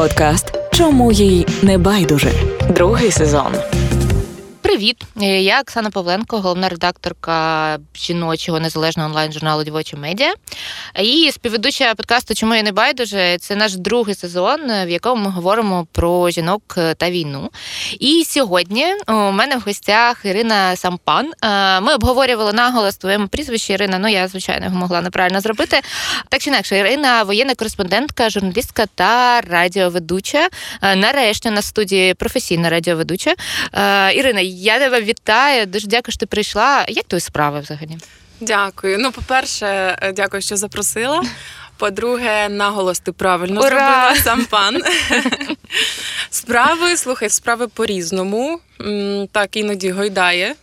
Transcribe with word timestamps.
Подкаст 0.00 0.52
Чому 0.72 1.12
їй 1.12 1.46
не 1.62 1.78
байдуже? 1.78 2.32
Другий 2.68 3.10
сезон. 3.10 3.52
Привіт, 4.70 5.04
я 5.16 5.60
Оксана 5.60 5.90
Павленко, 5.90 6.40
головна 6.40 6.68
редакторка 6.68 7.78
жіночого 7.96 8.60
незалежного 8.60 9.08
онлайн-журналу 9.08 9.64
Дівоча 9.64 9.96
медіа. 9.96 10.34
І 11.02 11.30
співведуча 11.32 11.94
подкасту 11.94 12.34
Чому 12.34 12.54
я 12.54 12.62
не 12.62 12.72
байдуже 12.72 13.38
це 13.38 13.56
наш 13.56 13.74
другий 13.74 14.14
сезон, 14.14 14.60
в 14.86 14.88
якому 14.88 15.24
ми 15.24 15.30
говоримо 15.30 15.86
про 15.92 16.30
жінок 16.30 16.78
та 16.96 17.10
війну. 17.10 17.50
І 18.00 18.24
сьогодні 18.26 18.86
у 19.08 19.12
мене 19.12 19.56
в 19.56 19.60
гостях 19.60 20.24
Ірина 20.24 20.76
Сампан. 20.76 21.30
Ми 21.82 21.94
обговорювали 21.94 22.52
наголос 22.52 22.96
твоєму 22.96 23.28
прізвищі 23.28 23.72
Ірина. 23.72 23.98
Ну 23.98 24.08
я 24.08 24.28
звичайно 24.28 24.66
його 24.66 24.78
могла 24.78 25.00
неправильно 25.00 25.40
зробити. 25.40 25.80
Так 26.28 26.40
чи 26.40 26.50
інакше, 26.50 26.78
Ірина, 26.78 27.22
воєнна 27.22 27.54
кореспондентка, 27.54 28.30
журналістка 28.30 28.86
та 28.94 29.40
радіоведуча. 29.40 30.48
Нарешті 30.96 31.50
на 31.50 31.62
студії 31.62 32.14
професійна 32.14 32.70
радіоведуча. 32.70 33.34
Ірина. 34.14 34.40
Я 34.60 34.78
тебе 34.78 35.00
вітаю. 35.02 35.66
Дуже 35.66 35.86
дякую, 35.86 36.12
що 36.12 36.18
ти 36.20 36.26
прийшла. 36.26 36.84
Як 36.88 37.04
твої 37.04 37.20
справи 37.20 37.60
взагалі? 37.60 37.98
Дякую. 38.40 38.98
Ну, 38.98 39.12
по-перше, 39.12 39.98
дякую, 40.14 40.42
що 40.42 40.56
запросила. 40.56 41.22
По-друге, 41.76 42.48
наголос 42.48 43.00
ти 43.00 43.12
правильно 43.12 43.60
Ура! 43.60 43.68
зробила 43.68 44.16
сам 44.24 44.44
пан. 44.44 44.82
Справи, 46.30 46.96
слухай, 46.96 47.30
справи 47.30 47.68
по-різному. 47.68 48.60
Так, 49.32 49.56
іноді 49.56 49.90
гойдає 49.90 50.54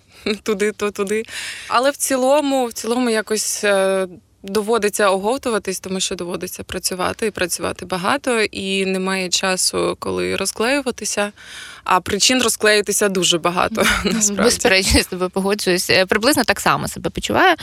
туди, 0.44 0.72
то 0.72 0.92
туди. 0.92 1.24
Але 1.68 1.92
в 1.92 1.98
цілому, 1.98 2.66
в 2.66 2.74
цілому, 2.74 3.10
якось. 3.10 3.66
Доводиться 4.48 5.10
оговтуватись, 5.10 5.80
тому 5.80 6.00
що 6.00 6.16
доводиться 6.16 6.64
працювати 6.64 7.28
і 7.28 7.32
працювати 7.32 7.86
багато, 7.86 8.42
і 8.42 8.86
немає 8.86 9.30
часу, 9.30 9.98
коли 10.00 10.36
розклеюватися. 10.36 11.32
А 11.84 12.00
причин 12.00 12.42
розклеїтися 12.42 13.10
дуже 13.10 13.38
багато. 13.38 13.84
насправді. 14.04 14.44
Безперечно, 14.44 15.02
з 15.02 15.06
тобою 15.06 15.30
погоджуюсь. 15.30 15.90
Е, 15.90 16.06
приблизно 16.06 16.44
так 16.44 16.60
само 16.60 16.88
себе 16.88 17.10
почуваю. 17.10 17.56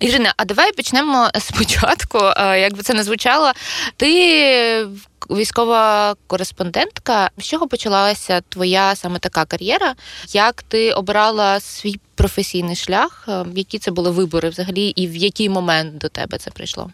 Ірина, 0.00 0.34
а 0.36 0.44
давай 0.44 0.72
почнемо 0.72 1.30
спочатку. 1.40 2.18
Е, 2.18 2.60
як 2.60 2.76
би 2.76 2.82
це 2.82 2.94
не 2.94 3.02
звучало, 3.02 3.52
ти 3.96 4.86
військова 5.30 6.14
кореспондентка. 6.26 7.30
З 7.38 7.44
чого 7.44 7.68
почалася 7.68 8.40
твоя 8.48 8.94
саме 8.96 9.18
така 9.18 9.44
кар'єра? 9.44 9.94
Як 10.32 10.62
ти 10.62 10.92
обрала 10.92 11.60
свій 11.60 12.00
професійний 12.14 12.76
шлях? 12.76 13.24
Е, 13.28 13.44
які 13.54 13.78
це 13.78 13.90
були 13.90 14.10
вибори 14.10 14.48
взагалі, 14.48 14.88
і 14.88 15.06
в 15.08 15.16
який 15.16 15.48
момент 15.48 15.98
до 15.98 16.08
тебе 16.08 16.38
це 16.38 16.50
прийшло? 16.50 16.90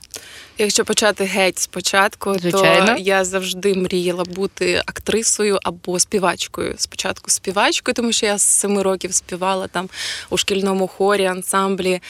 Якщо 0.58 0.84
почати 0.84 1.24
геть 1.24 1.58
спочатку, 1.58 2.38
Звичайно. 2.38 2.86
то 2.86 3.02
я 3.02 3.24
завжди 3.24 3.74
мріяла 3.74 4.24
бути 4.24 4.82
актрисою 4.86 5.58
або 5.62 6.00
співачкою. 6.00 6.74
Спочатку 6.76 7.30
співачкою, 7.30 7.94
тому 7.94 8.12
що 8.12 8.26
я 8.26 8.38
з 8.38 8.42
семи 8.42 8.82
років 8.82 9.14
співала 9.14 9.66
там 9.66 9.88
у 10.30 10.36
шкільному 10.36 10.86
хорі, 10.86 11.26
ансамблі. 11.26 12.00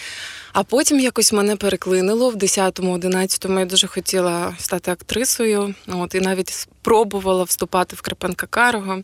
А 0.53 0.63
потім 0.63 1.01
якось 1.01 1.33
мене 1.33 1.57
переклинило 1.57 2.31
в 2.31 2.37
10-11 2.37 3.59
Я 3.59 3.65
дуже 3.65 3.87
хотіла 3.87 4.55
стати 4.59 4.91
актрисою. 4.91 5.75
От 5.89 6.15
і 6.15 6.21
навіть 6.21 6.49
спробувала 6.49 7.43
вступати 7.43 7.97
в 7.97 8.01
Карпенка 8.01 8.47
Карого. 8.47 9.03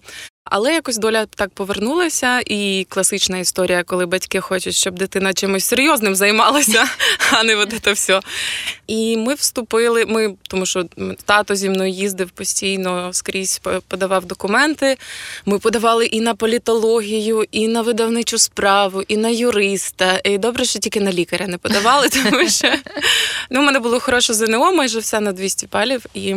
Але 0.51 0.75
якось 0.75 0.97
доля 0.97 1.27
так 1.27 1.51
повернулася, 1.51 2.41
і 2.47 2.87
класична 2.89 3.39
історія, 3.39 3.83
коли 3.83 4.07
батьки 4.07 4.41
хочуть, 4.41 4.75
щоб 4.75 4.99
дитина 4.99 5.35
чимось 5.35 5.65
серйозним 5.65 6.15
займалася, 6.15 6.85
а 7.33 7.43
не 7.43 7.57
от 7.57 7.75
це 7.83 7.93
все. 7.93 8.21
І 8.87 9.17
ми 9.17 9.35
вступили. 9.35 10.07
Ми, 10.07 10.35
тому 10.49 10.67
що 10.67 10.85
тато 11.25 11.55
зі 11.55 11.71
мною 11.71 11.91
їздив 11.91 12.31
постійно 12.31 13.13
скрізь 13.13 13.61
подавав 13.89 14.25
документи. 14.25 14.97
Ми 15.47 15.59
подавали 15.59 16.07
і 16.07 16.21
на 16.21 16.35
політологію, 16.35 17.45
і 17.51 17.69
на 17.69 17.83
видавничу 17.83 18.39
справу, 18.39 19.03
і 19.09 19.17
на 19.17 19.29
юриста. 19.29 20.21
І 20.25 20.39
добре, 20.39 20.65
що 20.65 20.79
тільки 20.79 21.01
на 21.01 21.13
лікаря 21.13 21.47
не 21.47 21.59
подавали, 21.59 22.09
тому 22.31 22.49
що 22.49 22.73
ну, 23.51 23.61
у 23.61 23.63
мене 23.63 23.79
було 23.79 24.01
хороше 24.01 24.35
ЗНО, 24.35 24.73
майже 24.73 24.99
все 24.99 25.21
на 25.21 25.33
200 25.33 25.67
палів. 25.67 26.07
І 26.15 26.35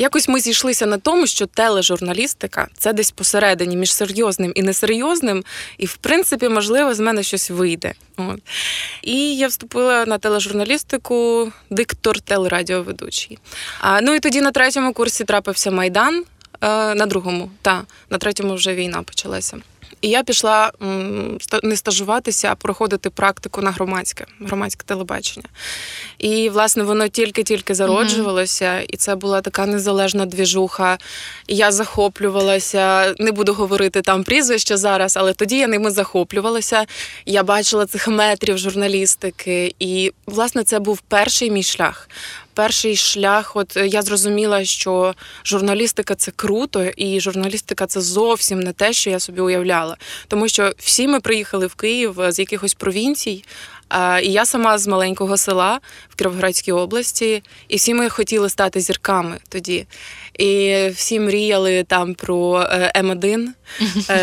Якось 0.00 0.28
ми 0.28 0.40
зійшлися 0.40 0.86
на 0.86 0.98
тому, 0.98 1.26
що 1.26 1.46
тележурналістика 1.46 2.68
це 2.78 2.92
десь 2.92 3.10
посередині 3.10 3.76
між 3.76 3.94
серйозним 3.94 4.52
і 4.54 4.62
несерйозним, 4.62 5.44
і 5.78 5.86
в 5.86 5.96
принципі, 5.96 6.48
можливо, 6.48 6.94
з 6.94 7.00
мене 7.00 7.22
щось 7.22 7.50
вийде. 7.50 7.92
От. 8.16 8.40
І 9.02 9.36
я 9.36 9.48
вступила 9.48 10.06
на 10.06 10.18
тележурналістику, 10.18 11.52
диктор 11.70 12.20
телерадіоведучий. 12.20 13.38
А 13.80 14.00
ну 14.00 14.14
і 14.14 14.20
тоді 14.20 14.40
на 14.40 14.50
третьому 14.50 14.92
курсі 14.92 15.24
трапився 15.24 15.70
майдан. 15.70 16.24
Е, 16.60 16.94
на 16.94 17.06
другому, 17.06 17.50
та 17.62 17.82
на 18.10 18.18
третьому 18.18 18.54
вже 18.54 18.74
війна 18.74 19.02
почалася. 19.02 19.56
І 20.00 20.08
я 20.08 20.22
пішла 20.22 20.72
не 21.62 21.76
стажуватися, 21.76 22.48
а 22.52 22.54
проходити 22.54 23.10
практику 23.10 23.62
на 23.62 23.70
громадське, 23.70 24.26
громадське 24.40 24.84
телебачення. 24.86 25.46
І, 26.18 26.48
власне, 26.48 26.82
воно 26.82 27.08
тільки-тільки 27.08 27.74
зароджувалося, 27.74 28.64
mm-hmm. 28.64 28.86
і 28.88 28.96
це 28.96 29.14
була 29.14 29.40
така 29.40 29.66
незалежна 29.66 30.26
двіжуха. 30.26 30.98
Я 31.48 31.72
захоплювалася, 31.72 33.14
не 33.18 33.32
буду 33.32 33.54
говорити 33.54 34.02
там 34.02 34.24
прізвище 34.24 34.76
зараз, 34.76 35.16
але 35.16 35.32
тоді 35.32 35.58
я 35.58 35.66
ними 35.66 35.90
захоплювалася. 35.90 36.86
Я 37.26 37.42
бачила 37.42 37.86
цих 37.86 38.08
метрів 38.08 38.58
журналістики, 38.58 39.74
і, 39.78 40.12
власне, 40.26 40.64
це 40.64 40.78
був 40.78 41.00
перший 41.00 41.50
мій 41.50 41.62
шлях 41.62 42.08
перший 42.58 42.96
шлях, 42.96 43.56
от 43.56 43.76
е, 43.76 43.86
я 43.86 44.02
зрозуміла, 44.02 44.64
що 44.64 45.14
журналістика 45.44 46.14
це 46.14 46.30
круто, 46.36 46.84
і 46.84 47.20
журналістика 47.20 47.86
це 47.86 48.00
зовсім 48.00 48.60
не 48.60 48.72
те, 48.72 48.92
що 48.92 49.10
я 49.10 49.20
собі 49.20 49.40
уявляла. 49.40 49.96
Тому 50.28 50.48
що 50.48 50.72
всі 50.78 51.08
ми 51.08 51.20
приїхали 51.20 51.66
в 51.66 51.74
Київ 51.74 52.20
е, 52.20 52.32
з 52.32 52.38
якихось 52.38 52.74
провінцій. 52.74 53.44
І 54.22 54.32
я 54.32 54.46
сама 54.46 54.78
з 54.78 54.86
маленького 54.86 55.36
села 55.36 55.80
в 56.08 56.14
Кіровоградській 56.14 56.72
області, 56.72 57.42
і 57.68 57.76
всі 57.76 57.94
ми 57.94 58.08
хотіли 58.08 58.48
стати 58.48 58.80
зірками 58.80 59.38
тоді. 59.48 59.86
І 60.38 60.82
всі 60.94 61.20
мріяли 61.20 61.84
там 61.88 62.14
про 62.14 62.60
е, 62.60 62.92
М1 63.02 63.46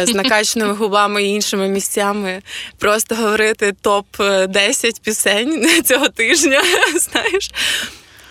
з 0.06 0.13
накачаними 0.13 0.73
губами 0.73 1.23
і 1.23 1.28
іншими 1.28 1.67
місцями. 1.67 2.41
Просто 2.78 3.16
говорити 3.16 3.73
топ 3.81 4.06
10 4.50 5.02
пісень 5.02 5.81
цього 5.85 6.09
тижня. 6.09 6.62
Знаєш. 7.00 7.52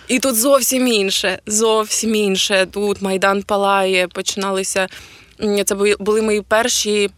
І 0.08 0.18
тут 0.18 0.36
зовсім 0.36 0.86
інше, 0.86 1.38
зовсім 1.46 2.14
інше. 2.14 2.66
Тут 2.70 3.02
Майдан 3.02 3.42
палає, 3.42 4.08
починалися. 4.08 4.88
Це 5.64 5.74
були 5.98 6.22
мої 6.22 6.40
перші 6.40 7.10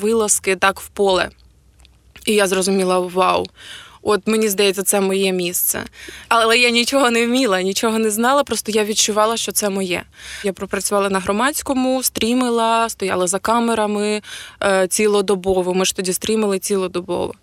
вилазки 0.00 0.56
так 0.56 0.80
в 0.80 0.88
поле. 0.88 1.30
І 2.26 2.32
я 2.32 2.46
зрозуміла: 2.46 2.98
вау! 2.98 3.46
От 4.02 4.26
мені 4.26 4.48
здається, 4.48 4.82
це 4.82 5.00
моє 5.00 5.32
місце. 5.32 5.84
Але 6.28 6.58
я 6.58 6.70
нічого 6.70 7.10
не 7.10 7.26
вміла, 7.26 7.62
нічого 7.62 7.98
не 7.98 8.10
знала, 8.10 8.44
просто 8.44 8.72
я 8.72 8.84
відчувала, 8.84 9.36
що 9.36 9.52
це 9.52 9.68
моє. 9.68 10.02
Я 10.44 10.52
пропрацювала 10.52 11.10
на 11.10 11.18
громадському, 11.18 12.02
стрімила, 12.02 12.88
стояла 12.88 13.26
за 13.26 13.38
камерами 13.38 14.22
е, 14.62 14.86
цілодобово. 14.86 15.74
Ми 15.74 15.84
ж 15.84 15.96
тоді 15.96 16.12
стрімили 16.12 16.58
цілодобово. 16.58 17.34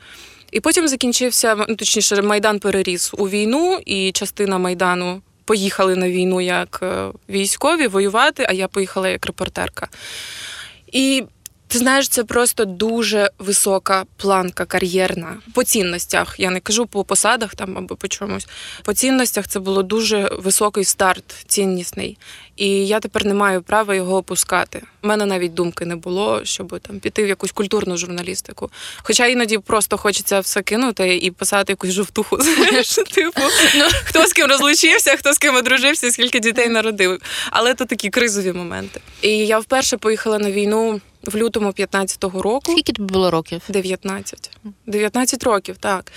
І 0.55 0.59
потім 0.59 0.87
закінчився, 0.87 1.65
ну, 1.69 1.75
точніше, 1.75 2.21
Майдан 2.21 2.59
переріс 2.59 3.13
у 3.17 3.29
війну, 3.29 3.79
і 3.85 4.11
частина 4.11 4.57
Майдану 4.57 5.21
поїхали 5.45 5.95
на 5.95 6.09
війну 6.09 6.41
як 6.41 6.79
е, 6.83 7.11
військові 7.29 7.87
воювати, 7.87 8.45
а 8.49 8.53
я 8.53 8.67
поїхала 8.67 9.09
як 9.09 9.25
репортерка. 9.25 9.87
І 10.91 11.23
ти 11.67 11.77
знаєш, 11.77 12.09
це 12.09 12.23
просто 12.23 12.65
дуже 12.65 13.29
висока 13.39 14.05
планка 14.17 14.65
кар'єрна 14.65 15.37
по 15.53 15.63
цінностях. 15.63 16.35
Я 16.37 16.49
не 16.49 16.59
кажу 16.59 16.85
по 16.85 17.03
посадах 17.03 17.55
там 17.55 17.77
або 17.77 17.95
по 17.95 18.07
чомусь. 18.07 18.47
По 18.83 18.93
цінностях 18.93 19.47
це 19.47 19.59
було 19.59 19.83
дуже 19.83 20.29
високий 20.39 20.83
старт, 20.83 21.23
ціннісний. 21.47 22.17
І 22.55 22.87
я 22.87 22.99
тепер 22.99 23.25
не 23.25 23.33
маю 23.33 23.61
права 23.61 23.95
його 23.95 24.17
опускати. 24.17 24.81
У 25.03 25.07
мене 25.07 25.25
навіть 25.25 25.53
думки 25.53 25.85
не 25.85 25.95
було, 25.95 26.41
щоб 26.45 26.79
там 26.79 26.99
піти 26.99 27.23
в 27.23 27.27
якусь 27.27 27.51
культурну 27.51 27.97
журналістику. 27.97 28.71
Хоча 29.03 29.25
іноді 29.25 29.57
просто 29.57 29.97
хочеться 29.97 30.39
все 30.39 30.61
кинути 30.61 31.17
і 31.17 31.31
писати 31.31 31.73
якусь 31.73 31.91
жовтуху. 31.91 32.37
Знаєш, 32.41 32.89
типу, 32.95 33.41
ну 33.75 33.85
хто 34.05 34.27
з 34.27 34.33
ким 34.33 34.47
розлучився, 34.47 35.17
хто 35.17 35.33
з 35.33 35.37
ким 35.37 35.55
одружився, 35.55 36.11
скільки 36.11 36.39
дітей 36.39 36.69
народив. 36.69 37.21
Але 37.51 37.73
то 37.73 37.85
такі 37.85 38.09
кризові 38.09 38.53
моменти. 38.53 39.01
І 39.21 39.29
я 39.29 39.59
вперше 39.59 39.97
поїхала 39.97 40.39
на 40.39 40.51
війну 40.51 41.01
в 41.25 41.35
лютому 41.37 41.69
15-го 41.69 42.41
року. 42.41 42.71
Скільки 42.71 42.93
тобі 42.93 43.13
було 43.13 43.31
років? 43.31 43.61
19. 43.69 44.57
19 44.85 45.43
років, 45.43 45.77
так. 45.77 46.11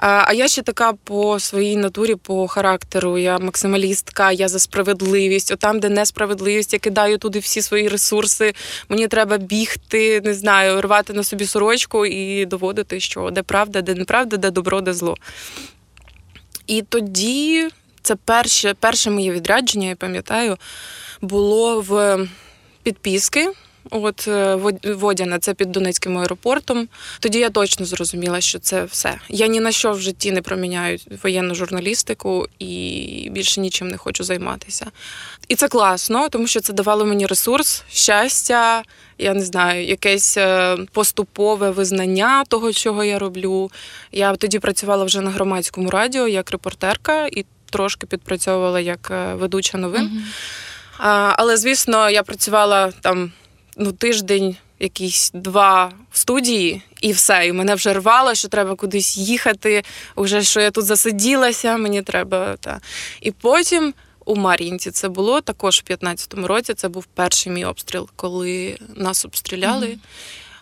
А 0.00 0.32
я 0.32 0.48
ще 0.48 0.62
така 0.62 0.92
по 0.92 1.40
своїй 1.40 1.76
натурі, 1.76 2.14
по 2.14 2.48
характеру. 2.48 3.18
Я 3.18 3.38
максималістка, 3.38 4.32
я 4.32 4.48
за 4.48 4.58
справедливість. 4.58 5.52
От 5.52 5.58
там, 5.58 5.80
де 5.80 5.88
несправедливість, 5.88 6.72
я 6.72 6.78
кидаю 6.78 7.18
туди 7.18 7.38
всі 7.38 7.62
свої 7.62 7.88
ресурси. 7.88 8.54
Мені 8.88 9.08
треба 9.08 9.38
бігти, 9.38 10.20
не 10.20 10.34
знаю, 10.34 10.80
рвати 10.80 11.12
на 11.12 11.24
собі 11.24 11.46
сорочку 11.46 12.06
і 12.06 12.46
доводити, 12.46 13.00
що 13.00 13.30
де 13.30 13.42
правда, 13.42 13.82
де 13.82 13.94
неправда, 13.94 14.36
де 14.36 14.50
добро, 14.50 14.80
де 14.80 14.92
зло. 14.92 15.16
І 16.66 16.82
тоді 16.82 17.68
Це 18.02 18.16
перше, 18.16 18.74
перше 18.74 19.10
моє 19.10 19.32
відрядження, 19.32 19.88
я 19.88 19.96
пам'ятаю, 19.96 20.56
було 21.20 21.80
в 21.80 22.18
підпіски. 22.82 23.52
От 23.90 24.28
е, 24.28 24.54
Водяна, 24.84 25.38
це 25.38 25.54
під 25.54 25.72
Донецьким 25.72 26.18
аеропортом. 26.18 26.88
Тоді 27.20 27.38
я 27.38 27.50
точно 27.50 27.86
зрозуміла, 27.86 28.40
що 28.40 28.58
це 28.58 28.84
все. 28.84 29.18
Я 29.28 29.46
ні 29.46 29.60
на 29.60 29.72
що 29.72 29.92
в 29.92 30.00
житті 30.00 30.32
не 30.32 30.42
проміняю 30.42 30.98
воєнну 31.22 31.54
журналістику 31.54 32.46
і 32.58 33.28
більше 33.32 33.60
нічим 33.60 33.88
не 33.88 33.96
хочу 33.96 34.24
займатися. 34.24 34.86
І 35.48 35.54
це 35.54 35.68
класно, 35.68 36.28
тому 36.28 36.46
що 36.46 36.60
це 36.60 36.72
давало 36.72 37.04
мені 37.04 37.26
ресурс, 37.26 37.84
щастя, 37.90 38.82
я 39.18 39.34
не 39.34 39.44
знаю, 39.44 39.86
якесь 39.86 40.36
е, 40.36 40.76
поступове 40.92 41.70
визнання 41.70 42.44
того, 42.44 42.72
чого 42.72 43.04
я 43.04 43.18
роблю. 43.18 43.70
Я 44.12 44.36
тоді 44.36 44.58
працювала 44.58 45.04
вже 45.04 45.20
на 45.20 45.30
громадському 45.30 45.90
радіо 45.90 46.28
як 46.28 46.50
репортерка 46.50 47.26
і 47.26 47.44
трошки 47.70 48.06
підпрацьовувала 48.06 48.80
як 48.80 49.08
е, 49.10 49.34
ведуча 49.34 49.78
новин. 49.78 50.04
Мгм. 50.04 50.24
А, 50.98 51.34
але, 51.36 51.56
звісно, 51.56 52.10
я 52.10 52.22
працювала 52.22 52.92
там 53.00 53.32
ну, 53.78 53.92
тиждень, 53.92 54.56
якісь 54.80 55.30
два 55.34 55.92
в 56.12 56.18
студії, 56.18 56.82
і 57.00 57.12
все. 57.12 57.46
І 57.46 57.52
мене 57.52 57.74
вже 57.74 57.92
рвало, 57.92 58.34
що 58.34 58.48
треба 58.48 58.74
кудись 58.74 59.16
їхати. 59.18 59.82
Уже 60.16 60.42
що 60.42 60.60
я 60.60 60.70
тут 60.70 60.84
засиділася, 60.84 61.76
мені 61.76 62.02
треба. 62.02 62.56
Та. 62.60 62.80
І 63.20 63.30
потім 63.30 63.94
у 64.24 64.36
Мар'їнці 64.36 64.90
це 64.90 65.08
було 65.08 65.40
також 65.40 65.82
в 65.86 65.92
15-му 65.92 66.46
році. 66.46 66.74
Це 66.74 66.88
був 66.88 67.04
перший 67.04 67.52
мій 67.52 67.64
обстріл, 67.64 68.08
коли 68.16 68.78
нас 68.96 69.24
обстріляли. 69.24 69.98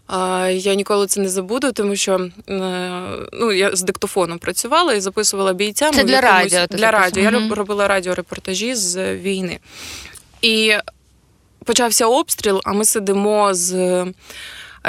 А, 0.06 0.48
Я 0.48 0.74
ніколи 0.74 1.06
це 1.06 1.20
не 1.20 1.28
забуду, 1.28 1.72
тому 1.72 1.96
що 1.96 2.30
е, 2.48 3.02
ну, 3.32 3.52
я 3.52 3.76
з 3.76 3.82
диктофоном 3.82 4.38
працювала 4.38 4.94
і 4.94 5.00
записувала 5.00 5.52
бійцям. 5.52 5.94
Це 5.94 6.04
для 6.04 6.14
якомусь- 6.14 6.52
радіо 6.52 6.66
Для 6.78 6.90
радіо. 6.90 7.22
Я 7.22 7.30
записувала? 7.30 7.48
роб- 7.48 7.52
робила 7.54 7.88
радіорепортажі 7.88 8.74
з 8.74 9.16
війни. 9.16 9.58
І 10.42 10.74
почався 11.66 12.06
обстріл, 12.06 12.60
а 12.64 12.72
ми 12.72 12.84
сидимо 12.84 13.54
з 13.54 14.04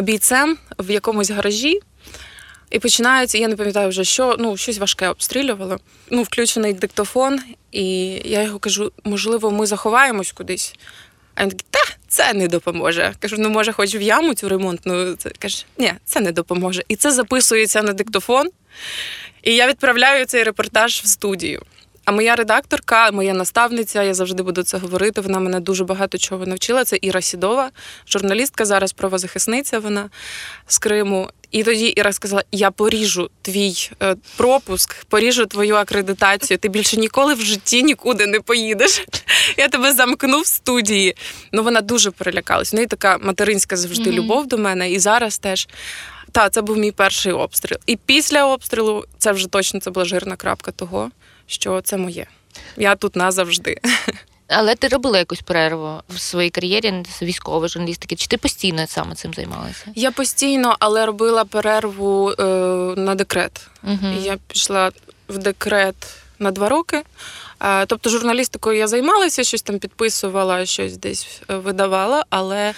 бійцем 0.02 0.58
в 0.80 0.92
якомусь 0.92 1.32
гаражі. 1.32 1.80
І 2.70 2.80
починається, 2.80 3.38
я 3.38 3.48
не 3.48 3.56
пам'ятаю 3.56 3.90
вже 3.90 4.04
що, 4.04 4.36
ну, 4.40 4.58
щось 4.58 4.78
важке 4.78 5.10
обстрілювало. 5.10 5.80
Ну, 6.12 6.24
включений 6.24 6.74
диктофон, 6.74 7.40
і 7.72 8.08
я 8.26 8.44
його 8.44 8.60
кажу: 8.60 8.92
можливо, 9.04 9.52
ми 9.52 9.66
заховаємось 9.66 10.32
кудись. 10.32 10.76
А 11.36 11.44
він 11.44 11.50
такий, 11.50 11.66
та 11.70 11.80
це 12.08 12.34
не 12.34 12.48
допоможе. 12.48 13.14
Кажу, 13.20 13.36
ну 13.40 13.50
може, 13.50 13.72
хоч 13.72 13.96
в 13.96 14.02
яму 14.02 14.34
цю 14.34 14.50
ремонтну. 14.50 15.16
Це 15.16 15.30
каже, 15.40 15.66
ні, 15.78 15.94
це 16.06 16.20
не 16.20 16.32
допоможе. 16.32 16.84
І 16.88 16.96
це 16.96 17.12
записується 17.12 17.82
на 17.82 17.94
диктофон. 17.94 18.50
І 19.44 19.56
я 19.56 19.68
відправляю 19.68 20.26
цей 20.26 20.44
репортаж 20.44 21.02
в 21.04 21.08
студію. 21.08 21.62
А 22.08 22.12
моя 22.12 22.36
редакторка, 22.36 23.12
моя 23.12 23.34
наставниця, 23.34 24.04
я 24.04 24.14
завжди 24.14 24.44
буду 24.44 24.64
це 24.64 24.78
говорити. 24.78 25.22
Вона 25.22 25.40
мене 25.40 25.60
дуже 25.60 25.84
багато 25.84 26.18
чого 26.18 26.46
навчила. 26.46 26.86
Це 26.86 26.98
Іра 27.02 27.22
Сідова, 27.22 27.70
журналістка, 28.08 28.66
зараз 28.66 28.94
правозахисниця. 28.94 29.80
Вона 29.80 30.10
з 30.68 30.78
Криму. 30.78 31.30
І 31.52 31.64
тоді 31.64 31.86
Іра 31.86 32.14
сказала: 32.14 32.44
я 32.52 32.72
поріжу 32.72 33.30
твій 33.42 33.90
е, 34.04 34.16
пропуск, 34.38 35.06
поріжу 35.06 35.46
твою 35.46 35.76
акредитацію. 35.76 36.58
Ти 36.58 36.70
більше 36.70 36.98
ніколи 36.98 37.34
в 37.34 37.42
житті 37.42 37.84
нікуди 37.84 38.26
не 38.26 38.40
поїдеш. 38.40 39.06
Я 39.58 39.68
тебе 39.68 39.94
замкну 39.94 40.42
в 40.42 40.48
студії. 40.48 41.16
Ну 41.52 41.64
вона 41.64 41.82
дуже 41.82 42.12
перелякалась. 42.12 42.74
У 42.74 42.76
неї 42.76 42.88
така 42.88 43.18
материнська 43.18 43.78
завжди 43.78 44.10
Мгм. 44.10 44.20
любов 44.20 44.48
до 44.48 44.58
мене, 44.58 44.92
і 44.92 45.00
зараз 45.00 45.38
теж. 45.38 45.68
Та, 46.32 46.50
це 46.50 46.62
був 46.62 46.78
мій 46.78 46.92
перший 46.92 47.34
обстріл. 47.34 47.78
І 47.86 47.96
після 47.96 48.46
обстрілу 48.46 49.06
це 49.18 49.32
вже 49.32 49.48
точно 49.48 49.80
це 49.80 49.92
була 49.92 50.06
жирна 50.06 50.36
крапка 50.36 50.72
того, 50.72 51.12
що 51.48 51.82
це 51.82 51.98
моє. 51.98 52.26
Я 52.78 52.96
тут 52.96 53.16
назавжди. 53.16 53.78
Але 54.48 54.76
ти 54.76 54.88
робила 54.88 55.18
якусь 55.18 55.42
перерву 55.42 56.02
в 56.10 56.20
своїй 56.20 56.50
кар'єрі 56.50 57.04
з 57.20 57.22
військової 57.22 57.70
журналістики? 57.70 58.16
Чи 58.16 58.28
ти 58.28 58.38
постійно 58.38 58.88
саме 58.88 59.16
цим 59.16 59.34
займалася? 59.34 59.86
Я 59.96 60.12
постійно, 60.12 60.76
але 60.80 61.06
робила 61.06 61.46
перерву 61.46 62.32
е, 62.32 62.44
на 62.98 63.16
декрет. 63.16 63.68
Угу. 63.84 64.08
Я 64.22 64.38
пішла 64.48 64.92
в 65.30 65.38
декрет 65.38 65.96
на 66.40 66.52
два 66.52 66.70
роки. 66.70 67.04
Е, 67.64 67.86
Тобто 67.86 68.10
журналістикою 68.10 68.78
я 68.78 68.88
займалася, 68.88 69.44
щось 69.44 69.62
там 69.62 69.80
підписувала, 69.80 70.66
щось 70.66 70.98
десь 70.98 71.42
е, 71.50 71.58
видавала, 71.58 72.26
але 72.30 72.74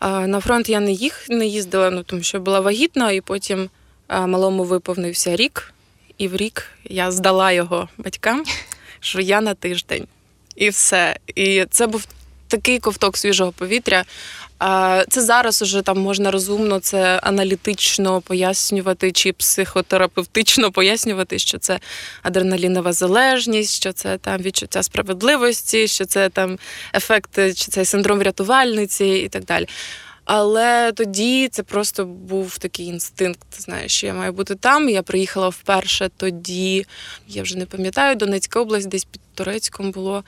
е, 0.00 0.26
на 0.26 0.40
фронт 0.40 0.68
я 0.68 0.80
не 0.80 0.92
їх 0.92 1.26
не 1.28 1.46
їздила, 1.46 1.90
ну 1.90 2.02
тому 2.02 2.22
що 2.22 2.40
була 2.40 2.60
вагітна, 2.60 3.10
і 3.10 3.20
потім 3.20 3.70
е, 4.08 4.26
малому 4.26 4.64
виповнився 4.64 5.36
рік, 5.36 5.74
і 6.18 6.28
в 6.28 6.36
рік 6.36 6.70
я 6.84 7.10
здала 7.10 7.52
його 7.52 7.88
батькам, 7.98 8.44
що 9.00 9.20
я 9.20 9.40
на 9.40 9.54
тиждень. 9.54 10.06
І 10.56 10.68
все. 10.68 11.16
І 11.34 11.64
це 11.70 11.86
був 11.86 12.06
такий 12.48 12.78
ковток 12.78 13.16
свіжого 13.16 13.52
повітря. 13.52 14.04
Це 15.08 15.20
зараз 15.22 15.62
уже 15.62 15.82
там 15.82 15.98
можна 15.98 16.30
розумно 16.30 16.80
це 16.80 17.20
аналітично 17.22 18.20
пояснювати 18.20 19.12
чи 19.12 19.32
психотерапевтично 19.32 20.72
пояснювати, 20.72 21.38
що 21.38 21.58
це 21.58 21.80
адреналінова 22.22 22.92
залежність, 22.92 23.74
що 23.74 23.92
це 23.92 24.18
там 24.18 24.42
відчуття 24.42 24.82
справедливості, 24.82 25.88
що 25.88 26.04
це 26.04 26.28
там 26.28 26.58
ефект, 26.94 27.34
чи 27.36 27.70
це 27.70 27.84
синдром 27.84 28.22
рятувальниці 28.22 29.06
і 29.06 29.28
так 29.28 29.44
далі. 29.44 29.68
Але 30.24 30.92
тоді 30.92 31.48
це 31.48 31.62
просто 31.62 32.04
був 32.04 32.58
такий 32.58 32.86
інстинкт, 32.86 33.46
знаєш, 33.58 33.92
що 33.92 34.06
я 34.06 34.14
маю 34.14 34.32
бути 34.32 34.54
там. 34.54 34.88
Я 34.88 35.02
приїхала 35.02 35.48
вперше 35.48 36.10
тоді, 36.16 36.86
я 37.28 37.42
вже 37.42 37.58
не 37.58 37.66
пам'ятаю, 37.66 38.16
Донецька 38.16 38.60
область, 38.60 38.88
десь 38.88 39.04
під 39.04 39.20
Турецьком 39.34 39.90
було. 39.90 40.24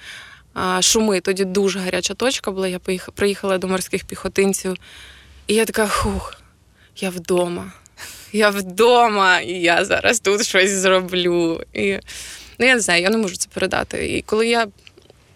Шуми, 0.81 1.20
тоді 1.20 1.44
дуже 1.44 1.78
гаряча 1.78 2.14
точка 2.14 2.50
була. 2.50 2.69
Я 2.69 2.78
приїхала 3.14 3.58
до 3.58 3.69
морських 3.69 4.04
піхотинців, 4.04 4.76
і 5.46 5.54
я 5.54 5.64
така: 5.64 5.87
хух, 5.87 6.34
я 6.96 7.10
вдома. 7.10 7.72
Я 8.32 8.50
вдома, 8.50 9.40
і 9.40 9.52
я 9.52 9.84
зараз 9.84 10.20
тут 10.20 10.46
щось 10.46 10.70
зроблю. 10.70 11.60
І, 11.72 11.98
ну, 12.58 12.66
я 12.66 12.75
не 12.75 12.81
знаю, 12.81 13.02
я 13.02 13.10
не 13.10 13.16
можу 13.16 13.37
це 13.37 13.48
передати. 13.54 14.16
І 14.16 14.22
коли 14.22 14.48
я 14.48 14.66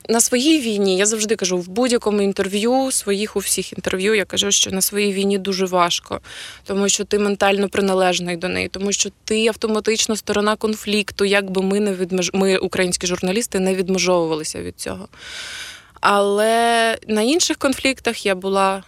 на 0.08 0.20
своїй 0.20 0.60
війні, 0.60 0.96
я 0.96 1.06
завжди 1.06 1.36
кажу, 1.36 1.58
в 1.58 1.68
будь-якому 1.68 2.22
інтерв'ю, 2.22 2.90
своїх 2.90 3.36
у 3.36 3.38
всіх 3.38 3.72
інтерв'ю, 3.72 4.14
я 4.14 4.24
кажу, 4.24 4.50
що 4.50 4.70
на 4.70 4.80
своїй 4.80 5.12
війні 5.12 5.38
дуже 5.38 5.66
важко, 5.66 6.20
тому 6.64 6.88
що 6.88 7.04
ти 7.04 7.18
ментально 7.18 7.68
приналежний 7.68 8.36
до 8.36 8.48
неї, 8.48 8.68
тому 8.68 8.92
що 8.92 9.10
ти 9.24 9.46
автоматично 9.46 10.16
сторона 10.16 10.56
конфлікту, 10.56 11.24
як 11.24 11.50
би 11.50 11.62
ми 11.62 11.80
не 11.80 11.94
відмеж... 11.94 12.30
ми, 12.34 12.56
українські 12.56 13.06
журналісти, 13.06 13.60
не 13.60 13.74
відмежовувалися 13.74 14.62
від 14.62 14.80
цього. 14.80 15.08
Але 16.00 16.96
на 17.08 17.22
інших 17.22 17.56
конфліктах 17.56 18.26
я 18.26 18.34
була, 18.34 18.82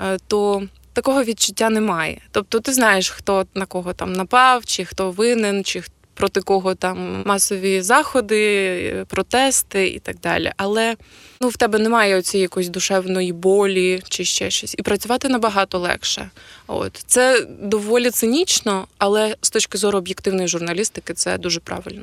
е, 0.00 0.18
то 0.26 0.62
такого 0.92 1.24
відчуття 1.24 1.70
немає. 1.70 2.20
Тобто 2.30 2.60
ти 2.60 2.72
знаєш, 2.72 3.10
хто 3.10 3.46
на 3.54 3.66
кого 3.66 3.92
там 3.92 4.12
напав, 4.12 4.64
чи 4.64 4.84
хто 4.84 5.10
винен, 5.10 5.64
чи 5.64 5.80
хто 5.80 5.95
проти 6.16 6.40
кого 6.40 6.74
там 6.74 7.22
масові 7.26 7.82
заходи, 7.82 9.04
протести 9.08 9.88
і 9.88 9.98
так 9.98 10.16
далі. 10.20 10.52
Але 10.56 10.96
ну, 11.40 11.48
в 11.48 11.56
тебе 11.56 11.78
немає 11.78 12.22
цієї 12.22 12.42
якоїсь 12.42 12.68
душевної 12.68 13.32
болі 13.32 14.02
чи 14.08 14.24
ще 14.24 14.50
щось. 14.50 14.74
І 14.78 14.82
працювати 14.82 15.28
набагато 15.28 15.78
легше. 15.78 16.30
От 16.66 17.04
це 17.06 17.46
доволі 17.60 18.10
цинічно, 18.10 18.86
але 18.98 19.36
з 19.42 19.50
точки 19.50 19.78
зору 19.78 19.98
об'єктивної 19.98 20.48
журналістики 20.48 21.14
це 21.14 21.38
дуже 21.38 21.60
правильно. 21.60 22.02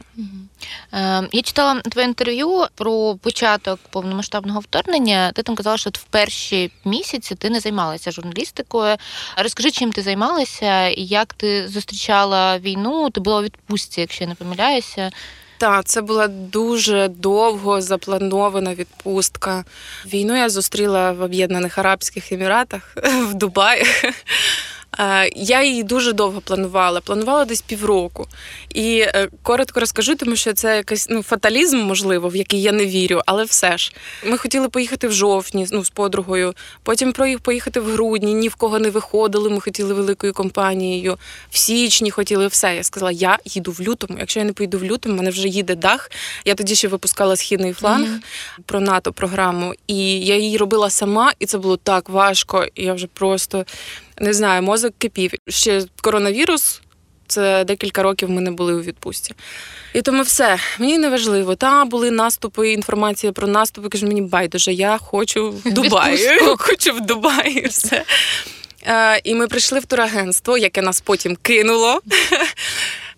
Е, 0.94 1.28
я 1.32 1.42
читала 1.42 1.82
твоє 1.82 2.08
інтерв'ю 2.08 2.66
про 2.76 3.16
початок 3.16 3.80
повномасштабного 3.90 4.60
вторгнення. 4.60 5.32
Ти 5.32 5.44
там 5.44 5.56
казала, 5.56 5.78
що 5.78 5.90
в 5.90 6.04
перші 6.04 6.72
місяці 6.86 7.36
ти 7.36 7.50
не 7.50 7.60
займалася 7.60 8.12
журналістикою. 8.12 8.96
Розкажи, 9.38 9.72
чим 9.72 9.92
ти 9.92 10.02
займалася 10.02 10.88
і 10.88 11.02
як 11.06 11.34
ти 11.34 11.68
зустрічала 11.68 12.60
війну? 12.60 13.10
Ти 13.10 13.20
була 13.20 13.40
у 13.40 13.44
відпустці, 13.44 14.03
якщо 14.04 14.24
я 14.24 14.28
не 14.30 14.36
помиляюся. 14.36 15.12
Так, 15.58 15.86
це 15.86 16.02
була 16.02 16.28
дуже 16.28 17.08
довго 17.08 17.82
запланована 17.82 18.74
відпустка. 18.76 19.66
Війну 20.06 20.38
я 20.38 20.50
зустріла 20.50 21.12
в 21.12 21.22
Об'єднаних 21.22 21.78
Арабських 21.78 22.32
Еміратах 22.32 22.98
в 23.30 23.34
Дубаї. 23.34 23.86
Е, 25.00 25.30
Я 25.36 25.64
її 25.64 25.84
дуже 25.84 26.14
довго 26.14 26.42
планувала. 26.42 27.02
Планувала 27.02 27.46
десь 27.46 27.62
півроку. 27.62 28.28
І 28.74 29.00
е, 29.00 29.28
коротко 29.44 29.80
розкажу, 29.80 30.16
тому 30.16 30.36
що 30.36 30.54
це 30.54 30.76
якийсь 30.76 31.08
ну, 31.10 31.24
фаталізм, 31.24 31.78
можливо, 31.78 32.30
в 32.30 32.36
який 32.36 32.62
я 32.62 32.72
не 32.72 32.86
вірю, 32.86 33.22
але 33.26 33.44
все 33.44 33.78
ж. 33.78 33.94
Ми 34.26 34.38
хотіли 34.38 34.70
поїхати 34.70 35.08
в 35.08 35.12
жовтні 35.12 35.68
ну, 35.72 35.86
з 35.86 35.90
подругою, 35.90 36.54
потім 36.84 37.14
поїхати 37.42 37.80
в 37.80 37.92
грудні, 37.92 38.34
ні 38.34 38.48
в 38.48 38.56
кого 38.56 38.80
не 38.80 38.90
виходили. 38.90 39.50
Ми 39.50 39.60
хотіли 39.62 39.94
великою 39.94 40.34
компанією. 40.34 41.18
В 41.50 41.58
січні 41.58 42.12
хотіли 42.12 42.48
все. 42.48 42.76
Я 42.76 42.84
сказала, 42.84 43.12
я 43.12 43.38
їду 43.46 43.72
в 43.72 43.82
лютому. 43.82 44.20
Якщо 44.20 44.40
я 44.40 44.46
не 44.46 44.54
поїду 44.54 44.80
в 44.80 44.84
лютому, 44.84 45.16
в 45.16 45.18
мене 45.18 45.30
вже 45.30 45.48
їде 45.48 45.76
дах. 45.76 46.12
Я 46.46 46.56
тоді 46.56 46.76
ще 46.76 46.88
випускала 46.88 47.36
східний 47.36 47.74
фланг 47.74 48.08
Мгм. 48.08 48.22
про 48.66 48.80
НАТО 48.80 49.14
програму, 49.14 49.74
і 49.88 50.20
я 50.20 50.38
її 50.38 50.58
робила 50.58 50.90
сама, 50.90 51.34
і 51.40 51.46
це 51.46 51.58
було 51.58 51.78
так 51.78 52.10
важко. 52.10 52.66
І 52.76 52.84
я 52.84 52.94
вже 52.94 53.08
просто 53.08 53.66
не 54.20 54.34
знаю, 54.34 54.62
мозок 54.62 54.94
кипів. 54.98 55.32
Ще 55.48 55.82
коронавірус. 56.02 56.82
Це 57.28 57.64
декілька 57.64 58.04
років 58.04 58.30
ми 58.30 58.42
не 58.42 58.52
були 58.52 58.74
у 58.74 58.82
відпустці. 58.82 59.34
І 59.94 60.02
тому 60.02 60.24
все, 60.24 60.60
мені 60.80 60.98
не 60.98 61.10
важливо. 61.10 61.56
Та 61.56 61.86
були 61.86 62.12
наступи, 62.12 62.72
інформація 62.72 63.32
про 63.32 63.48
наступи. 63.48 63.90
Кажу, 63.90 64.08
мені 64.08 64.22
байдуже, 64.22 64.74
я 64.74 64.98
хочу 64.98 65.50
в 65.50 65.72
Дубаї. 65.72 66.40
Хочу 66.58 66.94
в 66.94 67.02
Дубаї. 67.02 67.68
Все. 67.68 68.04
Е, 68.88 69.22
І 69.24 69.36
ми 69.36 69.48
прийшли 69.48 69.80
в 69.80 69.86
турагентство, 69.86 70.58
яке 70.58 70.82
нас 70.82 71.02
потім 71.02 71.36
кинуло. 71.36 72.02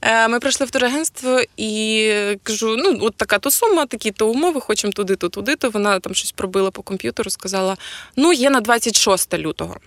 Е, 0.01 0.27
Ми 0.27 0.39
прийшли 0.39 0.65
в 0.65 0.71
турагентство 0.71 1.41
і 1.57 2.13
кажу: 2.43 2.75
ну, 2.77 2.97
от 3.01 3.15
така 3.15 3.39
то 3.39 3.51
сума, 3.51 3.85
такі 3.85 4.11
то 4.11 4.27
умови, 4.29 4.61
хочемо 4.61 4.93
туди, 4.93 5.15
то 5.15 5.29
туди. 5.29 5.55
То 5.55 5.69
вона 5.69 5.99
там 5.99 6.15
щось 6.15 6.31
пробила 6.31 6.71
по 6.71 6.81
комп'ютеру, 6.81 7.29
сказала: 7.29 7.77
ну, 8.15 8.33
є 8.33 8.49
на 8.49 8.61
26 8.61 9.33
лютого. 9.33 9.77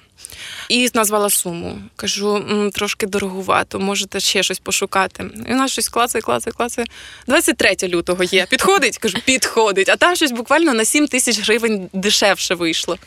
І 0.69 0.91
назвала 0.95 1.31
суму. 1.31 1.79
Кажу, 1.97 2.45
трошки 2.75 3.07
дорогувато, 3.07 3.81
можете 3.81 4.21
ще 4.21 4.43
щось 4.43 4.59
пошукати. 4.59 5.31
І 5.47 5.51
вона 5.51 5.69
щось 5.69 5.89
клацає, 5.89 6.23
клацає, 6.23 6.55
клацає. 6.55 6.87
23 7.27 7.77
лютого 7.89 8.25
є. 8.25 8.47
Підходить? 8.51 8.99
Кажу, 8.99 9.19
підходить. 9.25 9.89
А 9.89 9.97
там 9.97 10.17
щось 10.17 10.33
буквально 10.33 10.75
на 10.75 10.85
7 10.85 11.07
тисяч 11.07 11.41
гривень 11.41 11.91
дешевше 11.93 12.55
вийшло. 12.55 12.99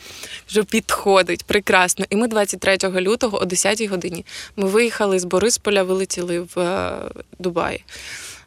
Кажу, 0.48 0.66
підходить, 0.66 1.44
прекрасно. 1.44 2.06
І 2.10 2.16
ми 2.16 2.28
23 2.28 2.78
лютого 2.84 3.42
о 3.42 3.46
10 3.46 3.82
годині 3.82 4.26
ми 4.56 4.68
виїхали 4.68 5.20
з 5.20 5.24
Борисполя, 5.24 5.84
вилетіли 5.84 6.40
в 6.40 6.60
е, 6.60 6.92
Дубай. 7.40 7.84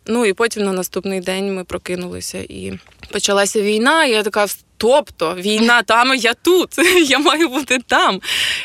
Ну 0.06 0.26
і 0.26 0.32
потім 0.32 0.64
на 0.64 0.72
наступний 0.72 1.20
день 1.20 1.54
ми 1.54 1.64
прокинулися 1.64 2.38
і 2.38 2.72
почалася 3.12 3.62
війна. 3.62 4.04
І 4.04 4.10
я 4.10 4.22
така. 4.22 4.46
Тобто 4.76 5.34
війна 5.34 5.82
там, 5.82 6.14
я 6.14 6.34
тут. 6.34 6.78
Я 7.08 7.18
маю 7.18 7.48
бути 7.48 7.78
там. 7.86 8.20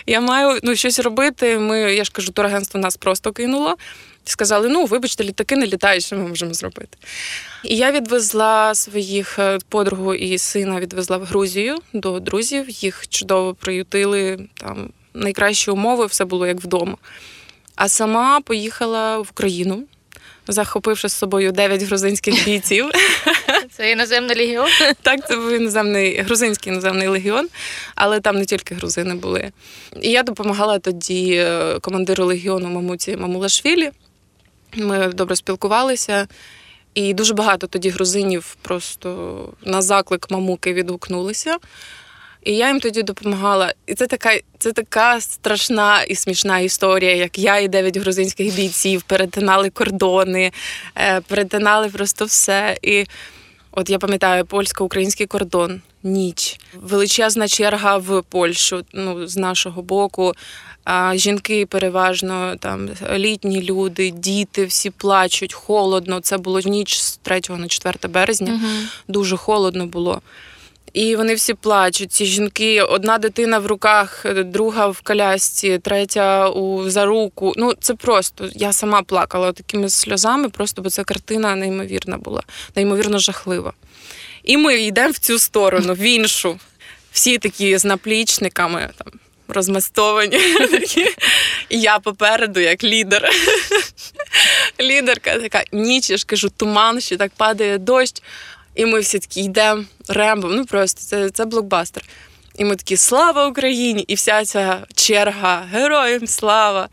Я 0.08 0.22
маю 0.22 0.60
ну, 0.64 0.76
щось 0.76 1.00
робити. 1.00 1.60
Ми, 1.60 1.80
я 1.80 2.04
ж 2.04 2.12
кажу, 2.12 2.32
турагентство 2.32 2.80
нас 2.80 2.98
просто 2.98 3.32
кинуло. 3.32 3.76
Сказали: 4.26 4.70
ну, 4.70 4.86
вибачте, 4.86 5.24
літаки 5.24 5.56
не 5.56 5.66
літають, 5.66 6.06
що 6.06 6.16
ми 6.16 6.28
можемо 6.28 6.54
зробити. 6.54 6.98
І 7.64 7.78
я 7.78 7.92
відвезла 7.92 8.76
своїх 8.76 9.40
е, 9.40 9.60
подругу 9.70 10.14
і 10.14 10.38
сина 10.38 10.80
відвезла 10.80 11.18
в 11.18 11.24
Грузію 11.24 11.78
до 11.94 12.20
друзів. 12.20 12.70
Їх 12.70 13.08
чудово 13.10 13.54
приютили, 13.54 14.48
там 14.54 14.90
найкращі 15.14 15.72
умови, 15.72 16.06
все 16.06 16.26
було 16.26 16.48
як 16.48 16.62
вдома. 16.62 16.98
А 17.76 17.90
сама 17.90 18.42
поїхала 18.42 19.18
в 19.18 19.28
Україну, 19.32 19.84
захопивши 20.48 21.10
з 21.10 21.14
собою 21.14 21.52
9 21.52 21.84
грузинських 21.84 22.46
бійців. 22.46 22.90
Це 23.72 23.92
іноземний 23.92 24.38
легіон. 24.38 24.70
Так, 25.02 25.28
це 25.28 25.36
був 25.36 25.52
іноземний 25.52 26.18
грузинський 26.18 26.74
іноземний 26.74 27.08
легіон, 27.08 27.48
але 27.96 28.20
там 28.20 28.36
не 28.36 28.46
тільки 28.46 28.76
грузини 28.76 29.16
були. 29.16 29.52
І 30.02 30.12
я 30.12 30.24
допомагала 30.24 30.80
тоді 30.80 31.36
е, 31.36 31.80
командиру 31.80 32.26
легіону 32.26 32.70
Мамуці 32.70 33.18
Мамулашвілі. 33.18 33.92
Ми 34.76 35.08
добре 35.08 35.36
спілкувалися. 35.36 36.28
І 36.94 37.14
дуже 37.14 37.34
багато 37.34 37.68
тоді 37.68 37.90
грузинів 37.90 38.58
просто 38.62 39.50
на 39.66 39.82
заклик 39.82 40.32
мамуки 40.32 40.74
відгукнулися. 40.74 41.58
І 42.44 42.56
я 42.56 42.68
їм 42.68 42.80
тоді 42.80 43.04
допомагала. 43.04 43.74
І 43.88 43.94
це 43.94 44.08
така, 44.08 44.40
це 44.58 44.72
така 44.72 45.22
страшна 45.22 46.04
і 46.04 46.16
смішна 46.16 46.60
історія, 46.60 47.16
як 47.16 47.40
я 47.40 47.58
і 47.58 47.68
дев'ять 47.68 47.98
грузинських 47.98 48.56
бійців 48.56 49.02
перетинали 49.02 49.70
кордони, 49.70 50.52
е, 50.96 51.22
перетинали 51.22 51.90
просто 51.90 52.26
все. 52.26 52.78
І 52.82 53.06
От 53.72 53.90
я 53.90 54.00
пам'ятаю, 54.00 54.46
польсько-український 54.46 55.26
кордон, 55.26 55.82
ніч, 56.04 56.60
величезна 56.74 57.48
черга 57.48 57.98
в 57.98 58.24
Польщу. 58.30 58.82
Ну, 58.94 59.28
з 59.28 59.38
нашого 59.38 59.82
боку. 59.82 60.34
А 60.84 61.16
жінки 61.16 61.66
переважно 61.66 62.56
там 62.60 62.90
літні 63.14 63.62
люди, 63.62 64.10
діти, 64.10 64.66
всі 64.66 64.90
плачуть, 64.90 65.54
холодно. 65.54 66.20
Це 66.20 66.38
було 66.38 66.60
ніч 66.60 67.00
з 67.00 67.18
3 67.18 67.42
на 67.50 67.68
4 67.68 68.14
березня. 68.14 68.60
Дуже 69.08 69.38
холодно 69.38 69.86
було. 69.86 70.22
І 70.94 71.16
вони 71.16 71.36
всі 71.36 71.54
плачуть. 71.54 72.12
Ці 72.12 72.26
жінки, 72.26 72.82
одна 72.82 73.18
дитина 73.18 73.60
в 73.60 73.66
руках, 73.66 74.26
друга 74.46 74.88
в 74.88 75.02
колясці, 75.02 75.80
третя 75.84 76.50
у 76.50 76.90
за 76.90 77.06
руку. 77.06 77.54
Ну 77.58 77.74
це 77.82 77.94
просто 77.96 78.50
я 78.56 78.74
сама 78.74 79.02
плакала 79.02 79.52
такими 79.52 79.90
сльозами, 79.90 80.50
просто 80.50 80.82
бо 80.82 80.90
ця 80.90 81.04
картина 81.04 81.56
неймовірна 81.56 82.18
була, 82.18 82.44
неймовірно 82.76 83.20
жахлива. 83.20 83.74
І 84.44 84.58
ми 84.58 84.82
йдемо 84.82 85.12
в 85.12 85.18
цю 85.18 85.40
сторону, 85.40 85.94
в 85.94 86.00
іншу. 86.00 86.60
Всі 87.12 87.38
такі 87.38 87.78
з 87.78 87.86
наплічниками 87.86 88.90
там. 88.98 89.14
Розмастовані. 89.48 90.40
І 91.70 91.82
я 91.82 92.00
попереду, 92.00 92.60
як 92.60 92.84
лідер. 92.84 93.30
Лідерка 94.82 95.40
така 95.40 95.64
ніч, 95.72 96.24
кажу, 96.24 96.50
туман, 96.58 97.02
ще 97.02 97.18
так 97.18 97.32
падає 97.38 97.78
дощ. 97.78 98.22
І 98.80 98.86
ми 98.86 99.00
всі 99.00 99.20
такі 99.20 99.42
йдемо 99.42 99.84
рембом. 100.08 100.56
Ну 100.56 100.66
просто 100.66 101.02
це, 101.02 101.30
це 101.30 101.46
блокбастер. 101.46 102.04
І 102.56 102.66
ми 102.66 102.76
такі 102.76 102.98
слава 102.98 103.48
Україні! 103.48 104.06
І 104.08 104.16
вся 104.16 104.46
ця 104.46 104.86
черга 104.96 105.68
героям 105.72 106.28
слава! 106.28 106.90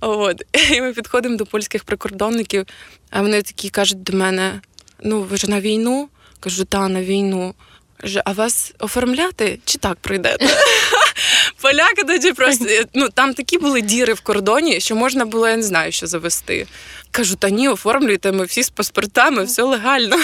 От. 0.00 0.42
І 0.72 0.80
ми 0.80 0.92
підходимо 0.92 1.36
до 1.36 1.46
польських 1.46 1.84
прикордонників, 1.84 2.66
а 3.10 3.22
вони 3.22 3.42
такі 3.42 3.70
кажуть 3.70 4.02
до 4.02 4.16
мене: 4.16 4.60
ну, 5.02 5.22
ви 5.22 5.36
ж 5.36 5.50
на 5.50 5.60
війну? 5.60 6.08
Кажу, 6.40 6.64
та 6.64 6.88
на 6.88 7.02
війну. 7.02 7.54
А 8.24 8.32
вас 8.32 8.72
оформляти 8.78 9.58
чи 9.64 9.78
так 9.78 9.96
пройдете? 10.00 10.46
Поляки 11.60 12.04
тоді 12.06 12.32
просто 12.32 12.64
ну 12.94 13.08
там 13.08 13.34
такі 13.34 13.58
були 13.58 13.80
діри 13.80 14.14
в 14.14 14.20
кордоні, 14.20 14.80
що 14.80 14.96
можна 14.96 15.24
було, 15.24 15.48
я 15.48 15.56
не 15.56 15.62
знаю, 15.62 15.92
що 15.92 16.06
завести. 16.06 16.66
Кажу, 17.10 17.36
та 17.36 17.50
ні, 17.50 17.68
оформлюйте, 17.68 18.32
ми 18.32 18.44
всі 18.44 18.62
з 18.62 18.70
паспортами, 18.70 19.44
все 19.44 19.62
легально. 19.62 20.16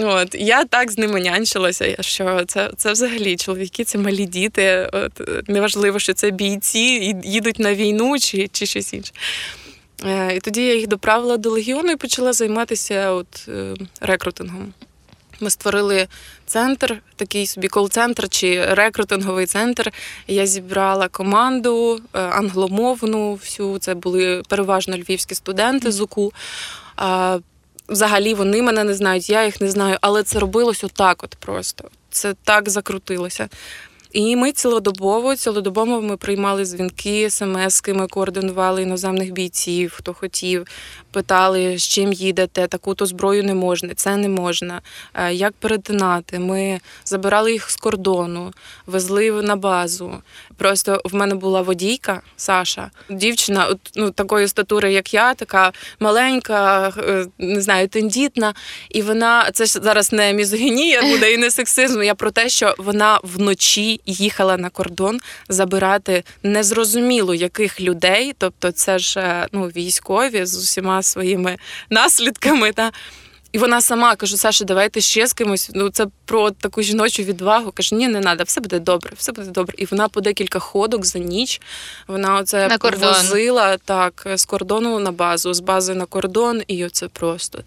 От 0.00 0.34
я 0.34 0.64
так 0.64 0.90
з 0.90 0.98
ними 0.98 1.20
нянчилася, 1.20 1.96
що 2.02 2.44
це 2.46 2.70
це 2.76 2.92
взагалі 2.92 3.36
чоловіки, 3.36 3.84
це 3.84 3.98
малі 3.98 4.26
діти. 4.26 4.90
От 4.92 5.48
неважливо, 5.48 5.98
що 5.98 6.14
це 6.14 6.30
бійці, 6.30 6.78
і 6.78 7.30
їдуть 7.30 7.58
на 7.58 7.74
війну 7.74 8.18
чи, 8.18 8.48
чи 8.48 8.66
щось 8.66 8.92
інше. 8.92 9.12
Е, 10.04 10.36
І 10.36 10.40
тоді 10.40 10.66
я 10.66 10.74
їх 10.74 10.86
доправила 10.86 11.36
до 11.36 11.50
легіону 11.50 11.92
і 11.92 11.96
почала 11.96 12.32
займатися 12.32 13.10
от, 13.10 13.48
е, 13.48 13.74
рекрутингом. 14.00 14.72
Ми 15.40 15.50
створили 15.50 16.06
центр, 16.46 17.02
такий 17.16 17.46
собі 17.46 17.68
кол-центр 17.68 18.28
чи 18.28 18.64
рекрутинговий 18.64 19.46
центр. 19.46 19.92
Я 20.28 20.46
зібрала 20.46 21.08
команду 21.08 22.00
е, 22.14 22.18
англомовну. 22.20 23.34
Всю 23.34 23.78
це 23.78 23.94
були 23.94 24.42
переважно 24.48 24.96
львівські 24.96 25.34
студенти 25.34 25.92
з 25.92 26.00
УКУ. 26.00 26.32
Взагалі 27.88 28.34
вони 28.34 28.62
мене 28.62 28.84
не 28.84 28.94
знають, 28.94 29.30
я 29.30 29.44
їх 29.44 29.60
не 29.60 29.70
знаю, 29.70 29.98
але 30.00 30.22
це 30.22 30.38
робилось 30.38 30.84
отак, 30.84 31.24
от 31.24 31.34
просто. 31.34 31.90
Це 32.10 32.34
так 32.44 32.68
закрутилося. 32.68 33.48
І 34.12 34.36
ми 34.36 34.52
цілодобово, 34.52 35.36
цілодобово 35.36 36.02
ми 36.02 36.16
приймали 36.16 36.64
дзвінки, 36.64 37.30
смски, 37.30 37.94
ми 37.94 38.06
координували 38.06 38.82
іноземних 38.82 39.32
бійців, 39.32 39.92
хто 39.96 40.14
хотів, 40.14 40.66
питали, 41.14 41.78
з 41.78 41.88
чим 41.88 42.12
їдете, 42.12 42.66
таку-то 42.66 43.06
зброю 43.06 43.44
не 43.44 43.54
можна, 43.54 43.94
це 43.94 44.16
не 44.16 44.28
можна. 44.28 44.80
Е, 45.14 45.34
Як 45.34 45.52
перетинати? 45.52 46.38
Ми 46.38 46.80
забирали 47.04 47.52
їх 47.52 47.70
з 47.70 47.76
кордону, 47.76 48.52
везли 48.86 49.30
на 49.30 49.56
базу. 49.56 50.22
Просто 50.56 51.00
в 51.04 51.14
мене 51.14 51.34
була 51.34 51.62
водійка 51.62 52.20
Саша, 52.36 52.90
дівчина, 53.10 53.76
ну 53.96 54.10
такої 54.10 54.48
статури, 54.48 54.92
як 54.92 55.14
я, 55.14 55.34
така 55.34 55.72
маленька, 56.00 56.88
е, 56.88 57.26
не 57.38 57.60
знаю, 57.60 57.88
тендітна. 57.88 58.54
І 58.90 59.02
вона 59.02 59.50
це 59.52 59.66
ж 59.66 59.72
зараз 59.82 60.12
не 60.12 60.32
мізогінія 60.32 61.02
буде 61.02 61.32
і 61.32 61.36
не 61.36 61.50
сексизм. 61.50 62.02
Я 62.02 62.14
про 62.14 62.30
те, 62.30 62.48
що 62.48 62.74
вона 62.78 63.20
вночі 63.22 64.00
їхала 64.06 64.56
на 64.56 64.70
кордон 64.70 65.20
забирати 65.48 66.24
незрозуміло 66.42 67.34
яких 67.34 67.80
людей. 67.80 68.34
Тобто, 68.38 68.70
це 68.72 68.98
ж 68.98 69.20
е, 69.20 69.46
ну 69.52 69.66
військові 69.66 70.46
з 70.46 70.56
усіма 70.56 71.02
своїми 71.04 71.56
наслідками. 71.90 72.72
Та 72.72 72.92
і 73.52 73.58
вона 73.58 73.80
сама 73.80 74.16
каже: 74.16 74.36
Саша, 74.36 74.64
давайте 74.64 75.00
ще 75.00 75.26
з 75.26 75.32
кимось. 75.32 75.70
Ну 75.74 75.90
це 75.90 76.06
про 76.24 76.50
таку 76.50 76.82
жіночу 76.82 77.22
відвагу. 77.22 77.72
Каже, 77.72 77.94
ні, 77.94 78.08
не 78.08 78.20
треба, 78.20 78.44
все 78.44 78.60
буде 78.60 78.78
добре, 78.78 79.12
все 79.16 79.32
буде 79.32 79.50
добре. 79.50 79.74
І 79.78 79.84
вона 79.84 80.08
по 80.08 80.20
декілька 80.20 80.58
ходок 80.58 81.04
за 81.04 81.18
ніч. 81.18 81.60
Вона 82.06 82.34
оце 82.34 82.68
На 82.68 82.78
кордон. 82.78 83.08
возила 83.14 83.76
так 83.76 84.26
з 84.34 84.44
кордону 84.44 84.98
на 84.98 85.12
базу, 85.12 85.54
з 85.54 85.60
бази 85.60 85.94
на 85.94 86.06
кордон, 86.06 86.62
і 86.66 86.84
оце 86.84 87.08
просто. 87.08 87.62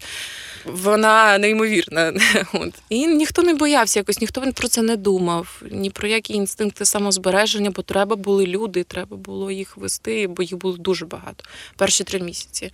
Вона 0.68 1.38
неймовірна. 1.38 2.12
От. 2.52 2.74
І 2.88 3.06
ніхто 3.06 3.42
не 3.42 3.54
боявся, 3.54 3.98
якось 3.98 4.20
ніхто 4.20 4.52
про 4.52 4.68
це 4.68 4.82
не 4.82 4.96
думав, 4.96 5.62
ні 5.70 5.90
про 5.90 6.08
які 6.08 6.34
інстинкти 6.34 6.84
самозбереження, 6.84 7.70
бо 7.70 7.82
треба 7.82 8.16
були 8.16 8.46
люди, 8.46 8.84
треба 8.84 9.16
було 9.16 9.50
їх 9.50 9.76
вести, 9.76 10.26
бо 10.26 10.42
їх 10.42 10.56
було 10.56 10.76
дуже 10.76 11.06
багато. 11.06 11.44
Перші 11.76 12.04
три 12.04 12.20
місяці. 12.20 12.72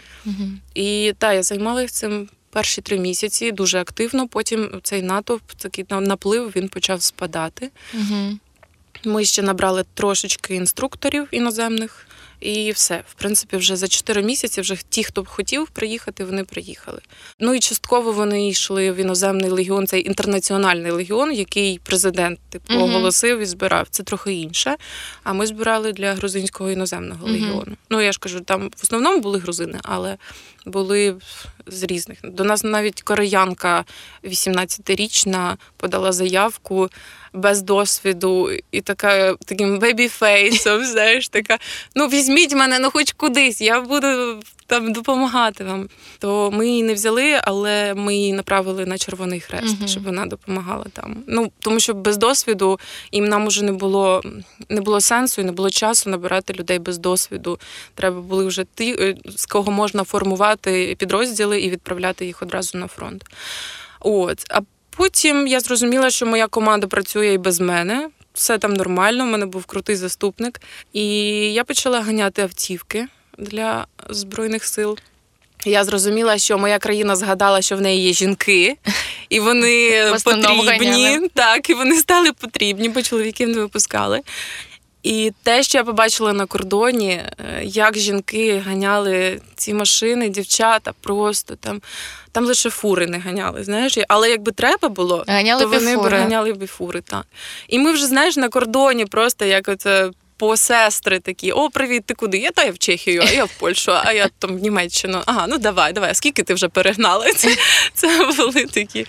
І 0.75 1.15
та, 1.19 1.33
я 1.33 1.43
займалася 1.43 1.95
цим 1.95 2.29
перші 2.51 2.81
три 2.81 2.99
місяці 2.99 3.53
дуже 3.53 3.79
активно. 3.79 4.29
Потім 4.29 4.81
цей 4.83 5.03
натовп, 5.03 5.53
такий 5.53 5.85
наплив, 5.91 6.53
він 6.57 6.69
почав 6.69 7.03
спадати. 7.03 7.71
Угу. 7.95 8.39
Ми 9.05 9.25
ще 9.25 9.43
набрали 9.43 9.85
трошечки 9.95 10.55
інструкторів 10.55 11.29
іноземних. 11.31 12.07
І 12.41 12.73
все. 12.73 13.03
В 13.09 13.15
принципі, 13.15 13.57
вже 13.57 13.77
за 13.77 13.89
4 13.89 14.23
місяці 14.23 14.61
вже 14.61 14.77
ті, 14.89 15.05
хто 15.05 15.23
б 15.23 15.27
хотів 15.27 15.69
приїхати, 15.69 16.25
вони 16.25 16.45
приїхали. 16.45 17.01
Ну 17.41 17.55
і 17.55 17.61
частково 17.61 18.13
вони 18.13 18.49
йшли 18.49 18.93
в 18.93 18.97
іноземний 18.97 19.51
легіон, 19.51 19.87
цей 19.87 20.07
інтернаціональний 20.07 20.91
легіон, 20.91 21.33
який 21.33 21.81
президент 21.85 22.39
типу 22.51 22.75
оголосив 22.75 23.41
і 23.41 23.47
збирав. 23.47 23.87
Це 23.91 24.03
трохи 24.03 24.33
інше. 24.33 24.77
А 25.23 25.33
ми 25.33 25.47
збирали 25.47 25.93
для 25.93 26.15
грузинського 26.15 26.71
іноземного 26.71 27.27
легіону. 27.27 27.77
Ну 27.91 28.01
я 28.01 28.13
ж 28.13 28.19
кажу, 28.19 28.41
там 28.41 28.69
в 28.69 28.83
основному 28.83 29.21
були 29.21 29.39
грузини, 29.39 29.79
але 29.83 30.17
були 30.67 31.17
з 31.67 31.83
різних. 31.83 32.19
До 32.23 32.45
нас 32.45 32.65
навіть 32.65 33.03
кореянка 33.03 33.85
18-річна 34.25 35.57
подала 35.77 36.13
заявку 36.13 36.91
без 37.33 37.63
досвіду 37.63 38.51
і 38.71 38.81
така 38.81 39.35
таким 39.35 39.79
бебі-фейсом, 39.79 40.85
знаєш, 40.93 41.29
така: 41.29 41.59
ну 41.95 42.09
візьміть 42.25 42.55
мене, 42.55 42.79
ну 42.79 42.91
хоч 42.91 43.13
кудись, 43.13 43.61
я 43.61 43.81
буду 43.81 44.41
там 44.67 44.93
допомагати 44.93 45.65
вам. 45.65 45.89
То 46.19 46.51
ми 46.51 46.69
її 46.69 46.83
не 46.83 46.95
взяли, 46.95 47.41
але 47.45 47.95
ми 47.95 48.15
її 48.17 48.33
направили 48.33 48.87
на 48.87 48.99
Червоний 48.99 49.41
Хрест, 49.41 49.79
Мгм. 49.79 49.89
щоб 49.89 50.05
вона 50.05 50.27
допомагала 50.27 50.85
там. 50.93 51.17
Ну 51.27 51.53
тому 51.59 51.81
що 51.81 51.95
без 51.95 52.17
досвіду 52.17 52.79
їм 53.13 53.25
нам 53.25 53.47
уже 53.47 53.65
не 53.65 53.73
було 53.73 54.23
не 54.69 54.81
було 54.81 55.01
сенсу 55.01 55.41
і 55.41 55.45
не 55.45 55.53
було 55.53 55.71
часу 55.71 56.11
набирати 56.11 56.53
людей 56.53 56.79
без 56.79 56.99
досвіду. 56.99 57.59
Треба 57.95 58.21
були 58.21 58.47
вже 58.47 58.65
ті, 58.75 58.97
е, 58.99 59.15
з 59.37 59.47
кого 59.47 59.73
можна 59.73 60.05
формувати 60.05 60.97
підрозділи 60.99 61.61
і 61.61 61.71
відправляти 61.71 62.27
їх 62.27 62.43
одразу 62.43 62.79
на 62.79 62.87
фронт. 62.87 63.25
От. 64.01 64.39
А 64.51 64.61
потім 64.97 65.47
я 65.47 65.61
зрозуміла, 65.61 66.11
що 66.11 66.27
моя 66.27 66.47
команда 66.47 66.87
працює 66.87 67.33
і 67.33 67.39
без 67.39 67.61
мене. 67.61 68.09
Все 68.35 68.59
там 68.59 68.75
нормально, 68.75 69.25
в 69.25 69.27
мене 69.27 69.47
був 69.47 69.65
крутий 69.65 69.97
заступник. 69.97 70.61
І 70.93 71.07
я 71.53 71.65
почала 71.65 72.01
ганяти 72.01 72.43
автівки 72.43 73.07
для 73.39 73.87
Збройних 74.11 74.65
сил. 74.65 74.99
Я 75.67 75.85
зрозуміла, 75.85 76.39
що 76.39 76.59
моя 76.59 76.79
країна 76.79 77.17
згадала, 77.17 77.63
що 77.63 77.77
в 77.77 77.81
неї 77.81 78.03
є 78.07 78.13
жінки, 78.13 78.77
і 79.29 79.41
вони 79.41 80.05
потрібні. 80.25 80.67
ганяли. 80.67 81.29
Так, 81.35 81.71
і 81.71 81.75
вони 81.75 81.97
стали 81.97 82.33
потрібні, 82.33 82.89
бо 82.89 83.03
чоловіків 83.03 83.49
не 83.49 83.59
випускали. 83.59 84.21
І 85.03 85.33
те, 85.43 85.63
що 85.63 85.79
я 85.79 85.85
побачила 85.85 86.33
на 86.33 86.47
кордоні, 86.47 87.11
е, 87.11 87.61
як 87.65 87.99
жінки 87.99 88.63
ганяли 88.67 89.41
ці 89.57 89.75
машини, 89.75 90.29
дівчата 90.29 90.93
просто 91.01 91.57
там, 91.57 91.83
там 92.35 92.45
лише 92.47 92.71
фури 92.71 93.07
не 93.07 93.19
ганяли, 93.19 93.65
знаєш. 93.65 93.99
Але 94.09 94.31
якби 94.31 94.53
треба 94.53 94.89
було, 94.89 95.25
Ганяли 95.29 95.63
то 95.63 95.69
вони 95.69 95.97
б 95.97 96.01
ганяли 96.19 96.53
б 96.53 96.63
і 96.63 96.67
фури, 96.67 97.01
так. 97.01 97.27
І 97.69 97.79
ми 97.79 97.93
вже, 97.93 98.07
знаєш, 98.07 98.37
на 98.37 98.49
кордоні 98.49 99.07
просто 99.07 99.45
як 99.45 99.69
оце. 99.69 100.11
По 100.37 100.57
сестри 100.57 101.19
такі, 101.21 101.53
о, 101.53 101.71
привіт, 101.71 102.05
ти 102.07 102.15
куди? 102.15 102.39
Я 102.39 102.51
та 102.51 102.65
я 102.65 102.71
в 102.73 102.79
Чехію, 102.79 103.23
а 103.27 103.31
я 103.31 103.45
в 103.45 103.51
Польщу, 103.59 103.93
а 104.05 104.13
я 104.13 104.29
там 104.39 104.57
в 104.59 104.63
Німеччину. 104.63 105.23
Ага, 105.27 105.47
ну 105.49 105.59
давай, 105.59 105.93
давай. 105.93 106.15
Скільки 106.15 106.43
ти 106.43 106.55
вже 106.55 106.69
перегнала? 106.69 107.33
Це, 107.33 107.57
це 107.95 108.27
були 108.37 108.65
такі. 108.67 109.07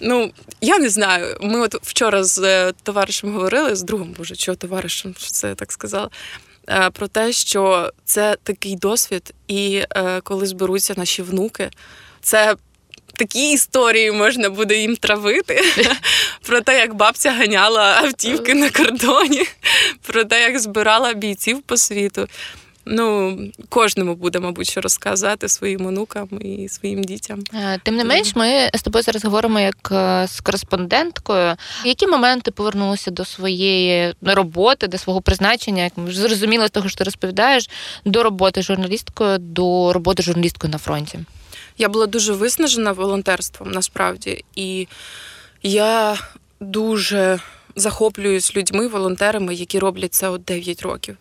Ну, 0.00 0.32
я 0.60 0.78
не 0.78 0.88
знаю. 0.90 1.36
Ми 1.42 1.60
от 1.60 1.74
вчора 1.82 2.24
з 2.24 2.38
е, 2.38 2.72
товаришем 2.82 3.32
говорили, 3.32 3.76
з 3.76 3.82
другом, 3.82 4.14
боже, 4.18 4.36
чого 4.36 4.56
товаришем, 4.56 5.14
що 5.18 5.30
це 5.30 5.48
я 5.48 5.54
так 5.54 5.72
сказала. 5.72 6.10
е, 6.68 6.90
Про 6.90 7.08
те, 7.08 7.32
що 7.32 7.92
це 8.04 8.36
такий 8.42 8.76
досвід, 8.76 9.34
і 9.48 9.82
е, 9.96 10.20
коли 10.24 10.46
зберуться 10.46 10.94
наші 10.96 11.22
внуки, 11.22 11.70
це 12.20 12.56
такі 13.18 13.52
історії 13.52 14.12
можна 14.12 14.50
буде 14.50 14.76
їм 14.76 14.96
травити 14.96 15.60
про 16.42 16.60
те, 16.60 16.78
як 16.78 16.94
бабця 16.94 17.32
ганяла 17.32 18.00
автівки 18.02 18.54
на 18.54 18.70
кордоні, 18.70 19.46
про 20.06 20.24
те, 20.24 20.42
як 20.42 20.58
збирала 20.58 21.14
бійців 21.14 21.62
по 21.62 21.76
світу. 21.76 22.28
Ну, 22.90 23.38
кожному 23.68 24.14
буде, 24.14 24.40
мабуть, 24.40 24.70
що 24.70 24.80
розказати 24.80 25.48
своїм 25.48 25.86
онукам 25.86 26.28
і 26.40 26.68
своїм 26.68 27.04
дітям. 27.04 27.40
Е, 27.54 27.80
Тим 27.82 27.96
не 27.96 28.04
менш, 28.04 28.36
ми 28.36 28.70
з 28.74 28.82
тобою 28.82 29.02
зараз 29.02 29.24
говоримо 29.24 29.60
як 29.60 29.88
е, 29.92 30.26
з 30.28 30.40
кореспонденткою. 30.40 31.56
Які 31.84 32.06
моменти 32.06 32.50
повернулися 32.50 33.10
до 33.10 33.24
своєї 33.24 34.14
роботи, 34.22 34.88
до 34.88 34.98
свого 34.98 35.20
призначення, 35.20 35.82
як 35.84 35.92
ми 35.96 36.12
зрозуміли 36.12 36.66
з 36.66 36.70
того, 36.70 36.88
що 36.88 36.98
ти 36.98 37.04
розповідаєш, 37.04 37.70
до 38.04 38.22
роботи 38.22 38.62
журналісткою, 38.62 39.38
до 39.38 39.92
роботи 39.92 40.22
журналісткою 40.22 40.72
на 40.72 40.78
фронті? 40.78 41.18
Я 41.78 41.88
була 41.88 42.06
дуже 42.06 42.32
виснажена 42.32 42.92
волонтерством 42.92 43.70
насправді, 43.70 44.44
і 44.54 44.88
я 45.62 46.18
дуже 46.60 47.40
захоплююсь 47.76 48.56
людьми, 48.56 48.88
волонтерами, 48.88 49.54
які 49.54 49.78
роблять 49.78 50.14
це 50.14 50.28
от 50.28 50.44
9 50.44 50.82
років. 50.82 51.16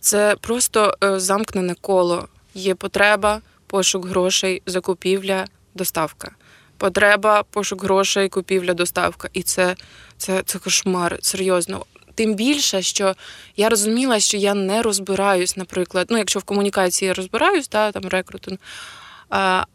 Це 0.00 0.36
просто 0.40 0.96
е, 1.04 1.20
замкнене 1.20 1.74
коло. 1.80 2.28
Є 2.54 2.74
потреба, 2.74 3.40
пошук 3.66 4.06
грошей, 4.06 4.62
закупівля, 4.66 5.46
доставка. 5.74 6.30
Потреба, 6.76 7.42
пошук 7.42 7.82
грошей, 7.82 8.28
купівля, 8.28 8.74
доставка. 8.74 9.28
І 9.32 9.42
це, 9.42 9.76
це, 10.16 10.42
це 10.46 10.58
кошмар, 10.58 11.18
серйозно. 11.20 11.84
Тим 12.14 12.34
більше, 12.34 12.82
що 12.82 13.14
я 13.56 13.68
розуміла, 13.68 14.20
що 14.20 14.36
я 14.36 14.54
не 14.54 14.82
розбираюсь, 14.82 15.56
наприклад, 15.56 16.06
ну, 16.10 16.18
якщо 16.18 16.38
в 16.38 16.42
комунікації 16.42 17.06
я 17.06 17.14
розбираюсь, 17.14 17.68
та, 17.68 17.92
там 17.92 18.08
рекрутинг, 18.08 18.58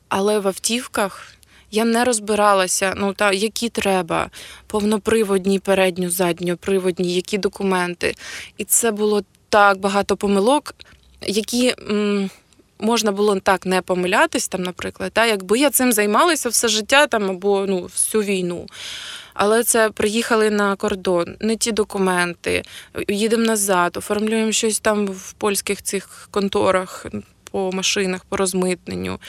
але 0.10 0.40
в 0.40 0.48
автівках 0.48 1.28
я 1.72 1.86
не 1.86 2.04
розбиралася, 2.04 2.94
ну 2.98 3.14
та 3.14 3.32
які 3.32 3.70
треба, 3.70 4.30
повноприводні, 4.68 5.60
передню, 5.60 6.10
задньоприводні, 6.10 7.16
які 7.16 7.38
документи. 7.38 8.16
І 8.58 8.64
це 8.64 8.92
було 8.92 9.24
так 9.50 9.80
багато 9.80 10.18
помилок, 10.18 10.76
які. 11.22 11.74
М- 11.90 12.30
Можна 12.80 13.12
було 13.12 13.40
так 13.40 13.66
не 13.66 13.82
помилятись, 13.82 14.48
там, 14.48 14.64
наприклад, 14.64 15.12
та, 15.14 15.26
якби 15.26 15.60
я 15.60 15.70
цим 15.70 15.92
займалася 15.92 16.50
все 16.50 16.68
життя 16.68 17.08
там, 17.08 17.30
або 17.30 17.66
ну, 17.68 17.82
всю 17.82 18.24
війну. 18.24 18.66
Але 19.34 19.64
це 19.64 19.90
приїхали 19.90 20.50
на 20.50 20.76
кордон, 20.76 21.36
не 21.40 21.56
ті 21.56 21.72
документи, 21.72 22.64
їдемо 23.08 23.44
назад, 23.44 23.98
оформлюємо 23.98 24.52
щось 24.52 24.80
там 24.80 25.08
в 25.08 25.34
польських 25.34 25.82
цих 25.82 26.28
конторах 26.32 27.06
по 27.52 27.72
машинах, 27.72 28.26
по 28.26 28.38
розмитненню. 28.38 29.20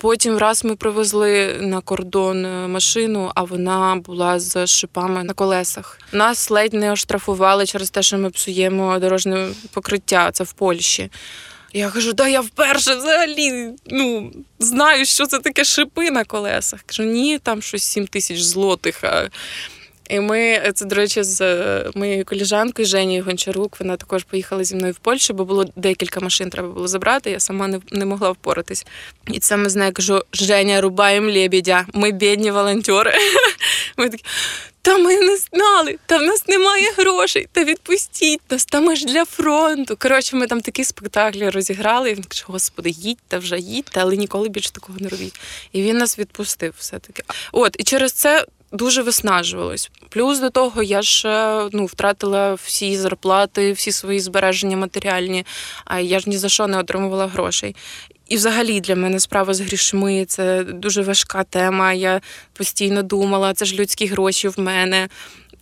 Потім 0.00 0.38
раз 0.38 0.64
ми 0.64 0.76
привезли 0.76 1.56
на 1.60 1.80
кордон 1.80 2.44
е, 2.44 2.68
машину, 2.68 3.32
а 3.34 3.42
вона 3.42 3.96
була 3.96 4.40
з 4.40 4.66
шипами 4.66 5.24
на 5.24 5.32
колесах. 5.32 5.98
Нас 6.12 6.50
ледь 6.50 6.72
не 6.72 6.92
оштрафували 6.92 7.66
через 7.66 7.90
те, 7.90 8.02
що 8.02 8.18
ми 8.18 8.30
псуємо 8.30 8.98
дорожнє 8.98 9.48
покриття. 9.72 10.30
Це 10.32 10.44
в 10.44 10.52
Польщі. 10.52 11.10
Я 11.72 11.90
кажу, 11.90 12.12
да 12.12 12.28
я 12.28 12.40
вперше 12.40 12.94
взагалі 12.94 13.70
ну, 13.86 14.32
знаю, 14.58 15.04
що 15.04 15.26
це 15.26 15.38
таке 15.38 15.64
шипи 15.64 16.10
на 16.10 16.24
колесах. 16.24 16.80
Кажу, 16.86 17.02
ні, 17.02 17.38
там 17.38 17.62
щось 17.62 17.84
7 17.84 18.06
тисяч 18.06 18.40
злотих. 18.40 19.04
А... 19.04 19.28
І 20.08 20.20
ми, 20.20 20.72
це, 20.74 20.84
до 20.84 20.94
речі, 20.94 21.22
з 21.22 21.40
е, 21.40 21.90
моєю 21.94 22.24
коліжанкою 22.24 22.88
Женією 22.88 23.24
Гончарук, 23.24 23.80
вона 23.80 23.96
також 23.96 24.24
поїхала 24.24 24.64
зі 24.64 24.74
мною 24.76 24.92
в 24.92 24.98
Польщу, 24.98 25.34
бо 25.34 25.44
було 25.44 25.64
декілька 25.76 26.20
машин 26.20 26.50
треба 26.50 26.68
було 26.68 26.88
забрати, 26.88 27.30
я 27.30 27.40
сама 27.40 27.68
не, 27.68 27.80
не 27.90 28.04
могла 28.04 28.30
впоратись. 28.30 28.86
І 29.26 29.38
це 29.38 29.56
ми 29.56 29.68
з 29.68 29.76
нею 29.76 29.92
кажу: 29.92 30.22
Женя, 30.32 30.80
рубаємо 30.80 31.32
лебедя, 31.32 31.86
ми 31.92 32.12
бідні 32.12 32.50
волонтери. 32.50 33.14
Ми 33.96 34.08
такі. 34.08 34.24
Та 34.82 34.98
ми 34.98 35.16
не 35.16 35.36
знали, 35.36 35.98
та 36.06 36.18
в 36.18 36.22
нас 36.22 36.48
немає 36.48 36.92
грошей, 36.96 37.48
та 37.52 37.64
відпустіть 37.64 38.40
нас, 38.50 38.64
та 38.64 38.80
ми 38.80 38.96
ж 38.96 39.06
для 39.06 39.24
фронту. 39.24 39.96
Коротше, 39.96 40.36
ми 40.36 40.46
там 40.46 40.60
такі 40.60 40.84
спектаклі 40.84 41.50
розіграли. 41.50 42.10
І 42.10 42.14
він 42.14 42.24
каже, 42.24 42.44
господи, 42.46 42.90
їдьте 42.90 43.38
вже, 43.38 43.58
їдьте, 43.58 44.00
але 44.00 44.16
ніколи 44.16 44.48
більше 44.48 44.72
такого 44.72 44.98
не 45.00 45.08
робіть. 45.08 45.40
І 45.72 45.82
він 45.82 45.98
нас 45.98 46.18
відпустив 46.18 46.74
все-таки. 46.78 47.22
От, 47.52 47.76
і 47.78 47.82
через 47.82 48.12
це 48.12 48.44
дуже 48.72 49.02
виснажувалось. 49.02 49.90
Плюс 50.08 50.40
до 50.40 50.50
того 50.50 50.82
я 50.82 51.02
ж 51.02 51.28
е, 51.28 51.68
ну, 51.72 51.84
втратила 51.86 52.54
всі 52.54 52.96
зарплати, 52.96 53.72
всі 53.72 53.92
свої 53.92 54.20
збереження 54.20 54.76
матеріальні, 54.76 55.46
а 55.84 56.00
я 56.00 56.20
ж 56.20 56.30
ні 56.30 56.38
за 56.38 56.48
що 56.48 56.66
не 56.66 56.78
отримувала 56.78 57.26
грошей. 57.26 57.76
І 58.28 58.36
взагалі 58.36 58.80
для 58.80 58.96
мене 58.96 59.20
справа 59.20 59.54
з 59.54 59.60
грішми 59.60 60.24
це 60.28 60.64
дуже 60.64 61.02
важка 61.02 61.44
тема. 61.44 61.92
Я 61.92 62.20
постійно 62.52 63.02
думала, 63.02 63.54
це 63.54 63.64
ж 63.64 63.74
людські 63.76 64.06
гроші 64.06 64.48
в 64.48 64.60
мене. 64.60 65.08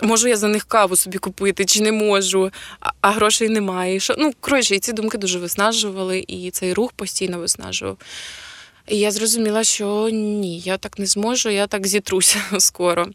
Можу 0.03 0.29
я 0.29 0.37
за 0.37 0.49
них 0.49 0.65
каву 0.65 0.97
собі 0.97 1.19
купити 1.19 1.65
чи 1.65 1.81
не 1.81 1.93
можу, 1.93 2.51
а, 3.01 3.11
грошей 3.11 3.49
немає. 3.49 3.99
Ну, 4.19 4.33
коротше, 4.41 4.75
і 4.75 4.79
ці 4.79 4.93
думки 4.93 5.19
дуже 5.19 5.39
виснажували, 5.39 6.25
і 6.29 6.51
цей 6.51 6.75
рух 6.75 6.93
постійно 6.93 7.39
виснажував. 7.39 7.97
І 8.89 8.99
я 8.99 9.11
зрозуміла, 9.11 9.65
що 9.65 10.09
ні, 10.13 10.59
я 10.59 10.77
так 10.77 10.99
не 10.99 11.07
зможу, 11.07 11.49
я 11.51 11.67
так 11.67 11.87
зітруся 11.87 12.39
скоро. 12.59 13.07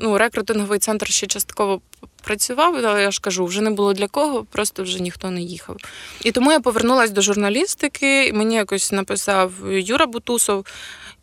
Ну, 0.00 0.18
рекрутинговий 0.18 0.78
центр 0.78 1.06
ще 1.06 1.26
частково 1.26 1.80
працював, 2.22 2.76
але 2.84 3.02
я 3.02 3.10
ж 3.10 3.20
кажу, 3.20 3.44
вже 3.44 3.60
не 3.60 3.70
було 3.70 3.92
для 3.92 4.08
кого, 4.08 4.44
просто 4.44 4.82
вже 4.82 5.00
ніхто 5.02 5.30
не 5.30 5.42
їхав. 5.42 5.76
І 6.24 6.32
тому 6.32 6.52
я 6.52 6.60
повернулася 6.60 7.12
до 7.12 7.20
журналістики. 7.20 8.26
і 8.26 8.32
Мені 8.32 8.54
якось 8.54 8.92
написав 8.92 9.52
Юра 9.70 10.06
Бутусов, 10.06 10.66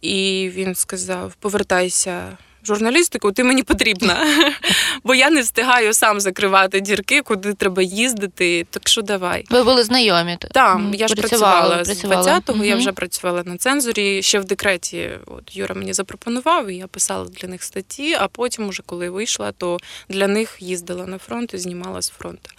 і 0.01 0.49
він 0.53 0.75
сказав: 0.75 1.33
повертайся 1.39 2.37
журналістику, 2.67 3.31
ти 3.31 3.43
мені 3.43 3.63
потрібна. 3.63 4.25
Бо 5.03 5.15
я 5.15 5.29
не 5.29 5.41
встигаю 5.41 5.93
сам 5.93 6.19
закривати 6.19 6.79
дірки, 6.79 7.21
куди 7.21 7.53
треба 7.53 7.81
їздити. 7.81 8.67
Так 8.69 8.89
що 8.89 9.01
давай. 9.01 9.45
Ви 9.49 9.63
були 9.63 9.83
знайомі? 9.83 10.37
Так, 10.51 10.79
я 10.93 11.07
ж 11.07 11.15
працювала, 11.15 11.85
з 11.85 12.03
20-го, 12.03 12.63
я 12.63 12.75
вже 12.75 12.91
працювала 12.91 13.43
на 13.45 13.57
цензурі. 13.57 14.21
Ще 14.21 14.39
в 14.39 14.45
декреті 14.45 15.09
от 15.25 15.55
Юра 15.55 15.75
мені 15.75 15.93
запропонував, 15.93 16.67
і 16.67 16.75
я 16.75 16.87
писала 16.87 17.25
для 17.25 17.47
них 17.47 17.63
статті, 17.63 18.13
а 18.19 18.27
потім, 18.27 18.67
уже 18.67 18.83
коли 18.85 19.09
вийшла, 19.09 19.51
то 19.51 19.77
для 20.09 20.27
них 20.27 20.57
їздила 20.59 21.05
на 21.05 21.17
фронт 21.17 21.53
і 21.53 21.57
знімала 21.57 22.01
з 22.01 22.09
фронту 22.09 22.51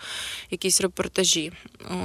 якісь 0.51 0.81
репортажі. 0.81 1.53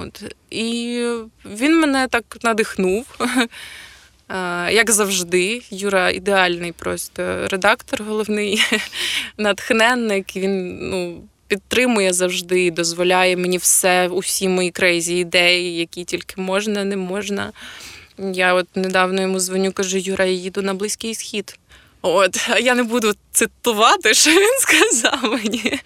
От. 0.02 0.36
І 0.50 1.08
він 1.46 1.80
мене 1.80 2.08
так 2.08 2.38
надихнув. 2.44 3.06
Е, 4.30 4.74
Як 4.74 4.92
завжди, 4.92 5.62
Юра 5.70 6.10
ідеальний 6.10 6.72
просто 6.72 7.48
редактор, 7.48 8.04
головний 8.04 8.62
натхненник. 9.38 10.36
Він 10.36 10.78
ну, 10.90 11.22
підтримує 11.48 12.14
завжди, 12.14 12.72
дозволяє 12.72 13.38
мені 13.38 13.58
все, 13.58 14.08
усі 14.08 14.48
мої 14.50 14.72
крейзі 14.72 15.18
ідеї, 15.18 15.78
які 15.78 16.04
тільки 16.04 16.42
можна, 16.42 16.84
не 16.84 16.98
можна. 16.98 17.52
Я 18.18 18.54
от 18.54 18.68
недавно 18.76 19.22
йому 19.22 19.40
дзвоню, 19.40 19.72
кажу, 19.72 19.98
Юра, 19.98 20.26
я 20.26 20.32
їду 20.32 20.62
на 20.62 20.74
Близький 20.74 21.16
Схід. 21.16 21.60
От, 22.02 22.50
я 22.62 22.76
не 22.76 22.84
буду 22.84 23.14
цитувати, 23.32 24.14
що 24.14 24.32
він 24.32 24.60
сказав 24.60 25.24
мені. 25.24 25.80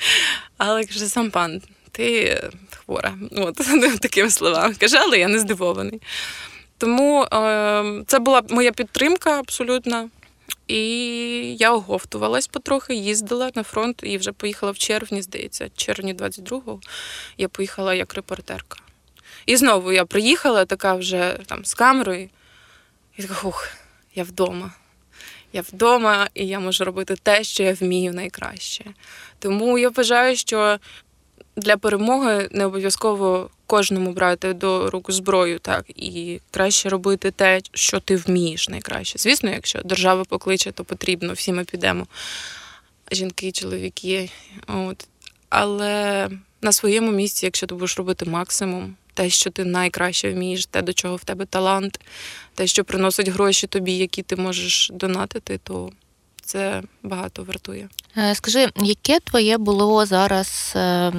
Але 0.58 0.86
каже, 0.86 1.06
сам 1.06 1.32
пан, 1.32 1.62
ти 1.91 2.38
хвора. 2.76 3.13
От 3.32 3.56
такими 4.02 4.30
словами. 4.30 4.76
Каже, 4.80 4.97
але 4.97 5.19
я 5.19 5.28
не 5.28 5.39
здивований. 5.39 6.02
Тому 6.77 7.23
е, 7.23 8.03
це 8.07 8.19
була 8.19 8.41
моя 8.49 8.71
підтримка 8.71 9.39
абсолютно. 9.39 10.09
І 10.67 10.81
я 11.59 11.73
оговтувалась 11.73 12.47
потрохи, 12.47 12.95
їздила 12.95 13.51
на 13.55 13.63
фронт 13.63 13.99
і 14.03 14.17
вже 14.17 14.31
поїхала 14.31 14.71
в 14.71 14.77
червні, 14.77 15.21
здається, 15.21 15.69
червні 15.75 16.13
22-го 16.15 16.79
я 17.37 17.47
поїхала 17.47 17.93
як 17.93 18.13
репортерка. 18.13 18.79
І 19.45 19.57
знову 19.57 19.91
я 19.91 20.05
приїхала 20.05 20.65
така 20.65 20.93
вже 20.93 21.39
там 21.45 21.65
з 21.65 21.73
камерою, 21.73 22.29
і 23.17 23.21
така, 23.21 23.33
хух, 23.33 23.67
я 24.15 24.23
вдома. 24.23 24.71
Я 25.53 25.61
вдома, 25.61 26.29
і 26.33 26.47
я 26.47 26.59
можу 26.59 26.85
робити 26.85 27.15
те, 27.23 27.43
що 27.43 27.63
я 27.63 27.73
вмію 27.73 28.13
найкраще. 28.13 28.85
Тому 29.39 29.77
я 29.77 29.89
вважаю, 29.89 30.35
що 30.35 30.79
для 31.55 31.77
перемоги 31.77 32.49
не 32.51 32.65
обов'язково 32.65 33.49
кожному 33.67 34.12
брати 34.13 34.53
до 34.53 34.89
рук 34.89 35.12
зброю, 35.12 35.60
так 35.60 35.86
і 35.89 36.39
краще 36.51 36.89
робити 36.89 37.32
те, 37.32 37.62
що 37.73 37.99
ти 37.99 38.15
вмієш 38.15 38.69
найкраще. 38.69 39.19
Звісно, 39.19 39.49
якщо 39.49 39.82
держава 39.82 40.23
покличе, 40.23 40.71
то 40.71 40.84
потрібно, 40.84 41.34
всі 41.34 41.53
ми 41.53 41.63
підемо. 41.63 42.08
Жінки, 43.12 43.51
чоловіки. 43.51 44.30
От. 44.67 45.08
Але 45.49 46.30
на 46.62 46.71
своєму 46.71 47.12
місці, 47.12 47.45
якщо 47.45 47.67
ти 47.67 47.75
будеш 47.75 47.97
робити 47.97 48.25
максимум, 48.25 48.95
те, 49.13 49.30
що 49.30 49.49
ти 49.49 49.65
найкраще 49.65 50.32
вмієш, 50.32 50.65
те, 50.65 50.82
до 50.82 50.93
чого 50.93 51.15
в 51.15 51.23
тебе 51.23 51.45
талант, 51.45 51.99
те, 52.56 52.67
що 52.67 52.84
приносить 52.84 53.27
гроші 53.27 53.67
тобі, 53.67 53.97
які 53.97 54.21
ти 54.21 54.36
можеш 54.36 54.91
донатити, 54.93 55.60
то 55.63 55.91
це 56.47 56.81
багато 57.03 57.43
вартує. 57.43 57.89
Е, 58.17 58.36
Скажи, 58.36 58.67
яке 58.81 59.19
твоє 59.19 59.57
було 59.57 60.05
зараз 60.05 60.73
е, 60.75 61.12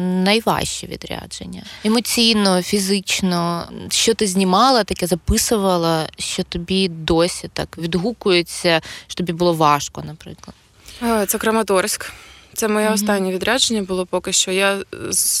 найважче 0.00 0.86
відрядження? 0.86 1.62
Емоційно, 1.84 2.62
фізично, 2.62 3.68
що 3.90 4.14
ти 4.14 4.26
знімала, 4.26 4.84
таке 4.84 5.06
записувала, 5.06 6.08
що 6.18 6.42
тобі 6.42 6.88
досі 6.88 7.50
так 7.52 7.78
відгукується, 7.78 8.80
що 9.06 9.14
тобі 9.16 9.32
було 9.32 9.52
важко, 9.52 10.02
наприклад? 10.06 10.54
Е, 11.02 11.26
Це 11.26 11.38
Краматорськ. 11.38 12.12
Це 12.54 12.68
моє 12.68 12.86
Мгм. 12.86 12.94
останнє 12.94 13.32
відрядження 13.32 13.82
було 13.82 14.06
поки 14.06 14.32
що. 14.32 14.50
Я 14.50 14.78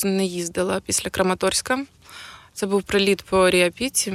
не 0.04 0.24
їздила 0.24 0.80
після 0.86 1.10
Краматорська. 1.10 1.78
Це 2.54 2.66
був 2.66 2.82
приліт 2.82 3.22
по 3.22 3.50
Ріапіці, 3.50 4.14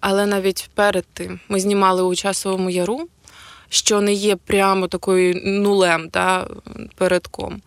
але 0.00 0.26
навіть 0.26 0.70
перед 0.74 1.04
тим 1.12 1.40
ми 1.48 1.60
знімали 1.60 2.02
у 2.02 2.14
часовому 2.14 2.70
яру, 2.70 3.08
що 3.70 4.00
не 4.00 4.12
є 4.12 4.36
прямо 4.36 4.88
такою 4.88 5.40
нулем 5.44 6.10
та, 6.10 6.46
передком. 6.94 7.62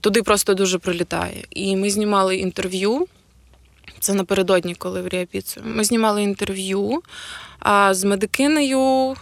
Туди 0.00 0.22
просто 0.22 0.54
дуже 0.54 0.78
прилітає. 0.78 1.44
І 1.50 1.76
ми 1.76 1.90
знімали 1.90 2.36
інтерв'ю. 2.36 3.06
Це 4.00 4.14
напередодні, 4.14 4.74
коли 4.74 5.02
в 5.02 5.08
Ріапіцу. 5.08 5.60
Ми 5.64 5.84
знімали 5.84 6.22
інтерв'ю 6.22 7.02
з 7.90 8.04
медикинею 8.04 8.80
е, 8.80 9.16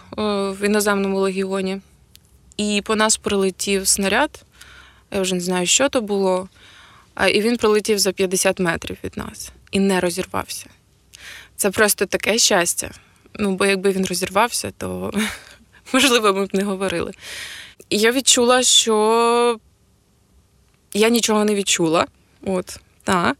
в 0.51 0.65
іноземному 0.65 1.19
легіоні. 1.19 1.81
І 2.57 2.81
по 2.85 2.95
нас 2.95 3.17
прилетів 3.17 3.87
снаряд. 3.87 4.43
Я 5.11 5.21
вже 5.21 5.35
не 5.35 5.41
знаю, 5.41 5.67
що 5.67 5.89
то 5.89 6.01
було. 6.01 6.49
І 7.33 7.41
він 7.41 7.57
прилетів 7.57 7.99
за 7.99 8.11
50 8.11 8.59
метрів 8.59 8.97
від 9.03 9.17
нас 9.17 9.51
і 9.71 9.79
не 9.79 9.99
розірвався. 9.99 10.65
Це 11.55 11.71
просто 11.71 12.05
таке 12.05 12.37
щастя. 12.37 12.91
Ну, 13.39 13.55
бо 13.55 13.65
якби 13.65 13.91
він 13.91 14.05
розірвався, 14.05 14.71
то 14.77 15.11
можливо 15.93 16.33
ми 16.33 16.45
б 16.45 16.49
не 16.53 16.63
говорили. 16.63 17.11
І 17.89 17.97
я 17.97 18.11
відчула, 18.11 18.63
що 18.63 19.59
я 20.93 21.09
нічого 21.09 21.45
не 21.45 21.55
відчула. 21.55 22.07
От, 22.45 22.79
так. 23.03 23.37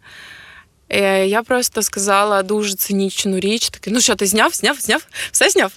Я 1.27 1.43
просто 1.43 1.81
сказала 1.81 2.43
дуже 2.43 2.75
цинічну 2.75 3.39
річ. 3.39 3.69
Таке, 3.69 3.91
ну 3.91 4.01
що, 4.01 4.15
ти 4.15 4.25
зняв, 4.27 4.53
зняв, 4.53 4.75
зняв? 4.79 5.05
Все 5.31 5.49
зняв? 5.49 5.71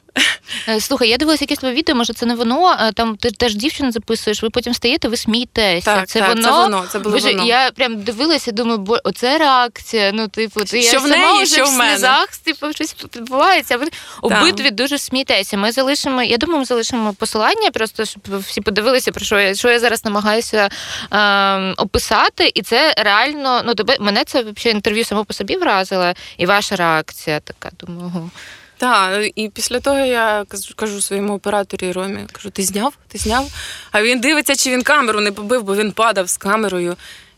Е, 0.68 0.80
Слухай, 0.80 1.08
я 1.08 1.16
дивилася 1.16 1.44
якесь 1.44 1.58
твоє 1.58 1.74
відео, 1.74 1.94
може 1.94 2.12
це 2.12 2.26
не 2.26 2.34
воно, 2.34 2.90
там 2.94 3.16
ти 3.16 3.30
теж 3.30 3.54
дівчину 3.54 3.92
записуєш, 3.92 4.42
ви 4.42 4.50
потім 4.50 4.74
стаєте, 4.74 5.08
ви 5.08 5.16
смієтеся. 5.16 5.84
Так, 5.94 6.08
це 6.08 6.18
так, 6.18 6.28
воно. 6.28 6.42
це 6.42 6.50
воно, 6.50 6.84
це 6.92 6.98
було 6.98 7.14
Боже, 7.14 7.32
воно. 7.32 7.44
я 7.44 7.70
прям 7.70 8.02
дивилася, 8.02 8.52
думаю, 8.52 8.78
бо 8.78 8.98
оце 9.04 9.38
реакція. 9.38 10.10
Ну, 10.14 10.28
типу, 10.28 10.60
ти 10.64 10.82
Що 10.82 10.96
я 10.96 11.02
в 11.02 11.08
неї, 11.08 11.42
вже 11.42 11.54
що 11.54 11.64
в 11.64 11.68
в 11.68 11.72
мене. 11.72 11.90
сльозах, 11.90 12.36
типу, 12.36 12.72
щось 12.72 12.96
відбувається. 13.16 13.76
Ви 13.76 13.86
обидві 14.22 14.70
дуже 14.70 14.98
смієтеся. 14.98 15.56
Ми 15.56 15.72
залишимо, 15.72 16.22
я 16.22 16.36
думаю, 16.36 16.58
ми 16.58 16.64
залишимо 16.64 17.12
посилання, 17.12 17.70
просто 17.72 18.04
щоб 18.04 18.22
всі 18.38 18.60
подивилися, 18.60 19.12
про 19.12 19.24
що 19.24 19.40
я 19.40 19.54
що 19.54 19.70
я 19.70 19.78
зараз 19.80 20.04
намагаюся 20.04 20.68
е, 21.12 21.74
описати. 21.76 22.52
І 22.54 22.62
це 22.62 22.94
реально, 22.96 23.62
ну 23.66 23.74
тебе 23.74 23.96
мене 24.00 24.24
це 24.24 24.42
взагалі 24.42 24.76
інтерв'ю 24.76 25.03
само 25.04 25.24
по 25.24 25.34
собі 25.34 25.56
вразила, 25.56 26.14
і 26.36 26.46
ваша 26.46 26.76
реакція 26.76 27.40
така. 27.40 27.70
Думаю. 27.80 28.30
Так, 28.76 29.30
і 29.34 29.48
після 29.48 29.80
того 29.80 29.98
я 29.98 30.44
кажу- 30.76 31.00
своєму 31.00 31.34
операторі 31.34 31.92
Ромі, 31.92 32.26
кажу, 32.32 32.50
ти 32.50 32.62
зняв? 32.62 32.94
Ти 33.08 33.18
зняв? 33.18 33.50
А 33.92 34.02
він 34.02 34.20
дивиться, 34.20 34.56
чи 34.56 34.70
він 34.70 34.82
камеру 34.82 35.20
не 35.20 35.32
побив, 35.32 35.62
бо 35.62 35.76
він 35.76 35.92
падав 35.92 36.28
з 36.28 36.36
камерою. 36.36 36.96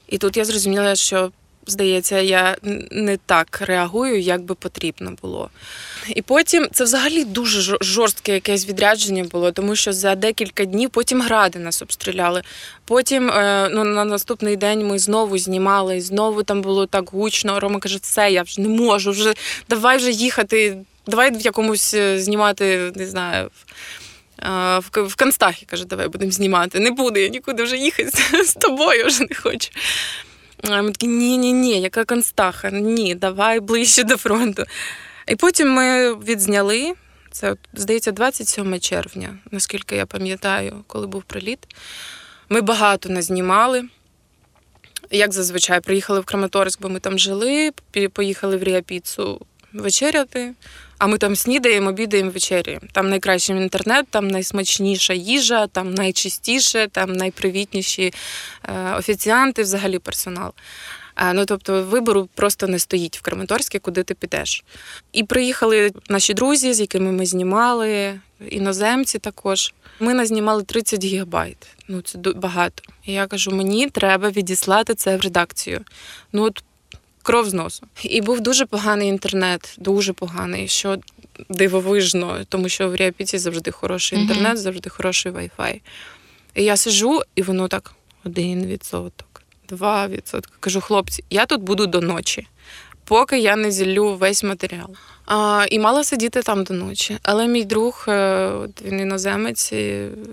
І 0.09 0.19
тут 0.19 0.37
я 0.37 0.45
зрозуміла, 0.45 0.97
що, 0.97 1.31
здається, 1.67 2.21
я 2.21 2.57
не 2.91 3.17
так 3.27 3.61
реагую, 3.61 4.21
як 4.21 4.43
би 4.43 4.55
потрібно 4.55 5.13
було. 5.23 5.51
І 6.09 6.23
потім 6.23 6.69
це 6.73 6.85
взагалі 6.85 7.25
дуже 7.25 7.77
жорстке 7.81 8.35
якесь 8.35 8.69
відрядження 8.69 9.25
було, 9.25 9.53
тому 9.53 9.77
що 9.77 9.93
за 9.93 10.15
декілька 10.15 10.65
днів 10.65 10.91
потім 10.91 11.23
гради 11.23 11.59
нас 11.59 11.83
обстріляли. 11.83 12.43
Потім 12.85 13.31
е, 13.31 13.69
ну, 13.73 13.85
на 13.85 14.05
наступний 14.05 14.57
день 14.57 14.87
ми 14.87 14.99
знову 14.99 15.39
знімали, 15.39 15.97
і 15.97 16.01
знову 16.01 16.43
там 16.43 16.63
було 16.63 16.87
так 16.87 17.11
гучно. 17.11 17.61
Рома 17.61 17.79
каже, 17.81 17.99
все, 18.03 18.31
я 18.31 18.43
вже 18.43 18.61
не 18.61 18.69
можу, 18.69 19.11
вже 19.11 19.35
давай 19.69 19.97
вже 19.97 20.11
їхати, 20.11 20.77
давай 21.07 21.37
в 21.37 21.41
якомусь 21.41 21.95
е, 21.95 22.21
знімати, 22.21 22.93
не 22.95 23.07
знаю. 23.07 23.47
в- 23.47 23.65
а, 24.39 24.79
В, 24.79 24.91
К- 24.91 25.03
в 25.03 25.15
Констахі 25.17 25.67
каже, 25.67 25.85
давай 25.85 26.09
будемо 26.09 26.33
знімати. 26.33 26.81
Не 26.81 26.91
буду, 26.91 27.21
я 27.21 27.29
нікуди 27.29 27.63
вже 27.63 27.77
їхати 27.77 28.45
з 28.45 28.55
тобою 28.55 29.07
вже 29.07 29.21
не 29.31 29.35
хочу. 29.43 29.69
А 30.63 30.83
ми 30.83 30.93
такі, 30.93 31.07
ні, 31.07 31.39
ні, 31.39 31.53
ні, 31.53 31.81
яка 31.81 32.05
Констаха? 32.05 32.71
Ні, 32.71 33.15
давай 33.15 33.61
ближче 33.61 34.05
до 34.05 34.17
фронту. 34.17 34.65
І 35.29 35.37
потім 35.37 35.71
ми 35.71 36.15
відзняли. 36.15 36.95
Це, 37.31 37.57
здається, 37.75 38.13
27 38.13 38.81
червня, 38.81 39.39
наскільки 39.51 39.97
я 39.97 40.07
пам'ятаю, 40.07 40.85
коли 40.87 41.07
був 41.07 41.23
приліт. 41.23 41.59
Ми 42.49 42.61
багато 42.61 43.09
назнімали. 43.09 43.85
Як 45.11 45.33
зазвичай, 45.33 45.81
приїхали 45.81 46.21
в 46.21 46.25
Краматорськ, 46.25 46.81
бо 46.81 46.89
ми 46.89 47.01
там 47.01 47.19
жили, 47.19 47.71
поїхали 48.13 48.57
в 48.57 48.63
Ріапіцу 48.63 49.47
вечеряти, 49.73 50.55
а 50.99 51.07
ми 51.07 51.19
там 51.19 51.37
снідаємо, 51.37 51.89
обідаємо, 51.89 52.31
вечеряємо. 52.31 52.87
Там 52.93 53.11
найкращий 53.11 53.57
інтернет, 53.57 54.07
там 54.11 54.29
найсмачніша 54.29 55.15
їжа, 55.15 55.67
там 55.67 55.95
найчистіше, 55.95 56.89
там 56.93 57.13
найпривітніші 57.13 58.13
е, 58.65 58.95
офіціанти, 58.99 59.63
взагалі 59.63 59.99
персонал. 59.99 60.53
Е, 61.17 61.33
Ну, 61.33 61.45
тобто, 61.47 61.83
вибору 61.83 62.29
просто 62.35 62.67
не 62.67 62.79
стоїть 62.79 63.19
в 63.19 63.23
Краматорське, 63.23 63.79
куди 63.79 64.03
ти 64.03 64.15
підеш. 64.15 64.65
І 65.13 65.23
приїхали 65.23 65.93
наші 66.09 66.35
друзі, 66.35 66.73
з 66.73 66.81
якими 66.81 67.13
ми 67.13 67.27
знімали, 67.27 68.21
іноземці 68.51 69.19
також. 69.19 69.75
Ми 70.01 70.15
назнімали 70.15 70.63
30 70.63 71.05
гігабайт. 71.05 71.57
Ну, 71.89 72.03
це 72.03 72.19
багато. 72.19 72.83
І 73.05 73.13
я 73.13 73.27
кажу, 73.27 73.51
мені 73.51 73.91
треба 73.91 74.31
відіслати 74.31 74.95
це 74.95 75.17
в 75.17 75.21
редакцію. 75.21 75.81
Ну, 76.33 76.43
от 76.43 76.65
кров 77.27 77.49
з 77.49 77.55
носу. 77.55 77.87
І 78.03 78.21
був 78.21 78.41
дуже 78.41 78.67
поганий 78.67 79.09
інтернет, 79.09 79.75
дуже 79.79 80.13
поганий, 80.13 80.69
що 80.69 80.97
дивовижно, 81.49 82.39
тому 82.49 82.69
що 82.69 82.89
в 82.89 82.97
Ріапіці 82.97 83.39
завжди 83.39 83.71
хороший 83.71 84.19
інтернет, 84.19 84.59
завжди 84.59 84.91
хороший 84.91 85.33
Wi-Fi. 85.33 85.81
І 86.55 86.65
я 86.65 86.77
сижу, 86.77 87.21
і 87.35 87.43
воно 87.43 87.69
так: 87.69 87.93
один 88.25 88.67
відсоток, 88.67 89.43
два 89.69 90.09
відсотки. 90.09 90.53
Кажу, 90.61 90.81
хлопці, 90.81 91.25
я 91.31 91.47
тут 91.47 91.63
буду 91.63 91.87
до 91.87 92.01
ночі, 92.01 92.47
поки 93.05 93.39
я 93.39 93.57
не 93.57 93.71
зіллю 93.71 94.15
весь 94.15 94.45
матеріал. 94.45 94.91
А, 95.27 95.67
і 95.71 95.79
мала 95.79 96.05
сидіти 96.05 96.43
там 96.43 96.65
до 96.65 96.75
ночі. 96.75 97.19
Але 97.23 97.47
мій 97.49 97.65
друг, 97.65 98.05
е, 98.09 98.47
от 98.47 98.83
він 98.83 99.01
іноземець, 99.01 99.73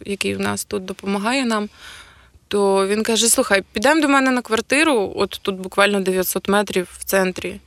який 0.06 0.36
в 0.36 0.40
нас 0.40 0.66
тут 0.66 0.86
допомагає 0.86 1.46
нам, 1.46 1.70
то 2.54 2.88
він 2.88 3.04
каже: 3.04 3.30
слухай, 3.30 3.64
підемо 3.72 4.02
до 4.02 4.08
мене 4.08 4.32
на 4.32 4.42
квартиру, 4.42 5.14
от 5.16 5.40
тут 5.42 5.56
буквально 5.56 6.02
900 6.02 6.50
метрів 6.50 6.88
в 7.00 7.04
центрі. 7.04 7.60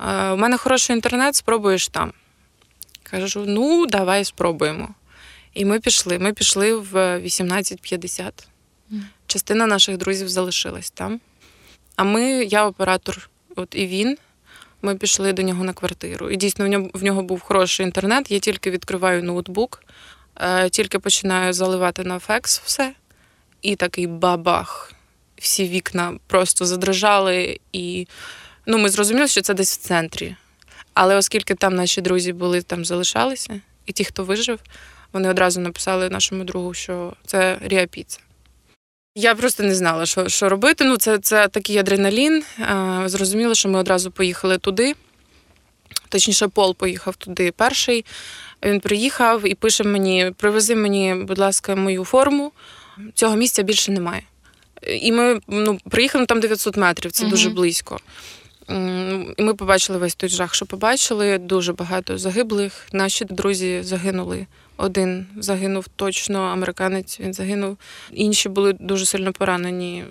У 0.00 0.36
мене 0.36 0.56
хороший 0.56 0.96
інтернет, 0.96 1.34
спробуєш 1.34 1.88
там. 1.88 2.12
Кажу, 3.02 3.44
ну, 3.46 3.86
давай 3.86 4.24
спробуємо. 4.24 4.88
І 5.54 5.64
ми 5.64 5.80
пішли. 5.80 6.18
Ми 6.18 6.32
пішли 6.32 6.76
в 6.76 7.18
18.50. 7.18 8.30
Мгм. 8.90 9.06
Частина 9.26 9.66
наших 9.66 9.96
друзів 9.96 10.28
залишилась 10.28 10.90
там. 10.90 11.20
А 11.96 12.04
ми, 12.04 12.22
я 12.44 12.66
оператор, 12.66 13.30
от 13.56 13.68
і 13.72 13.86
він. 13.86 14.18
Ми 14.82 14.96
пішли 14.96 15.32
до 15.32 15.42
нього 15.42 15.64
на 15.64 15.72
квартиру. 15.72 16.30
І 16.30 16.36
дійсно 16.36 16.64
в 16.64 16.68
нього, 16.68 16.90
в 16.94 17.04
нього 17.04 17.22
був 17.22 17.40
хороший 17.40 17.86
інтернет. 17.86 18.30
Я 18.30 18.38
тільки 18.38 18.70
відкриваю 18.70 19.22
ноутбук, 19.22 19.82
е, 20.36 20.68
тільки 20.68 20.98
починаю 20.98 21.52
заливати 21.52 22.04
на 22.04 22.18
фекс 22.18 22.60
все. 22.64 22.94
І 23.64 23.76
такий 23.76 24.06
бабах. 24.06 24.92
Всі 25.36 25.68
вікна 25.68 26.18
просто 26.26 26.66
задрожали. 26.66 27.60
І 27.72 28.06
ну, 28.66 28.78
ми 28.78 28.88
зрозуміли, 28.88 29.28
що 29.28 29.42
це 29.42 29.54
десь 29.54 29.78
в 29.78 29.80
центрі. 29.80 30.36
Але 30.94 31.16
оскільки 31.16 31.54
там 31.54 31.74
наші 31.74 32.00
друзі 32.00 32.32
були, 32.32 32.62
там 32.62 32.84
залишалися, 32.84 33.60
і 33.86 33.92
ті, 33.92 34.04
хто 34.04 34.24
вижив, 34.24 34.60
вони 35.12 35.28
одразу 35.28 35.60
написали 35.60 36.10
нашому 36.10 36.44
другу, 36.44 36.74
що 36.74 37.12
це 37.26 37.58
Ріапіца. 37.62 38.18
Я 39.14 39.34
просто 39.34 39.62
не 39.62 39.74
знала, 39.74 40.06
що, 40.06 40.28
що 40.28 40.48
робити. 40.48 40.84
Ну, 40.84 40.96
це, 40.96 41.18
це 41.18 41.48
такий 41.48 41.78
адреналін. 41.78 42.44
Зрозуміло, 43.06 43.54
що 43.54 43.68
ми 43.68 43.78
одразу 43.78 44.10
поїхали 44.10 44.58
туди. 44.58 44.94
Точніше, 46.08 46.48
Пол 46.48 46.76
поїхав 46.76 47.16
туди 47.16 47.52
перший. 47.52 48.04
Він 48.62 48.80
приїхав 48.80 49.46
і 49.46 49.54
пише 49.54 49.84
мені: 49.84 50.32
привези 50.36 50.74
мені, 50.74 51.14
будь 51.14 51.38
ласка, 51.38 51.76
мою 51.76 52.04
форму. 52.04 52.52
Цього 53.14 53.36
місця 53.36 53.62
більше 53.62 53.92
немає. 53.92 54.22
І 54.86 55.12
ми 55.12 55.40
ну, 55.48 55.78
приїхали 55.90 56.26
там 56.26 56.40
900 56.40 56.76
метрів, 56.76 57.12
це 57.12 57.24
угу. 57.24 57.30
дуже 57.30 57.50
близько. 57.50 57.98
І 59.38 59.42
ми 59.42 59.54
побачили 59.54 59.98
весь 59.98 60.14
той 60.14 60.28
жах, 60.28 60.54
що 60.54 60.66
побачили. 60.66 61.38
Дуже 61.38 61.72
багато 61.72 62.18
загиблих. 62.18 62.86
Наші 62.92 63.24
друзі 63.24 63.82
загинули. 63.82 64.46
Один 64.76 65.26
загинув 65.36 65.88
точно, 65.96 66.38
американець 66.38 67.20
він 67.20 67.34
загинув. 67.34 67.76
Інші 68.12 68.48
були 68.48 68.72
дуже 68.72 69.06
сильно 69.06 69.32
поранені, 69.32 70.04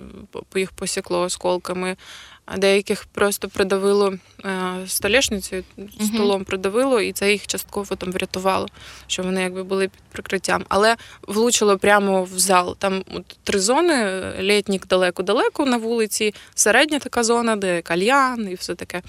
по- 0.50 0.60
їх 0.60 0.72
посікло 0.72 1.22
осколками. 1.22 1.96
А 2.46 2.58
деяких 2.58 3.06
просто 3.06 3.50
придавило 3.50 4.14
е, 4.46 4.88
столешницею, 4.88 5.64
столом 6.02 6.44
придавило, 6.44 7.02
і 7.02 7.12
це 7.12 7.32
їх 7.32 7.48
частково 7.48 7.96
там 7.96 8.12
врятувало, 8.12 8.68
що 9.08 9.24
вони 9.24 9.42
якби 9.42 9.64
були 9.64 9.88
під 9.88 10.02
прикриттям. 10.12 10.66
Але 10.70 10.96
влучило 11.28 11.78
прямо 11.78 12.24
в 12.24 12.40
зал. 12.40 12.76
Там 12.80 13.04
от 13.14 13.26
три 13.44 13.60
зони: 13.60 14.22
літнік 14.40 14.88
далеко-далеко 14.88 15.66
на 15.66 15.78
вулиці, 15.78 16.34
середня 16.56 17.00
така 17.00 17.24
зона, 17.24 17.56
де 17.56 17.82
кальян 17.82 18.50
і 18.50 18.56
все 18.56 18.76
таке. 18.76 19.02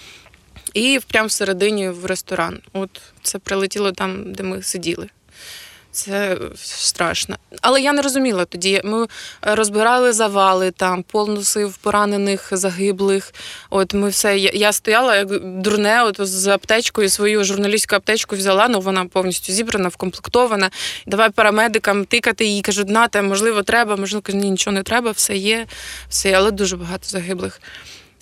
І 0.75 1.01
прямо 1.07 1.27
всередині 1.27 1.89
в 1.89 2.07
ресторан. 2.07 2.61
От 2.73 3.03
це 3.23 3.39
прилетіло 3.39 3.93
там, 3.93 4.33
де 4.33 4.43
ми 4.43 4.63
сиділи. 4.63 5.09
Це 5.95 6.39
страшно. 6.55 7.37
Але 7.61 7.81
я 7.81 7.93
не 7.93 8.03
розуміла 8.03 8.45
тоді. 8.45 8.81
Ми 8.85 9.07
розбирали 9.43 10.13
завали 10.13 10.71
там, 10.71 11.03
пол 11.03 11.31
носив 11.31 11.77
поранених, 11.77 12.49
загиблих. 12.53 13.35
От 13.71 13.95
ми 13.95 14.09
все. 14.09 14.39
Я, 14.39 14.73
стояла 14.73 15.17
як 15.17 15.29
дурне, 15.61 16.03
от 16.03 16.17
з 16.21 16.47
аптечкою, 16.47 17.09
свою 17.09 17.45
журналістську 17.45 17.97
аптечку 17.97 18.37
взяла, 18.37 18.69
ну 18.69 18.81
вона 18.81 19.05
повністю 19.05 19.53
зібрана, 19.53 19.89
вкомплектована. 19.89 20.71
Давай 21.07 21.31
парамедикам 21.31 22.05
тикати 22.05 22.45
їй, 22.45 22.63
кажуть, 22.63 22.89
нате, 22.89 23.23
можливо, 23.23 23.63
треба, 23.63 23.97
можливо, 23.97 24.23
кажу, 24.23 24.39
ні, 24.39 24.51
нічого 24.51 24.75
не 24.75 24.83
треба, 24.83 25.11
все 25.11 25.37
є, 25.37 25.67
все, 26.09 26.29
є, 26.29 26.37
але 26.37 26.51
дуже 26.51 26.77
багато 26.77 27.09
загиблих. 27.09 27.61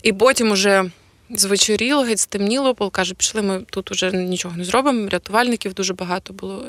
І 0.03 0.13
потім 0.13 0.51
уже. 0.51 0.91
Звечоріло, 1.35 2.03
геть 2.03 2.19
стемніло, 2.19 2.75
пол 2.75 2.91
каже, 2.91 3.15
пішли, 3.15 3.43
ми 3.43 3.61
тут 3.71 3.93
уже 3.93 4.13
нічого 4.13 4.57
не 4.57 4.65
зробимо. 4.65 5.09
Рятувальників 5.09 5.75
дуже 5.75 5.95
багато 5.95 6.33
було, 6.33 6.65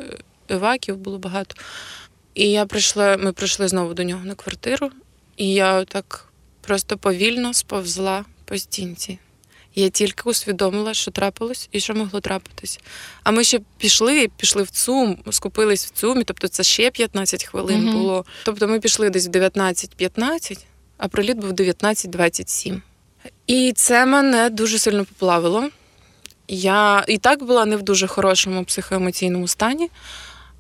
еваків 0.50 0.98
було 0.98 1.18
багато. 1.18 1.56
І 2.34 2.52
я 2.52 2.66
прийшла, 2.66 3.18
ми 3.18 3.34
прийшли 3.34 3.68
знову 3.68 3.94
до 3.94 4.04
нього 4.04 4.26
на 4.26 4.36
квартиру, 4.36 4.92
і 5.38 5.54
я 5.54 5.84
так 5.86 6.26
просто 6.62 6.98
повільно 6.98 7.54
сповзла 7.54 8.26
по 8.46 8.58
стінці. 8.58 9.20
Я 9.76 9.90
тільки 9.90 10.30
усвідомила, 10.30 10.94
що 10.94 11.12
трапилось 11.12 11.70
і 11.72 11.80
що 11.80 11.94
могло 11.96 12.20
трапитись. 12.22 12.80
А 13.24 13.32
ми 13.32 13.44
ще 13.44 13.60
пішли, 13.78 14.30
пішли 14.38 14.64
в 14.64 14.70
ЦУМ, 14.70 15.18
скупились 15.32 15.86
в 15.86 15.90
ЦУМі, 15.90 16.24
тобто 16.24 16.48
це 16.48 16.64
ще 16.64 16.92
15 16.92 17.44
хвилин 17.44 17.84
Мгм. 17.84 17.92
було. 17.94 18.26
Тобто 18.46 18.68
ми 18.68 18.80
пішли 18.80 19.10
десь 19.10 19.28
в 19.28 19.30
19.15, 19.32 20.66
а 20.98 21.08
приліт 21.08 21.38
був 21.38 21.52
19.27. 21.52 22.82
І 23.48 23.74
це 23.76 24.06
мене 24.06 24.50
дуже 24.50 24.80
сильно 24.80 25.06
поплавило. 25.06 25.70
Я 26.48 27.06
і 27.08 27.18
так 27.18 27.44
була 27.44 27.66
не 27.66 27.78
в 27.78 27.82
дуже 27.82 28.08
хорошому 28.08 28.64
психоемоційному 28.64 29.48
стані, 29.48 29.90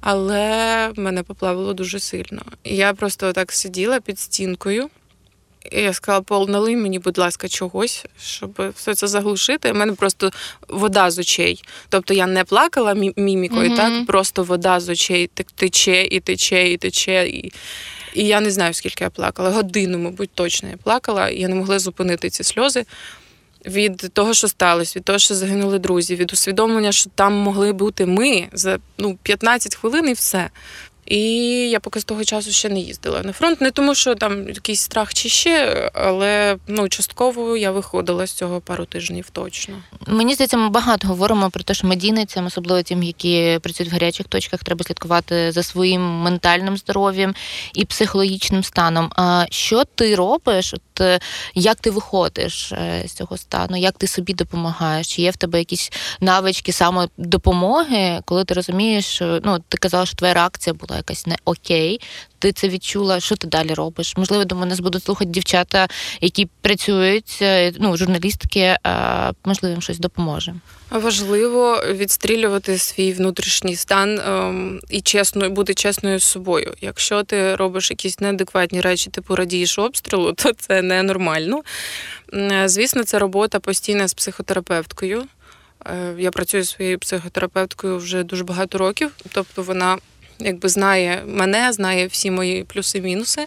але 0.03 0.91
мене 0.95 1.23
поплавило 1.23 1.73
дуже 1.73 1.99
сильно. 1.99 2.41
Я 2.63 2.93
просто 2.93 3.33
так 3.33 3.51
сиділа 3.51 3.99
під 3.99 4.19
стінкою. 4.19 4.89
І 5.71 5.81
я 5.81 5.93
сказала, 5.93 6.21
Пол, 6.21 6.49
налий 6.49 6.75
мені, 6.75 6.99
будь 6.99 7.17
ласка, 7.17 7.47
чогось, 7.47 8.05
щоб 8.21 8.71
все 8.75 8.95
це 8.95 9.07
заглушити. 9.07 9.71
У 9.71 9.75
мене 9.75 9.93
просто 9.93 10.31
вода 10.67 11.11
з 11.11 11.19
очей. 11.19 11.63
Тобто 11.89 12.13
я 12.13 12.27
не 12.27 12.43
плакала 12.43 12.93
мі- 12.93 13.19
мімікою, 13.19 13.67
Мгм. 13.69 13.77
так 13.77 14.05
просто 14.07 14.43
вода 14.43 14.79
з 14.79 14.89
очей 14.89 15.29
тече 15.55 16.03
і 16.11 16.19
тече, 16.19 16.69
і 16.71 16.77
тече. 16.77 17.27
І, 17.27 17.51
і 18.13 18.27
я 18.27 18.41
не 18.41 18.51
знаю, 18.51 18.73
скільки 18.73 19.03
я 19.03 19.09
плакала. 19.09 19.49
Годину, 19.49 19.97
мабуть, 19.99 20.29
точно 20.33 20.69
я 20.69 20.77
плакала, 20.77 21.29
я 21.29 21.47
не 21.47 21.55
могла 21.55 21.79
зупинити 21.79 22.29
ці 22.29 22.43
сльози 22.43 22.85
від 23.65 23.97
того, 24.13 24.33
що 24.33 24.47
сталося, 24.47 24.99
від 24.99 25.05
того, 25.05 25.19
що 25.19 25.35
загинули 25.35 25.79
друзі, 25.79 26.15
від 26.15 26.33
усвідомлення, 26.33 26.91
що 26.91 27.09
там 27.15 27.33
могли 27.33 27.73
бути 27.73 28.05
ми 28.05 28.47
за 28.53 28.79
ну, 28.97 29.17
15 29.23 29.75
хвилин 29.75 30.09
і 30.09 30.13
все. 30.13 30.49
І 31.05 31.19
я 31.69 31.79
поки 31.79 31.99
з 31.99 32.03
того 32.03 32.23
часу 32.23 32.51
ще 32.51 32.69
не 32.69 32.79
їздила 32.79 33.21
на 33.23 33.33
фронт. 33.33 33.61
Не 33.61 33.71
тому, 33.71 33.95
що 33.95 34.15
там 34.15 34.47
якийсь 34.47 34.81
страх 34.81 35.13
чи 35.13 35.29
ще, 35.29 35.91
але 35.93 36.57
ну, 36.67 36.89
частково 36.89 37.57
я 37.57 37.71
виходила 37.71 38.27
з 38.27 38.31
цього 38.31 38.61
пару 38.61 38.85
тижнів 38.85 39.29
точно. 39.31 39.75
Мені 40.07 40.33
здається, 40.33 40.57
ми 40.57 40.69
багато 40.69 41.07
говоримо 41.07 41.49
про 41.49 41.63
те, 41.63 41.73
що 41.73 41.87
медійницям, 41.87 42.45
особливо 42.45 42.83
тим, 42.83 43.03
які 43.03 43.59
працюють 43.61 43.91
в 43.91 43.93
гарячих 43.93 44.27
точках, 44.27 44.63
треба 44.63 44.83
слідкувати 44.85 45.51
за 45.51 45.63
своїм 45.63 46.01
ментальним 46.01 46.77
здоров'ям 46.77 47.35
і 47.73 47.85
психологічним 47.85 48.63
станом. 48.63 49.11
А 49.15 49.45
що 49.49 49.83
ти 49.83 50.15
робиш? 50.15 50.73
От 50.73 51.01
е, 51.01 51.19
як 51.55 51.79
ти 51.79 51.89
виходиш 51.89 52.71
е, 52.71 53.03
з 53.07 53.13
цього 53.13 53.37
стану? 53.37 53.77
Як 53.77 53.97
ти 53.97 54.07
собі 54.07 54.33
допомагаєш? 54.33 55.15
Чи 55.15 55.21
є 55.21 55.31
в 55.31 55.35
тебе 55.35 55.59
якісь 55.59 55.91
навички 56.19 56.71
самодопомоги, 56.71 58.19
коли 58.25 58.45
ти 58.45 58.53
розумієш, 58.53 59.21
ну 59.21 59.59
ти 59.69 59.77
казала, 59.77 60.05
що 60.05 60.15
твоя 60.15 60.33
реакція 60.33 60.73
була 60.73 60.92
якась 60.97 61.27
не 61.27 61.35
окей. 61.45 62.01
Ти 62.39 62.51
це 62.51 62.69
відчула, 62.69 63.19
що 63.19 63.35
ти 63.35 63.47
далі 63.47 63.73
робиш? 63.73 64.17
Можливо, 64.17 64.45
до 64.45 64.55
мене 64.55 64.75
будуть 64.75 65.03
слухати 65.03 65.31
дівчата, 65.31 65.87
які 66.21 66.47
працюють, 66.61 67.39
е, 67.41 67.73
ну, 67.79 67.97
журналістки, 67.97 68.77
можливо, 69.45 69.71
їм 69.71 69.81
щось 69.81 69.99
допоможе. 69.99 70.53
Важливо 70.93 71.83
відстрілювати 71.89 72.77
свій 72.77 73.13
внутрішній 73.13 73.75
стан 73.75 74.19
ем, 74.19 74.79
і 74.89 75.01
чесно 75.01 75.49
бути 75.49 75.73
чесною 75.73 76.19
з 76.19 76.23
собою. 76.23 76.73
Якщо 76.81 77.23
ти 77.23 77.55
робиш 77.55 77.89
якісь 77.89 78.19
неадекватні 78.19 78.81
речі, 78.81 79.09
типу 79.09 79.35
радієш 79.35 79.79
обстрілу, 79.79 80.33
то 80.33 80.53
це 80.53 80.81
ненормально. 80.81 81.61
Е, 82.33 82.69
Звісно, 82.69 83.03
це 83.03 83.19
робота 83.19 83.59
постійна 83.59 84.07
з 84.07 84.13
психотерапевткою. 84.13 85.23
Е, 85.85 86.15
Я 86.17 86.31
працюю 86.31 86.63
зі 86.63 86.69
своєю 86.69 86.99
психотерапевткою 86.99 87.97
вже 87.97 88.23
дуже 88.23 88.43
багато 88.43 88.77
років, 88.77 89.11
тобто 89.31 89.63
вона 89.63 89.97
якби 90.39 90.69
знає 90.69 91.23
мене, 91.27 91.73
знає 91.73 92.07
всі 92.07 92.31
мої 92.31 92.63
плюси-мінуси 92.63 93.45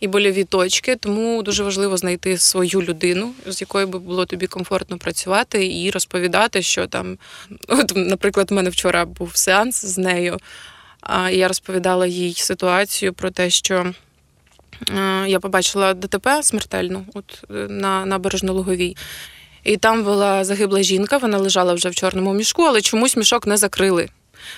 і 0.00 0.08
больові 0.08 0.44
точки. 0.44 0.96
Тому 0.96 1.42
дуже 1.42 1.62
важливо 1.62 1.96
знайти 1.96 2.38
свою 2.38 2.82
людину, 2.82 3.32
з 3.46 3.60
якою 3.60 3.86
би 3.86 3.98
було 3.98 4.26
тобі 4.26 4.46
комфортно 4.46 4.98
працювати, 4.98 5.80
і 5.80 5.90
розповідати, 5.90 6.62
що 6.62 6.86
там. 6.86 7.18
От, 7.68 7.92
наприклад, 7.96 8.52
у 8.52 8.54
мене 8.54 8.70
вчора 8.70 9.04
був 9.04 9.36
сеанс 9.36 9.84
з 9.84 9.98
нею. 9.98 10.38
А 11.00 11.30
я 11.30 11.48
розповідала 11.48 12.06
їй 12.06 12.34
ситуацію 12.34 13.12
про 13.12 13.30
те, 13.30 13.50
що 13.50 13.94
я 15.26 15.38
побачила 15.40 15.94
ДТП 15.94 16.42
смертельну 16.42 17.06
от 17.14 17.44
на 17.70 18.06
набережно-луговій. 18.06 18.96
І 19.64 19.76
там 19.76 20.02
була 20.02 20.44
загибла 20.44 20.82
жінка, 20.82 21.16
вона 21.16 21.38
лежала 21.38 21.74
вже 21.74 21.88
в 21.88 21.94
чорному 21.94 22.34
мішку, 22.34 22.62
але 22.62 22.80
чомусь 22.80 23.16
мішок 23.16 23.46
не 23.46 23.56
закрили. 23.56 24.08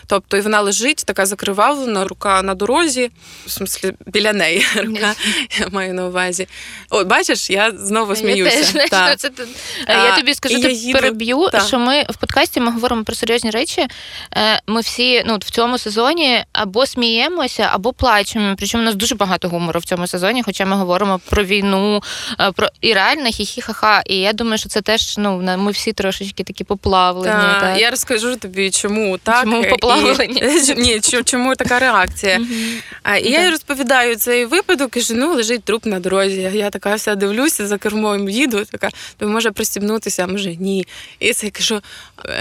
Тобто, 0.07 0.37
і 0.37 0.41
вона 0.41 0.61
лежить, 0.61 1.03
така 1.07 1.27
закривавлена, 1.27 2.05
рука 2.05 2.43
на 2.43 2.55
дорозі, 2.55 3.11
в 3.47 3.51
смислі, 3.51 3.93
біля 4.07 4.33
неї 4.33 4.67
рука, 4.77 5.15
я 5.61 5.69
маю 5.73 5.95
на 5.95 6.07
увазі. 6.07 6.49
О, 6.91 7.05
бачиш, 7.05 7.51
я 7.51 7.71
знову 7.71 8.17
сміюся. 8.17 8.51
Я, 8.55 8.61
теж, 8.63 8.67
знаєш, 8.67 8.91
ну, 9.23 9.31
це, 9.31 9.45
я 9.89 10.17
тобі 10.17 10.35
скажу, 10.35 10.55
я 10.59 10.63
ти 10.63 10.73
їду- 10.73 10.93
переб'ю, 10.93 11.49
так. 11.53 11.67
що 11.67 11.79
ми 11.79 12.07
в 12.11 12.17
подкасті 12.17 12.61
ми 12.61 12.71
говоримо 12.71 13.05
про 13.05 13.15
серйозні 13.15 13.51
речі. 13.51 13.87
Е, 14.37 14.61
Ми 14.67 14.81
всі 14.81 15.23
ну, 15.27 15.37
в 15.37 15.51
цьому 15.51 15.79
сезоні 15.79 16.45
або 16.53 16.87
сміємося, 16.87 17.69
або 17.73 17.93
плачемо. 17.93 18.55
Причому 18.59 18.83
у 18.83 18.87
нас 18.87 18.95
дуже 18.95 19.15
багато 19.15 19.49
гумору 19.49 19.81
в 19.81 19.85
цьому 19.85 20.07
сезоні, 20.07 20.43
хоча 20.43 20.65
ми 20.65 20.77
говоримо 20.77 21.21
про 21.31 21.45
війну, 21.45 22.03
е, 22.41 22.53
про 22.53 22.69
і 22.81 22.93
реально 22.93 23.25
хі-хі-ха-ха. 23.25 24.03
І 24.07 24.17
я 24.17 24.33
думаю, 24.33 24.59
що 24.59 24.69
це 24.69 24.81
теж 24.83 25.19
ну, 25.19 25.57
ми 25.59 25.71
всі 25.71 25.93
трошечки 25.93 26.45
такі 26.45 26.65
поплавлені. 26.65 27.61
Та. 27.61 27.77
Я 27.77 27.91
розкажу 27.91 28.37
тобі, 28.37 28.71
чому 28.71 29.19
так. 29.19 29.45
Чому 29.45 29.63
і- 29.75 29.81
поплавлені? 29.81 30.43
Ні, 30.77 31.01
чому 31.25 31.55
така 31.55 31.79
реакція. 31.79 32.41
І 33.23 33.31
я 33.31 33.45
їй 33.45 33.51
розповідаю 33.51 34.17
цей 34.17 34.45
випадок, 34.45 34.91
кажу, 34.91 35.15
ну 35.17 35.35
лежить 35.35 35.65
труп 35.65 35.87
на 35.87 36.01
дорозі. 36.01 36.51
Я 36.55 36.71
така 36.71 36.95
вся 36.95 37.15
дивлюся 37.15 37.67
за 37.67 37.79
кермом, 37.79 38.29
їду, 38.29 38.65
така, 38.65 38.89
то 39.19 39.29
може 39.29 39.51
пристібнутися, 39.51 40.25
а 40.25 40.27
може 40.27 40.57
ні. 40.57 40.87
І 41.19 41.33
це 41.33 41.47
я 41.47 41.53
кажу, 41.53 41.81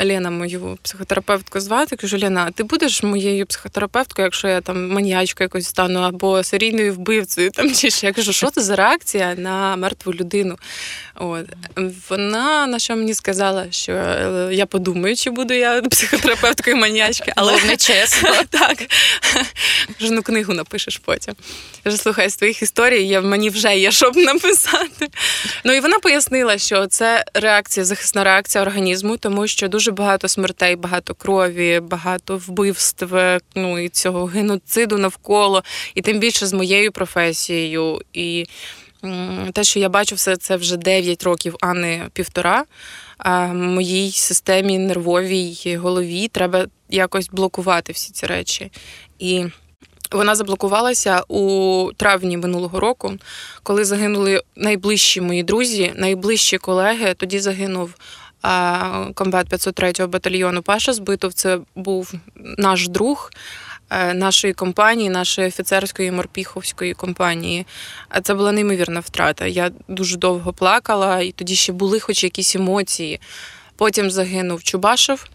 Лена, 0.04 0.30
мою 0.30 0.78
психотерапевтку 0.82 1.60
звати, 1.60 1.96
кажу, 1.96 2.20
Лена, 2.20 2.52
ти 2.52 2.64
будеш 2.64 3.04
моєю 3.04 3.46
психотерапевткою, 3.46 4.26
якщо 4.26 4.48
я 4.48 4.62
там 4.62 4.90
маньячкою 4.90 5.46
якось 5.46 5.68
стану 5.68 6.00
або 6.00 6.44
серійною 6.44 6.94
вбивцею 6.94 7.52
там 7.52 7.74
чи 7.74 7.90
ще. 7.90 8.08
Я 8.08 8.14
кажу, 8.14 8.34
що 8.34 8.50
це 8.50 8.62
за 8.62 8.76
реакція 8.76 9.36
на 9.36 9.76
мертву 9.76 10.14
людину? 10.14 10.58
От. 11.16 11.46
Вона 12.10 12.68
на 12.68 12.80
що 12.80 12.96
мені 12.96 13.14
сказала, 13.14 13.66
що 13.70 13.92
я 14.52 14.66
подумаю, 14.66 15.16
чи 15.16 15.30
буду 15.30 15.54
я 15.54 15.82
психотерапевткою 15.82 16.76
маньячки, 17.24 17.34
але 17.36 17.54
Головне 17.54 17.78
чесно. 17.78 18.30
так. 18.50 18.78
Кажу, 20.00 20.14
ну 20.14 20.22
книгу 20.22 20.54
напишеш 20.54 20.98
потім. 20.98 21.36
Кажу, 21.84 21.98
слухай, 21.98 22.30
з 22.30 22.36
твоїх 22.36 22.62
історій 22.62 23.08
я, 23.08 23.22
мені 23.22 23.50
вже 23.50 23.78
є 23.78 23.92
що 23.92 24.12
написати. 24.16 25.08
Ну 25.64 25.74
і 25.74 25.80
вона 25.80 26.00
пояснила, 26.00 26.58
що 26.58 26.88
це 26.88 27.26
реакція, 27.34 27.86
захисна 27.86 28.24
реакція 28.24 28.62
організму, 28.62 29.18
тому 29.18 29.48
що 29.48 29.68
дуже 29.68 29.92
багато 29.92 30.28
смертей, 30.28 30.76
багато 30.76 31.16
крові, 31.16 31.80
багато 31.80 32.38
вбивств, 32.38 33.16
ну 33.56 33.80
і 33.80 33.90
цього 33.90 34.26
геноциду 34.26 34.98
навколо, 34.98 35.64
і 35.96 36.02
тим 36.02 36.20
більше 36.20 36.48
з 36.48 36.54
моєю 36.54 36.92
професією. 36.92 38.02
І 38.14 38.46
те, 39.54 39.64
що 39.64 39.80
я 39.80 39.90
бачу, 39.90 40.16
все 40.16 40.38
це 40.38 40.56
вже 40.56 40.78
9 40.78 41.24
років, 41.24 41.56
а 41.62 41.74
не 41.74 42.08
півтора. 42.14 42.66
Моїй 43.54 44.12
системі 44.12 44.78
нервовій 44.78 45.78
голові 45.82 46.28
треба 46.28 46.66
якось 46.90 47.30
блокувати 47.30 47.94
всі 47.94 48.12
ці 48.12 48.26
речі. 48.26 48.72
І 49.20 49.46
вона 50.12 50.36
заблокувалася 50.36 51.24
у 51.28 51.90
травні 51.98 52.38
минулого 52.38 52.80
року, 52.80 53.14
коли 53.64 53.86
загинули 53.86 54.42
найближчі 54.56 55.22
мої 55.22 55.44
друзі, 55.44 55.94
найближчі 55.96 56.58
колеги. 56.58 57.14
Тоді 57.18 57.40
загинув 57.40 57.94
комбат 59.14 59.54
503-го 59.54 60.08
батальйону 60.08 60.62
Паша 60.62 60.94
Збитов. 60.94 61.34
Це 61.34 61.60
був 61.76 62.14
наш 62.36 62.88
друг 62.88 63.32
нашої 64.14 64.54
компанії, 64.54 65.10
нашої 65.10 65.48
офіцерської 65.48 66.12
морпіховської 66.12 66.94
компанії. 66.94 67.66
А 68.10 68.22
це 68.22 68.34
була 68.34 68.52
неймовірна 68.52 69.00
втрата. 69.00 69.46
Я 69.46 69.72
дуже 69.88 70.18
довго 70.18 70.54
плакала, 70.54 71.22
і 71.22 71.32
тоді 71.32 71.56
ще 71.56 71.72
були 71.74 72.00
хоч 72.00 72.24
якісь 72.24 72.56
емоції. 72.56 73.20
Потім 73.78 74.12
загинув 74.12 74.64
Чубашев. 74.64 75.26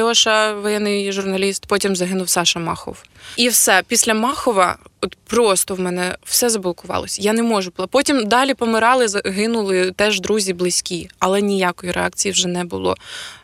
Льоша, 0.00 0.52
воєнний 0.52 1.12
журналіст, 1.12 1.66
потім 1.66 1.96
загинув 1.96 2.28
Саша 2.28 2.60
Махов. 2.60 3.02
І 3.36 3.48
все, 3.48 3.82
після 3.88 4.14
Махова, 4.14 4.78
от 5.00 5.16
просто 5.26 5.74
в 5.74 5.80
мене 5.80 6.16
все 6.24 6.50
заблокувалось. 6.50 7.18
Я 7.18 7.32
не 7.32 7.42
можу. 7.42 7.70
Потім 7.70 8.26
далі 8.28 8.54
помирали, 8.54 9.08
загинули 9.08 9.90
теж 9.90 10.20
друзі 10.20 10.52
близькі, 10.52 11.08
але 11.18 11.40
ніякої 11.40 11.92
реакції 11.92 12.32
вже 12.32 12.48
не 12.48 12.64
було. 12.64 12.96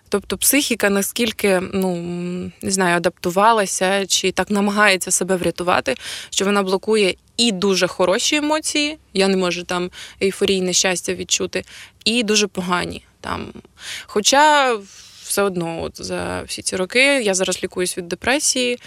Тобто 0.09 0.39
психіка 0.39 0.91
наскільки 0.91 1.61
ну 1.73 1.97
не 2.63 2.71
знаю, 2.71 2.97
адаптувалася 2.97 4.07
чи 4.07 4.33
так 4.33 4.51
намагається 4.51 5.11
себе 5.11 5.37
врятувати, 5.37 5.95
що 6.31 6.45
вона 6.45 6.63
блокує 6.63 7.15
і 7.37 7.53
дуже 7.53 7.87
хороші 7.87 8.37
емоції. 8.37 8.99
Я 9.15 9.29
не 9.29 9.37
можу 9.37 9.63
там 9.63 9.91
ейфорійне 10.23 10.73
щастя 10.73 11.15
відчути, 11.15 11.65
і 12.05 12.23
дуже 12.23 12.47
погані 12.47 13.05
там. 13.21 13.47
Хоча 14.07 14.77
все 15.29 15.43
одно, 15.43 15.83
от 15.83 16.05
за 16.05 16.43
всі 16.43 16.63
ці 16.63 16.77
роки 16.77 17.23
я 17.23 17.35
зараз 17.35 17.63
лікуюсь 17.63 17.99
від 17.99 18.09
депресії, 18.09 18.79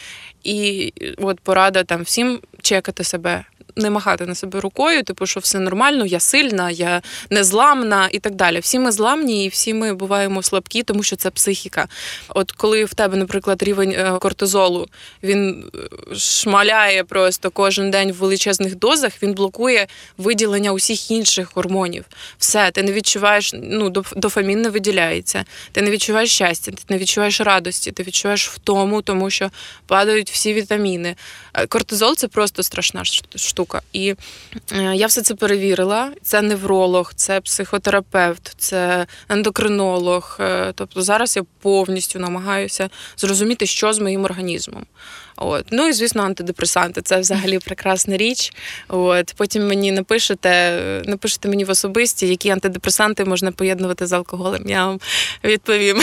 і 0.43 0.93
от 1.17 1.39
порада 1.39 1.83
там 1.83 2.01
всім 2.01 2.39
чекати 2.61 3.03
себе. 3.03 3.45
Не 3.75 3.89
махати 3.89 4.25
на 4.25 4.35
себе 4.35 4.59
рукою, 4.59 5.03
типу, 5.03 5.25
що 5.25 5.39
все 5.39 5.59
нормально, 5.59 6.05
я 6.05 6.19
сильна, 6.19 6.71
я 6.71 7.01
незламна 7.29 8.09
і 8.11 8.19
так 8.19 8.35
далі. 8.35 8.59
Всі 8.59 8.79
ми 8.79 8.91
зламні 8.91 9.45
і 9.45 9.47
всі 9.47 9.73
ми 9.73 9.93
буваємо 9.93 10.43
слабкі, 10.43 10.83
тому 10.83 11.03
що 11.03 11.15
це 11.15 11.29
психіка. 11.29 11.87
От 12.29 12.51
коли 12.51 12.85
в 12.85 12.93
тебе, 12.93 13.17
наприклад, 13.17 13.63
рівень 13.63 13.91
е, 13.91 14.17
кортизолу 14.19 14.87
він 15.23 15.71
е, 15.75 16.15
шмаляє 16.15 17.03
просто 17.03 17.51
кожен 17.51 17.91
день 17.91 18.11
в 18.11 18.15
величезних 18.15 18.75
дозах, 18.75 19.23
він 19.23 19.33
блокує 19.33 19.87
виділення 20.17 20.71
усіх 20.71 21.11
інших 21.11 21.51
гормонів. 21.55 22.05
Все, 22.37 22.71
ти 22.71 22.83
не 22.83 22.91
відчуваєш, 22.91 23.51
ну 23.53 23.89
дофамін 24.15 24.61
не 24.61 24.69
виділяється, 24.69 25.45
ти 25.71 25.81
не 25.81 25.91
відчуваєш 25.91 26.31
щастя, 26.31 26.71
ти 26.71 26.83
не 26.89 26.97
відчуваєш 26.97 27.41
радості, 27.41 27.91
ти 27.91 28.03
відчуваєш 28.03 28.49
втому, 28.49 29.01
тому 29.01 29.29
що 29.29 29.51
падають 29.87 30.31
всі 30.31 30.53
вітаміни. 30.53 31.15
Е, 31.53 31.67
Кортизол 31.67 32.15
це 32.15 32.27
просто 32.27 32.50
страшна 32.59 33.03
штука. 33.35 33.81
І 33.93 34.15
е, 34.71 34.95
я 34.95 35.07
все 35.07 35.21
це 35.21 35.35
перевірила. 35.35 36.11
Це 36.21 36.41
невролог, 36.41 37.13
це 37.15 37.41
психотерапевт, 37.41 38.53
це 38.57 39.05
ендокринолог. 39.29 40.37
Е, 40.39 40.73
Тобто 40.75 41.01
зараз 41.01 41.35
я 41.35 41.43
повністю 41.61 42.19
намагаюся 42.19 42.89
зрозуміти, 43.17 43.65
що 43.65 43.93
з 43.93 43.99
моїм 43.99 44.23
організмом. 44.25 44.85
От. 45.43 45.65
Ну 45.71 45.87
і 45.87 45.93
звісно, 45.93 46.23
антидепресанти 46.23 47.01
це 47.01 47.19
взагалі 47.19 47.59
прекрасна 47.59 48.17
річ. 48.17 48.53
От. 48.87 49.33
Потім 49.37 49.67
мені 49.67 49.91
напишете, 49.91 50.71
напишете 51.05 51.49
мені 51.49 51.65
в 51.65 51.69
особисті, 51.69 52.27
які 52.27 52.49
антидепресанти 52.49 53.25
можна 53.25 53.51
поєднувати 53.51 54.07
з 54.07 54.13
алкоголем. 54.13 54.63
Я 54.65 54.85
вам 54.85 54.99
відповім. 55.43 56.01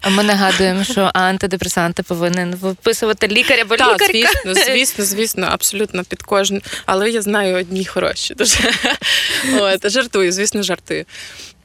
А 0.00 0.10
ми 0.10 0.22
нагадуємо, 0.22 0.84
що 0.84 1.10
антидепресанти 1.14 2.02
повинен 2.02 2.54
виписувати 2.54 3.28
лікар 3.28 3.60
або 3.60 3.76
Так, 3.76 4.00
лікарка. 4.14 4.54
звісно, 4.54 4.54
звісно, 4.54 5.04
звісно, 5.04 5.46
абсолютно 5.50 6.04
під 6.04 6.22
кожен. 6.22 6.62
Але 6.86 7.10
я 7.10 7.22
знаю 7.22 7.56
одні 7.56 7.84
хороші. 7.84 8.34
Дуже. 8.34 8.58
От, 9.60 9.90
жартую, 9.90 10.32
звісно, 10.32 10.62
жартую. 10.62 11.04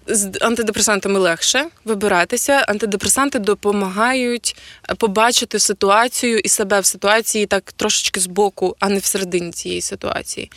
З 0.08 0.32
антидепресантами 0.42 1.20
легше 1.20 1.66
вибиратися. 1.86 2.54
Антидепресанти 2.68 3.40
допомагають 3.40 4.56
побачити 4.98 5.60
ситуацію 5.60 6.40
і 6.40 6.50
себе 6.50 6.80
в 6.80 6.86
ситуації 6.86 7.46
так 7.46 7.72
трошечки 7.72 8.20
збоку, 8.20 8.76
а 8.80 8.90
не 8.90 9.00
всередині 9.00 9.52
цієї 9.52 9.82
ситуації. 9.82 10.52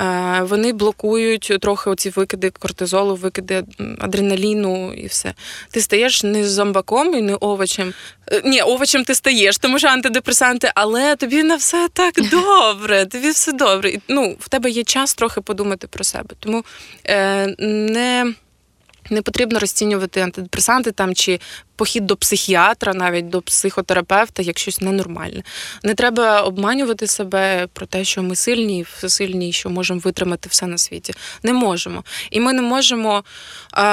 Е, 0.00 0.40
Вони 0.42 0.72
блокують 0.72 1.52
трохи 1.60 1.90
оці 1.90 2.10
викиди 2.10 2.50
кортизолу, 2.50 3.14
викиди 3.14 3.64
адреналіну 3.98 4.92
і 4.92 5.06
все. 5.06 5.34
Ти 5.70 5.80
стаєш 5.80 6.22
не 6.22 6.48
зомбаком 6.48 7.14
і 7.14 7.22
не 7.22 7.34
овочем. 7.34 7.92
Е, 8.32 8.42
Ні, 8.44 8.62
овочем 8.62 9.04
ти 9.04 9.14
стаєш, 9.14 9.58
тому 9.58 9.78
що 9.78 9.88
антидепресанти, 9.88 10.72
але 10.74 11.16
тобі 11.16 11.42
на 11.42 11.56
все 11.56 11.88
так 11.92 12.14
добре. 12.30 13.06
Тобі 13.06 13.30
все 13.30 13.52
добре. 13.52 13.92
Ну, 14.08 14.36
в 14.40 14.48
тебе 14.48 14.70
є 14.70 14.84
час 14.84 15.14
трохи 15.14 15.40
подумати 15.40 15.86
про 15.86 16.04
себе. 16.04 16.34
Тому 16.40 16.64
е, 17.04 17.54
не. 17.58 18.34
Не 19.10 19.22
потрібно 19.22 19.58
розцінювати 19.58 20.20
антидепресанти 20.20 20.92
там 20.92 21.14
чи 21.14 21.40
похід 21.76 22.06
до 22.06 22.16
психіатра, 22.16 22.94
навіть 22.94 23.28
до 23.28 23.42
психотерапевта, 23.42 24.42
як 24.42 24.58
щось 24.58 24.80
ненормальне. 24.80 25.42
Не 25.82 25.94
треба 25.94 26.40
обманювати 26.40 27.06
себе 27.06 27.68
про 27.72 27.86
те, 27.86 28.04
що 28.04 28.22
ми 28.22 28.36
сильні, 28.36 28.78
і 28.78 28.82
всесильні, 28.82 29.48
і 29.48 29.52
що 29.52 29.70
можемо 29.70 30.00
витримати 30.00 30.48
все 30.48 30.66
на 30.66 30.78
світі. 30.78 31.14
Не 31.42 31.52
можемо. 31.52 32.04
І 32.30 32.40
ми 32.40 32.52
не 32.52 32.62
можемо 32.62 33.24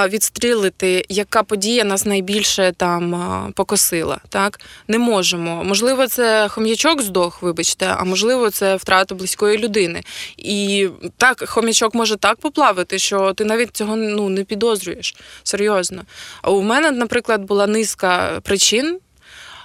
відстрілити, 0.08 1.04
яка 1.08 1.42
подія 1.42 1.84
нас 1.84 2.04
найбільше 2.04 2.72
там 2.76 3.52
покосила. 3.56 4.18
Так? 4.28 4.60
Не 4.88 4.98
можемо. 4.98 5.64
Можливо, 5.64 6.06
це 6.06 6.48
хом'ячок 6.48 7.02
здох, 7.02 7.42
вибачте, 7.42 7.86
а 7.98 8.04
можливо, 8.04 8.50
це 8.50 8.76
втрата 8.76 9.14
близької 9.14 9.58
людини. 9.58 10.02
І 10.36 10.88
так, 11.16 11.48
хом'ячок 11.48 11.94
може 11.94 12.16
так 12.16 12.36
поплавити, 12.36 12.98
що 12.98 13.32
ти 13.32 13.44
навіть 13.44 13.76
цього 13.76 13.96
ну, 13.96 14.28
не 14.28 14.44
підозрюєш. 14.44 15.14
Серйозно. 15.42 16.02
А 16.42 16.50
у 16.50 16.62
мене, 16.62 16.90
наприклад, 16.90 17.42
була 17.42 17.66
низка 17.76 18.40
причин. 18.44 19.00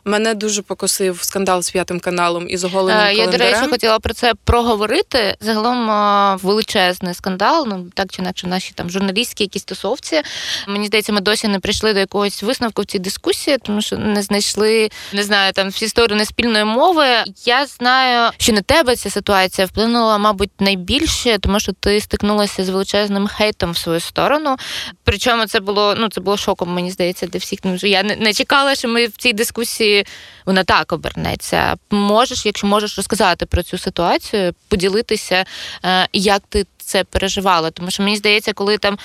Мене 0.09 0.33
дуже 0.33 0.61
покосив 0.61 1.19
скандал 1.21 1.61
з 1.61 1.71
п'ятим 1.71 1.99
каналом 1.99 2.49
і 2.49 2.57
з 2.57 2.63
оголеним 2.63 3.01
Е, 3.01 3.13
Я, 3.13 3.27
до 3.27 3.37
речі, 3.37 3.67
хотіла 3.69 3.99
про 3.99 4.13
це 4.13 4.33
проговорити. 4.43 5.35
Загалом 5.39 5.91
е, 5.91 6.37
величезний 6.43 7.13
скандал. 7.13 7.65
Ну 7.69 7.87
так 7.93 8.07
чи 8.11 8.21
інакше, 8.21 8.47
в 8.47 8.49
нашій 8.49 8.71
там 8.75 8.89
журналістській 8.89 9.43
якісь 9.43 9.63
тусовці. 9.63 10.21
Мені 10.67 10.87
здається, 10.87 11.13
ми 11.13 11.21
досі 11.21 11.47
не 11.47 11.59
прийшли 11.59 11.93
до 11.93 11.99
якогось 11.99 12.43
висновку 12.43 12.81
в 12.81 12.85
цій 12.85 12.99
дискусії, 12.99 13.57
тому 13.57 13.81
що 13.81 13.97
не 13.97 14.21
знайшли, 14.21 14.89
не 15.13 15.23
знаю, 15.23 15.53
там 15.53 15.69
всі 15.69 15.87
сторони 15.87 16.25
спільної 16.25 16.65
мови. 16.65 17.05
Я 17.45 17.65
знаю, 17.65 18.31
що 18.37 18.53
на 18.53 18.61
тебе 18.61 18.95
ця 18.95 19.09
ситуація 19.09 19.67
вплинула, 19.67 20.17
мабуть, 20.17 20.51
найбільше, 20.59 21.37
тому 21.39 21.59
що 21.59 21.71
ти 21.71 22.01
стикнулася 22.01 22.65
з 22.65 22.69
величезним 22.69 23.27
хейтом 23.27 23.71
в 23.71 23.77
свою 23.77 23.99
сторону. 23.99 24.55
Причому 25.03 25.45
це 25.45 25.59
було 25.59 25.95
ну 25.97 26.09
це 26.09 26.21
було 26.21 26.37
шоком, 26.37 26.73
мені 26.73 26.91
здається, 26.91 27.27
для 27.27 27.39
всіх. 27.39 27.59
Що 27.77 27.87
я 27.87 28.03
не, 28.03 28.15
не 28.15 28.33
чекала, 28.33 28.75
що 28.75 28.87
ми 28.87 29.05
в 29.05 29.17
цій 29.17 29.33
дискусії 29.33 29.98
вона 30.45 30.63
так 30.63 30.93
обернеться. 30.93 31.75
Можеш, 31.91 32.45
якщо 32.45 32.67
можеш 32.67 32.97
розказати 32.97 33.45
про 33.45 33.63
цю 33.63 33.77
ситуацію, 33.77 34.53
поділитися, 34.67 35.45
е, 35.85 36.07
як 36.13 36.43
ти 36.49 36.65
це 36.77 37.03
переживала. 37.03 37.71
Тому 37.71 37.91
що 37.91 38.03
мені 38.03 38.17
здається, 38.17 38.53
коли 38.53 38.77
там. 38.77 38.97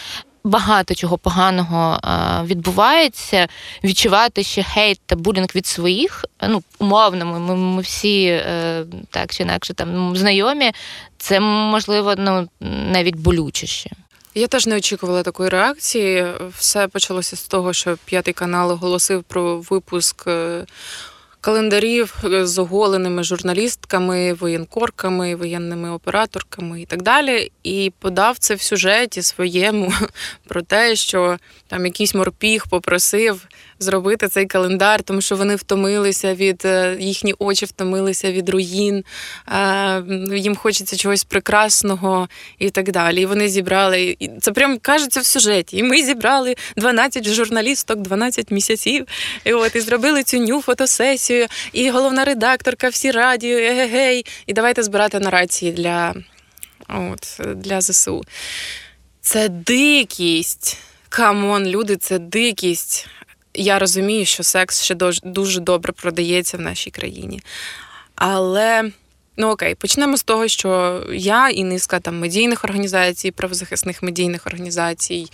Багато 0.47 0.95
чого 0.95 1.19
поганого 1.19 2.01
е, 2.05 2.43
відбувається, 2.45 3.49
відчувати 3.85 4.43
ще 4.43 4.63
хейт 4.63 5.01
та 5.07 5.17
булінг 5.17 5.49
від 5.55 5.67
своїх, 5.67 6.25
е, 6.41 6.49
ну 6.49 6.63
умовно, 6.79 7.27
ми, 7.27 7.57
ми, 7.57 7.83
всі 7.83 8.43
так 9.11 9.35
чи 9.35 9.43
інакше 9.43 9.75
там 9.75 10.17
знайомі. 10.17 10.73
Це 11.19 11.41
можливо 11.41 12.15
ну 12.19 12.49
навіть 12.61 13.17
болючіше. 13.17 13.91
Я 14.37 14.47
теж 14.47 14.67
не 14.67 14.77
очікувала 14.77 15.23
такої 15.23 15.49
реакції. 15.51 16.27
Все 16.59 16.89
почалося 16.89 17.37
з 17.37 17.43
того, 17.43 17.73
що 17.73 17.99
п'ятий 18.05 18.35
канал 18.35 18.71
оголосив 18.71 19.23
про 19.23 19.59
випуск 19.59 20.27
е, 20.27 20.65
календарів 21.41 22.15
з 22.43 22.59
оголеними 22.59 23.23
журналістками, 23.23 24.33
воєнкорками, 24.33 25.35
воєнними 25.35 25.91
операторками 25.91 26.83
і 26.83 26.87
так 26.87 27.03
далі. 27.03 27.53
І 27.63 27.93
подав 27.99 28.39
це 28.39 28.55
в 28.55 28.63
сюжеті 28.63 29.23
своєму 29.23 29.93
про 30.49 30.63
те, 30.63 30.97
що 30.97 31.39
там 31.69 31.87
якийсь 31.87 32.15
морпіг 32.15 32.67
попросив 32.71 33.47
зробити 33.85 34.29
цей 34.29 34.47
календар, 34.47 35.03
тому 35.03 35.21
що 35.21 35.37
вони 35.37 35.57
втомилися 35.57 36.35
від 36.35 36.63
е, 36.65 36.97
їхні 37.01 37.35
очі 37.39 37.65
втомилися 37.67 38.33
від 38.33 38.49
руїн, 38.49 39.05
е, 39.49 40.03
їм 40.37 40.57
хочеться 40.57 40.97
чогось 40.97 41.25
прекрасного 41.25 42.29
і 42.59 42.71
так 42.71 42.93
далі. 42.93 43.23
І 43.23 43.27
вони 43.27 43.49
зібрали 43.49 44.17
і 44.19 44.31
це 44.41 44.53
прям 44.53 44.79
кажеться 44.79 45.21
в 45.21 45.25
сюжеті. 45.25 45.77
І 45.77 45.83
ми 45.83 46.03
зібрали 46.03 46.55
12 46.77 47.29
журналісток, 47.29 48.01
12 48.01 48.51
місяців. 48.51 49.07
І 49.45 49.53
от 49.53 49.77
і 49.77 49.81
зробили 49.81 50.23
цю 50.23 50.39
ню 50.39 50.63
фотосесію. 50.63 51.47
І 51.73 51.91
головна 51.91 52.25
редакторка, 52.25 52.89
всі 52.89 53.11
радіо, 53.11 53.59
егегей. 53.59 54.27
І 54.47 54.53
давайте 54.53 54.83
збирати 54.83 55.21
нарації 55.21 55.73
для, 55.73 56.15
от, 56.89 57.41
для 57.57 57.81
ЗСУ. 57.81 58.23
Це 59.21 59.49
дикість. 59.49 60.79
Come 61.09 61.42
on, 61.42 61.67
люди, 61.67 61.97
це 61.97 62.19
дикість. 62.19 63.07
Я 63.55 63.79
розумію, 63.79 64.27
що 64.27 64.43
секс 64.43 64.83
ще 64.83 64.95
дуже 65.25 65.61
добре 65.61 65.93
продається 65.93 66.57
в 66.57 66.61
нашій 66.61 66.91
країні. 66.91 67.41
Але 68.15 68.91
ну 69.37 69.49
окей, 69.51 69.75
почнемо 69.75 70.17
з 70.17 70.23
того, 70.23 70.49
що 70.49 71.03
я 71.13 71.49
і 71.49 71.65
низка 71.65 72.01
там 72.01 72.19
медійних 72.19 72.65
організацій, 72.65 73.31
правозахисних 73.31 74.03
медійних 74.03 74.47
організацій 74.47 75.27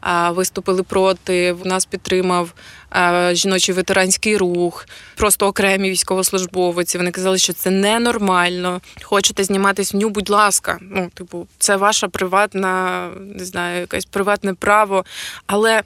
а, 0.00 0.30
виступили 0.30 0.82
проти. 0.82 1.56
Нас 1.64 1.84
підтримав 1.84 2.54
а, 2.90 3.30
жіночий 3.34 3.74
ветеранський 3.74 4.36
рух, 4.36 4.86
просто 5.16 5.46
окремі 5.46 5.90
військовослужбовці. 5.90 6.98
Вони 6.98 7.10
казали, 7.10 7.38
що 7.38 7.52
це 7.52 7.70
ненормально. 7.70 8.80
Хочете 9.02 9.44
зніматись 9.44 9.94
в 9.94 9.96
ню, 9.96 10.08
будь 10.08 10.30
ласка. 10.30 10.78
Ну, 10.80 11.10
типу, 11.14 11.46
це 11.58 11.76
ваша 11.76 12.08
приватна, 12.08 13.08
не 13.20 13.44
знаю, 13.44 13.80
якесь 13.80 14.04
приватне 14.04 14.54
право. 14.54 15.04
Але 15.46 15.82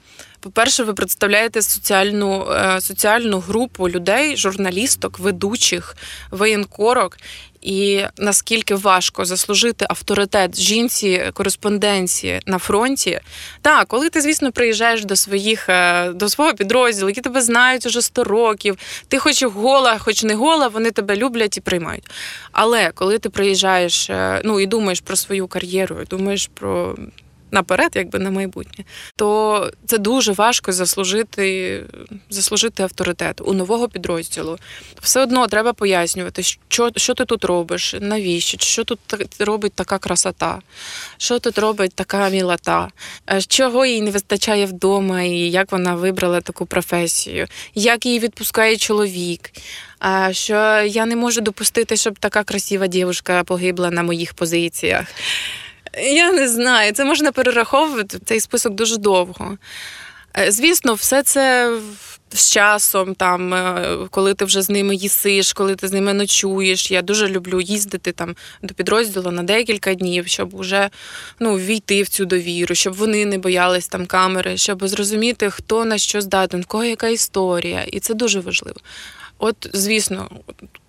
по-перше, 0.47 0.83
ви 0.83 0.93
представляєте 0.93 1.61
соціальну, 1.61 2.51
е, 2.51 2.81
соціальну 2.81 3.39
групу 3.39 3.89
людей, 3.89 4.37
журналісток, 4.37 5.19
ведучих, 5.19 5.95
воєнкорок. 6.31 7.17
І 7.61 8.01
наскільки 8.17 8.75
важко 8.75 9.25
заслужити 9.25 9.85
авторитет 9.89 10.59
жінці 10.59 11.31
кореспонденції 11.33 12.41
на 12.45 12.57
фронті. 12.57 13.19
Так, 13.61 13.87
коли 13.87 14.09
ти, 14.09 14.21
звісно, 14.21 14.51
приїжджаєш 14.51 15.05
до 15.05 15.15
своїх 15.15 15.69
е, 15.69 16.11
до 16.11 16.29
свого 16.29 16.53
підрозділу, 16.53 17.09
які 17.09 17.21
тебе 17.21 17.41
знають 17.41 17.85
уже 17.85 18.01
100 18.01 18.23
років, 18.23 18.77
ти 19.07 19.17
хоч 19.17 19.43
гола, 19.43 19.97
хоч 19.97 20.23
не 20.23 20.35
гола, 20.35 20.67
вони 20.67 20.91
тебе 20.91 21.15
люблять 21.15 21.57
і 21.57 21.61
приймають. 21.61 22.09
Але 22.51 22.91
коли 22.91 23.19
ти 23.19 23.29
приїжджаєш, 23.29 24.09
е, 24.09 24.41
ну 24.43 24.59
і 24.59 24.65
думаєш 24.65 25.01
про 25.01 25.15
свою 25.15 25.47
кар'єру, 25.47 25.97
думаєш 26.09 26.49
про 26.53 26.95
наперед, 27.51 27.91
якби 27.95 28.19
на 28.19 28.31
майбутнє, 28.31 28.85
то 29.15 29.71
це 29.85 29.97
дуже 29.97 30.31
важко 30.31 30.71
заслужити, 30.71 31.83
заслужити 32.29 32.83
авторитет 32.83 33.41
у 33.41 33.53
нового 33.53 33.87
підрозділу. 33.87 34.57
Все 35.01 35.23
одно 35.23 35.47
треба 35.47 35.73
пояснювати, 35.73 36.43
що, 36.43 36.91
що 36.95 37.13
ти 37.13 37.25
тут 37.25 37.45
робиш, 37.45 37.95
навіщо, 38.01 38.57
що 38.59 38.83
тут 38.83 38.99
робить 39.39 39.73
така 39.73 39.97
красота, 39.97 40.59
що 41.17 41.39
тут 41.39 41.57
робить 41.57 41.93
така 41.93 42.29
мілота, 42.29 42.89
е, 43.29 43.41
чого 43.41 43.85
їй 43.85 44.01
не 44.01 44.11
вистачає 44.11 44.65
вдома, 44.65 45.21
і 45.21 45.37
як 45.37 45.71
вона 45.71 45.95
вибрала 45.95 46.41
таку 46.41 46.65
професію, 46.65 47.47
як 47.75 48.05
її 48.05 48.19
відпускає 48.19 48.77
чоловік. 48.77 49.51
А 49.99 50.33
що 50.33 50.53
я 50.87 51.05
не 51.05 51.15
можу 51.15 51.41
допустити, 51.41 51.97
щоб 51.97 52.19
така 52.19 52.43
красива 52.43 52.87
дівчинка 52.87 53.43
погибла 53.43 53.91
на 53.91 54.03
моїх 54.03 54.33
позиціях. 54.33 55.07
Я 55.97 56.31
не 56.31 56.49
знаю, 56.49 56.93
це 56.93 57.05
можна 57.05 57.31
перераховувати 57.31 58.19
цей 58.25 58.39
список 58.39 58.73
дуже 58.73 58.97
довго. 58.97 59.57
Е, 60.37 60.51
Звісно, 60.51 60.93
все 60.93 61.23
це 61.23 61.71
з 62.33 62.51
часом, 62.51 63.15
там, 63.15 63.53
е, 63.53 63.97
коли 64.09 64.33
ти 64.33 64.45
вже 64.45 64.61
з 64.61 64.69
ними 64.69 64.95
їсиш, 64.95 65.53
коли 65.53 65.75
ти 65.75 65.87
з 65.87 65.91
ними 65.91 66.13
ночуєш. 66.13 66.91
Я 66.91 67.01
дуже 67.01 67.27
люблю 67.27 67.61
їздити 67.61 68.11
там 68.11 68.35
до 68.61 68.73
підрозділу 68.73 69.31
на 69.31 69.43
декілька 69.43 69.93
днів, 69.93 70.27
щоб 70.27 70.57
вже 70.57 70.89
ну, 71.39 71.57
війти 71.57 72.03
в 72.03 72.09
цю 72.09 72.25
довіру, 72.25 72.75
щоб 72.75 72.93
вони 72.93 73.25
не 73.25 73.37
боялись 73.37 73.87
там 73.87 74.05
камери, 74.05 74.57
щоб 74.57 74.87
зрозуміти, 74.87 75.49
хто 75.49 75.85
на 75.85 75.97
що 75.97 76.21
здатен, 76.21 76.61
в 76.61 76.65
кого 76.65 76.83
яка 76.83 77.07
історія. 77.07 77.83
І 77.83 77.99
це 77.99 78.13
дуже 78.13 78.39
важливо. 78.39 78.79
От, 79.39 79.69
звісно, 79.73 80.29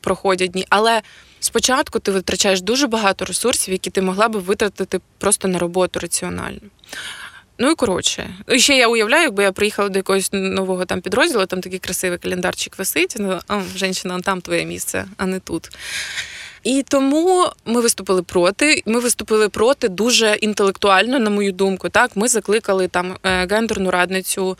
проходять 0.01 0.51
дні. 0.51 0.67
Але 0.69 1.03
спочатку 1.41 1.99
ти 1.99 2.13
витрачаєш 2.13 2.61
дуже 2.61 2.87
багато 2.87 3.25
ресурсів, 3.25 3.73
які 3.73 3.91
ти 3.91 4.03
могла 4.03 4.29
би 4.29 4.41
витратити 4.41 5.01
просто 5.19 5.49
на 5.49 5.59
роботу 5.59 6.01
раціонально. 6.01 6.61
Ну 7.59 7.71
і 7.71 7.75
коротше, 7.75 8.31
і 8.49 8.59
ще 8.59 8.77
я 8.77 8.89
уявляю, 8.89 9.23
якби 9.23 9.43
я 9.43 9.53
приїхала 9.53 9.89
до 9.89 9.99
якогось 9.99 10.31
нового 10.33 10.85
там 10.85 11.01
підрозділу, 11.01 11.47
там 11.47 11.61
такий 11.61 11.79
красивий 11.79 12.19
календарчик 12.19 12.79
висить. 12.79 13.17
Ну, 13.19 13.41
а, 13.49 13.63
он 14.05 14.23
там 14.23 14.41
твоє 14.41 14.65
місце, 14.65 15.05
а 15.17 15.27
не 15.27 15.41
тут. 15.41 15.71
І 16.63 16.85
тому 16.89 17.47
ми 17.65 17.81
виступили 17.81 18.23
проти. 18.23 18.83
Ми 18.87 19.01
виступили 19.01 19.49
проти 19.49 19.89
дуже 19.89 20.35
інтелектуально, 20.35 21.19
на 21.19 21.31
мою 21.31 21.53
думку. 21.53 21.89
Так, 21.89 22.11
ми 22.15 22.29
закликали 22.29 22.89
там 22.89 23.17
е, 23.23 23.47
гендерну 23.51 23.91
радницю 23.91 24.57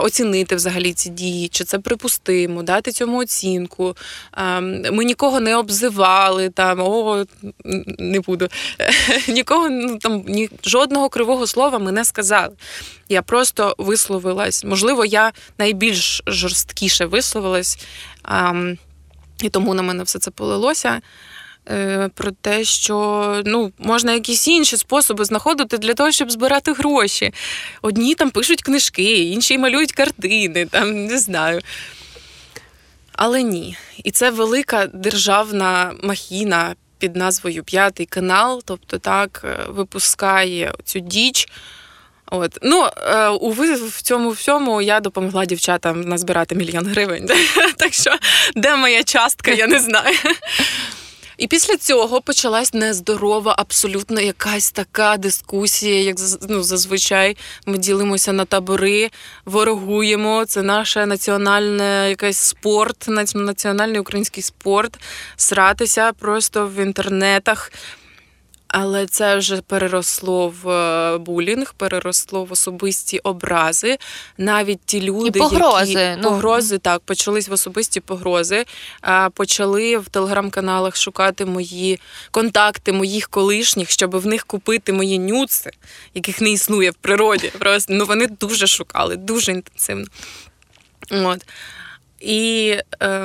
оцінити 0.00 0.56
взагалі 0.56 0.92
ці 0.92 1.10
дії, 1.10 1.48
чи 1.48 1.64
це 1.64 1.78
припустимо, 1.78 2.62
дати 2.62 2.92
цьому 2.92 3.18
оцінку. 3.18 3.96
Ми 4.92 5.04
нікого 5.04 5.40
не 5.40 5.56
обзивали 5.56 6.48
там, 6.48 6.80
о, 6.80 7.24
не 7.98 8.20
буду. 8.20 8.48
Нікого 9.28 9.68
ну, 9.68 9.98
там 9.98 10.24
ні 10.28 10.50
жодного 10.64 11.08
кривого 11.08 11.46
слова 11.46 11.78
ми 11.78 11.92
не 11.92 12.04
сказали. 12.04 12.54
Я 13.08 13.22
просто 13.22 13.74
висловилась. 13.78 14.64
Можливо, 14.64 15.04
я 15.04 15.32
найбільш 15.58 16.22
жорсткіше 16.26 17.04
висловилась. 17.06 17.78
І 19.42 19.48
тому 19.48 19.74
на 19.74 19.82
мене 19.82 20.02
все 20.02 20.18
це 20.18 20.30
полилося. 20.30 21.00
Е, 21.68 22.10
Про 22.14 22.30
те, 22.30 22.64
що 22.64 23.42
ну, 23.46 23.72
можна 23.78 24.12
якісь 24.12 24.48
інші 24.48 24.76
способи 24.76 25.24
знаходити 25.24 25.78
для 25.78 25.94
того, 25.94 26.12
щоб 26.12 26.30
збирати 26.30 26.72
гроші. 26.72 27.32
Одні 27.82 28.14
там 28.14 28.30
пишуть 28.30 28.62
книжки, 28.62 29.18
інші 29.18 29.58
малюють 29.58 29.92
картини, 29.92 30.66
там 30.66 31.06
не 31.06 31.18
знаю. 31.18 31.60
Але 33.12 33.42
ні. 33.42 33.76
І 34.04 34.10
це 34.10 34.30
велика 34.30 34.86
державна 34.86 35.92
махіна 36.02 36.74
під 36.98 37.16
назвою 37.16 37.64
П'ятий 37.64 38.06
канал, 38.06 38.62
тобто 38.64 38.98
так 38.98 39.42
е, 39.44 39.64
випускає 39.68 40.72
цю 40.84 40.98
діч. 40.98 41.48
От. 42.30 42.58
Ну, 42.62 42.88
е, 42.96 43.28
уви, 43.28 43.74
в 43.74 44.02
цьому 44.02 44.30
всьому 44.30 44.82
я 44.82 45.00
допомогла 45.00 45.44
дівчатам 45.44 46.00
назбирати 46.00 46.54
мільйон 46.54 46.86
гривень. 46.86 47.28
Так 47.76 47.92
що, 47.92 48.16
де 48.56 48.76
моя 48.76 49.02
частка, 49.04 49.50
я 49.50 49.66
не 49.66 49.80
знаю. 49.80 50.16
І 51.40 51.46
після 51.46 51.76
цього 51.76 52.20
почалась 52.20 52.74
нездорова, 52.74 53.54
абсолютно 53.58 54.20
якась 54.20 54.72
така 54.72 55.16
дискусія, 55.16 56.02
як 56.02 56.16
ну, 56.48 56.62
зазвичай 56.62 57.36
ми 57.66 57.78
ділимося 57.78 58.32
на 58.32 58.44
табори, 58.44 59.10
ворогуємо. 59.44 60.44
Це 60.44 60.62
наше 60.62 61.06
національне 61.06 62.06
якийсь 62.08 62.38
спорт, 62.38 63.04
національний 63.34 64.00
український 64.00 64.42
спорт. 64.42 64.98
Сратися 65.36 66.12
просто 66.12 66.66
в 66.66 66.82
інтернетах. 66.82 67.72
Але 68.72 69.06
це 69.06 69.36
вже 69.36 69.60
переросло 69.60 70.54
в 70.62 70.68
е, 70.68 71.18
булінг, 71.18 71.74
переросло 71.76 72.44
в 72.44 72.52
особисті 72.52 73.18
образи. 73.18 73.98
Навіть 74.38 74.80
ті 74.84 75.02
люди, 75.02 75.38
погрози, 75.38 75.92
які 75.92 76.20
ну. 76.22 76.28
погрози 76.28 76.78
так 76.78 77.00
почались 77.00 77.48
в 77.48 77.52
особисті 77.52 78.00
погрози. 78.00 78.64
Почали 79.34 79.98
в 79.98 80.08
телеграм-каналах 80.08 80.96
шукати 80.96 81.44
мої 81.44 82.00
контакти 82.30 82.92
моїх 82.92 83.28
колишніх, 83.28 83.90
щоб 83.90 84.16
в 84.16 84.26
них 84.26 84.44
купити 84.46 84.92
мої 84.92 85.18
нюци, 85.18 85.70
яких 86.14 86.40
не 86.40 86.50
існує 86.50 86.90
в 86.90 86.94
природі. 86.94 87.52
Просто 87.58 87.94
ну 87.94 88.04
вони 88.04 88.26
дуже 88.26 88.66
шукали, 88.66 89.16
дуже 89.16 89.52
інтенсивно. 89.52 90.06
От. 91.10 91.46
І 92.20 92.76
е, 93.02 93.20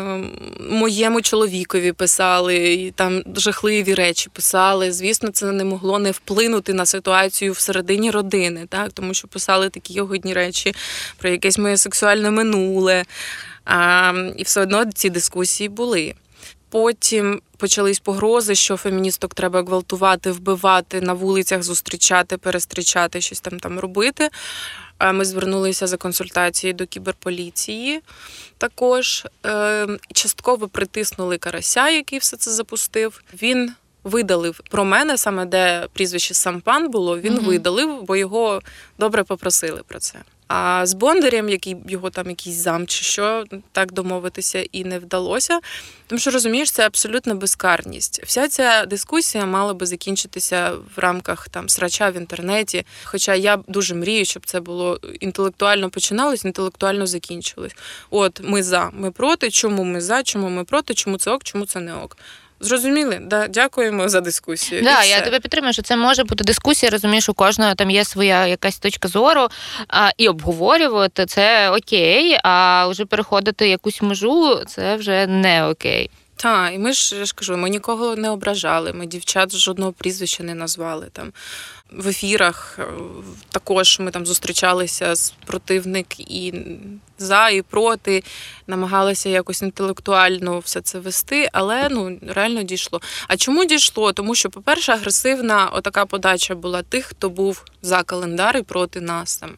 моєму 0.70 1.22
чоловікові 1.22 1.92
писали, 1.92 2.74
і 2.74 2.92
там 2.92 3.24
жахливі 3.36 3.94
речі 3.94 4.30
писали. 4.34 4.92
Звісно, 4.92 5.30
це 5.30 5.52
не 5.52 5.64
могло 5.64 6.00
не 6.00 6.12
вплинути 6.12 6.74
на 6.74 6.86
ситуацію 6.86 7.52
всередині 7.52 8.12
родини, 8.12 8.66
так? 8.70 8.92
тому 8.94 9.14
що 9.14 9.28
писали 9.28 9.70
такі 9.70 10.02
огидні 10.02 10.34
речі 10.34 10.76
про 11.18 11.30
якесь 11.30 11.58
моє 11.58 11.78
сексуальне 11.78 12.32
минуле. 12.32 13.06
А, 13.66 14.14
і 14.38 14.44
все 14.44 14.62
одно 14.62 14.86
ці 14.86 15.10
дискусії 15.10 15.70
були. 15.70 16.14
Потім 16.70 17.42
почались 17.58 18.00
погрози, 18.00 18.56
що 18.56 18.78
феміністок 18.78 19.34
треба 19.34 19.64
гвалтувати, 19.64 20.32
вбивати 20.32 21.02
на 21.02 21.14
вулицях, 21.14 21.64
зустрічати, 21.64 22.38
перестрічати, 22.38 23.22
щось 23.22 23.42
там 23.42 23.60
там 23.60 23.80
робити. 23.80 24.30
А 24.98 25.12
Ми 25.12 25.26
звернулися 25.26 25.88
за 25.88 25.98
консультацією 25.98 26.74
до 26.74 26.86
кіберполіції. 26.86 28.02
Також 28.58 29.26
Е, 29.46 29.88
частково 30.14 30.68
притиснули 30.68 31.38
карася, 31.38 31.90
який 31.90 32.20
все 32.20 32.38
це 32.38 32.52
запустив. 32.52 33.22
Він 33.42 33.72
видалив 34.06 34.62
про 34.70 34.86
мене, 34.86 35.18
саме 35.18 35.46
де 35.46 35.88
прізвище 35.94 36.34
Сампан 36.34 36.90
було. 36.90 37.20
Він 37.20 37.34
Мгм. 37.34 37.46
видалив, 37.46 38.02
бо 38.04 38.16
його 38.16 38.62
добре 39.00 39.24
попросили 39.24 39.82
про 39.88 40.00
це. 40.00 40.20
А 40.48 40.86
з 40.86 40.94
Бондарем, 40.94 41.50
який 41.50 41.76
його 41.88 42.10
там 42.10 42.30
якийсь 42.30 42.56
зам 42.56 42.88
чи 42.88 43.04
що, 43.04 43.44
так 43.72 43.94
домовитися 43.94 44.66
і 44.72 44.84
не 44.84 45.00
вдалося. 45.00 45.60
Тому 46.08 46.20
що 46.20 46.32
розумієш, 46.32 46.72
це 46.72 46.86
абсолютна 46.86 47.36
безкарність. 47.36 48.22
Вся 48.26 48.48
ця 48.48 48.86
дискусія 48.86 49.46
мала 49.46 49.74
би 49.74 49.86
закінчитися 49.86 50.72
в 50.96 51.00
рамках 51.00 51.50
там 51.50 51.70
срача 51.70 52.10
в 52.10 52.18
інтернеті. 52.18 52.86
Хоча 53.04 53.36
я 53.36 53.58
дуже 53.68 53.96
мрію, 53.96 54.26
щоб 54.26 54.46
це 54.46 54.60
було 54.60 55.00
інтелектуально 55.20 55.90
починалось, 55.90 56.46
інтелектуально 56.46 57.08
закінчилось. 57.08 57.76
От 58.10 58.42
ми 58.44 58.64
за, 58.64 58.90
ми 58.94 59.12
проти. 59.12 59.52
Чому 59.52 59.84
ми 59.84 60.02
за, 60.02 60.24
чому 60.24 60.50
ми 60.50 60.64
проти, 60.64 60.94
чому 60.94 61.18
це 61.18 61.32
ок, 61.32 61.44
чому 61.44 61.66
це 61.66 61.80
не 61.80 61.96
ок. 61.96 62.18
Зрозуміли? 62.60 63.20
Да, 63.22 63.48
дякуємо 63.48 64.10
за 64.10 64.22
дискусію. 64.22 64.82
Да, 64.82 65.04
я 65.04 65.22
тебе 65.22 65.40
підтримую, 65.40 65.74
що 65.74 65.82
це 65.82 65.98
може 65.98 66.24
бути 66.24 66.44
дискусія. 66.44 66.90
Розумієш, 66.90 67.30
у 67.30 67.34
кожного 67.34 67.76
там 67.76 67.92
є 67.92 68.06
своя 68.06 68.48
якась 68.48 68.78
точка 68.78 69.08
зору, 69.08 69.48
а, 69.88 70.10
і 70.18 70.28
обговорювати 70.28 71.26
це 71.26 71.70
окей. 71.70 72.38
А 72.44 72.88
вже 72.88 73.06
переходити 73.06 73.70
якусь 73.70 74.02
межу 74.02 74.62
це 74.68 74.96
вже 74.96 75.28
не 75.28 75.68
окей. 75.68 76.10
Та, 76.36 76.70
і 76.70 76.78
ми 76.78 76.94
ж 76.94 77.16
я 77.16 77.26
ж 77.26 77.34
кажу, 77.36 77.58
ми 77.58 77.70
нікого 77.70 78.16
не 78.16 78.30
ображали, 78.30 78.94
ми 78.94 79.06
дівчат 79.06 79.56
жодного 79.56 79.92
прізвища 79.92 80.44
не 80.44 80.56
назвали 80.56 81.08
там. 81.14 81.34
В 81.98 82.08
ефірах 82.08 82.80
е, 82.80 82.84
також 83.52 84.00
ми 84.00 84.12
там 84.12 84.26
зустрічалися 84.26 85.16
з 85.16 85.34
противник 85.46 86.20
і 86.20 86.54
за, 87.18 87.50
і 87.50 87.62
проти, 87.62 88.24
намагалися 88.68 89.30
якось 89.30 89.62
інтелектуально 89.62 90.60
все 90.60 90.82
це 90.82 91.00
вести, 91.00 91.50
але 91.54 91.90
ну 91.90 92.20
реально 92.28 92.64
дійшло. 92.64 93.02
А 93.28 93.38
чому 93.38 93.66
дійшло? 93.66 94.14
Тому 94.14 94.36
що, 94.36 94.50
по-перше, 94.50 94.92
агресивна 94.92 95.66
отака 95.68 96.06
подача 96.06 96.56
була 96.56 96.82
тих, 96.84 97.06
хто 97.06 97.30
був 97.30 97.66
за 97.82 98.04
календар 98.04 98.58
і 98.58 98.62
проти 98.62 99.02
нас 99.02 99.38
там. 99.38 99.52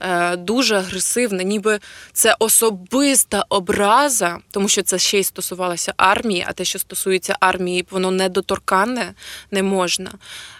Е, 0.00 0.36
дуже 0.36 0.76
агресивна, 0.76 1.42
ніби 1.42 1.80
це 2.12 2.36
особиста 2.38 3.44
образа, 3.48 4.38
тому 4.50 4.68
що 4.68 4.82
це 4.82 4.98
ще 4.98 5.18
й 5.18 5.24
стосувалося 5.24 5.94
армії, 5.96 6.44
а 6.48 6.52
те, 6.52 6.64
що 6.64 6.78
стосується 6.78 7.36
армії, 7.40 7.86
воно 7.90 8.10
недоторканне, 8.10 9.14
не 9.50 9.62
можна. 9.62 10.10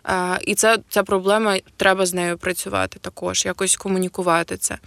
Е, 0.08 0.38
і 0.46 0.54
це, 0.54 0.78
ця 0.88 1.02
проблема, 1.02 1.58
треба 1.76 2.06
з 2.06 2.14
нею 2.14 2.38
працювати 2.38 2.98
також, 2.98 3.46
якось 3.46 3.76
комунікувати 3.76 4.56
це. 4.56 4.78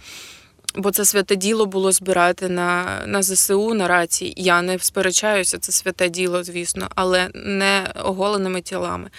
Бо 0.74 0.90
це 0.90 1.04
святе 1.04 1.36
діло 1.36 1.66
було 1.66 1.92
збирати 1.92 2.48
на, 2.48 3.02
на 3.06 3.22
ЗСУ 3.22 3.74
на 3.74 3.88
рації. 3.88 4.34
Я 4.36 4.62
не 4.62 4.78
сперечаюся, 4.78 5.58
це 5.58 5.72
святе 5.72 6.08
діло, 6.08 6.44
звісно, 6.44 6.88
але 6.94 7.28
не 7.34 7.92
оголеними 8.04 8.60
тілами. 8.60 9.10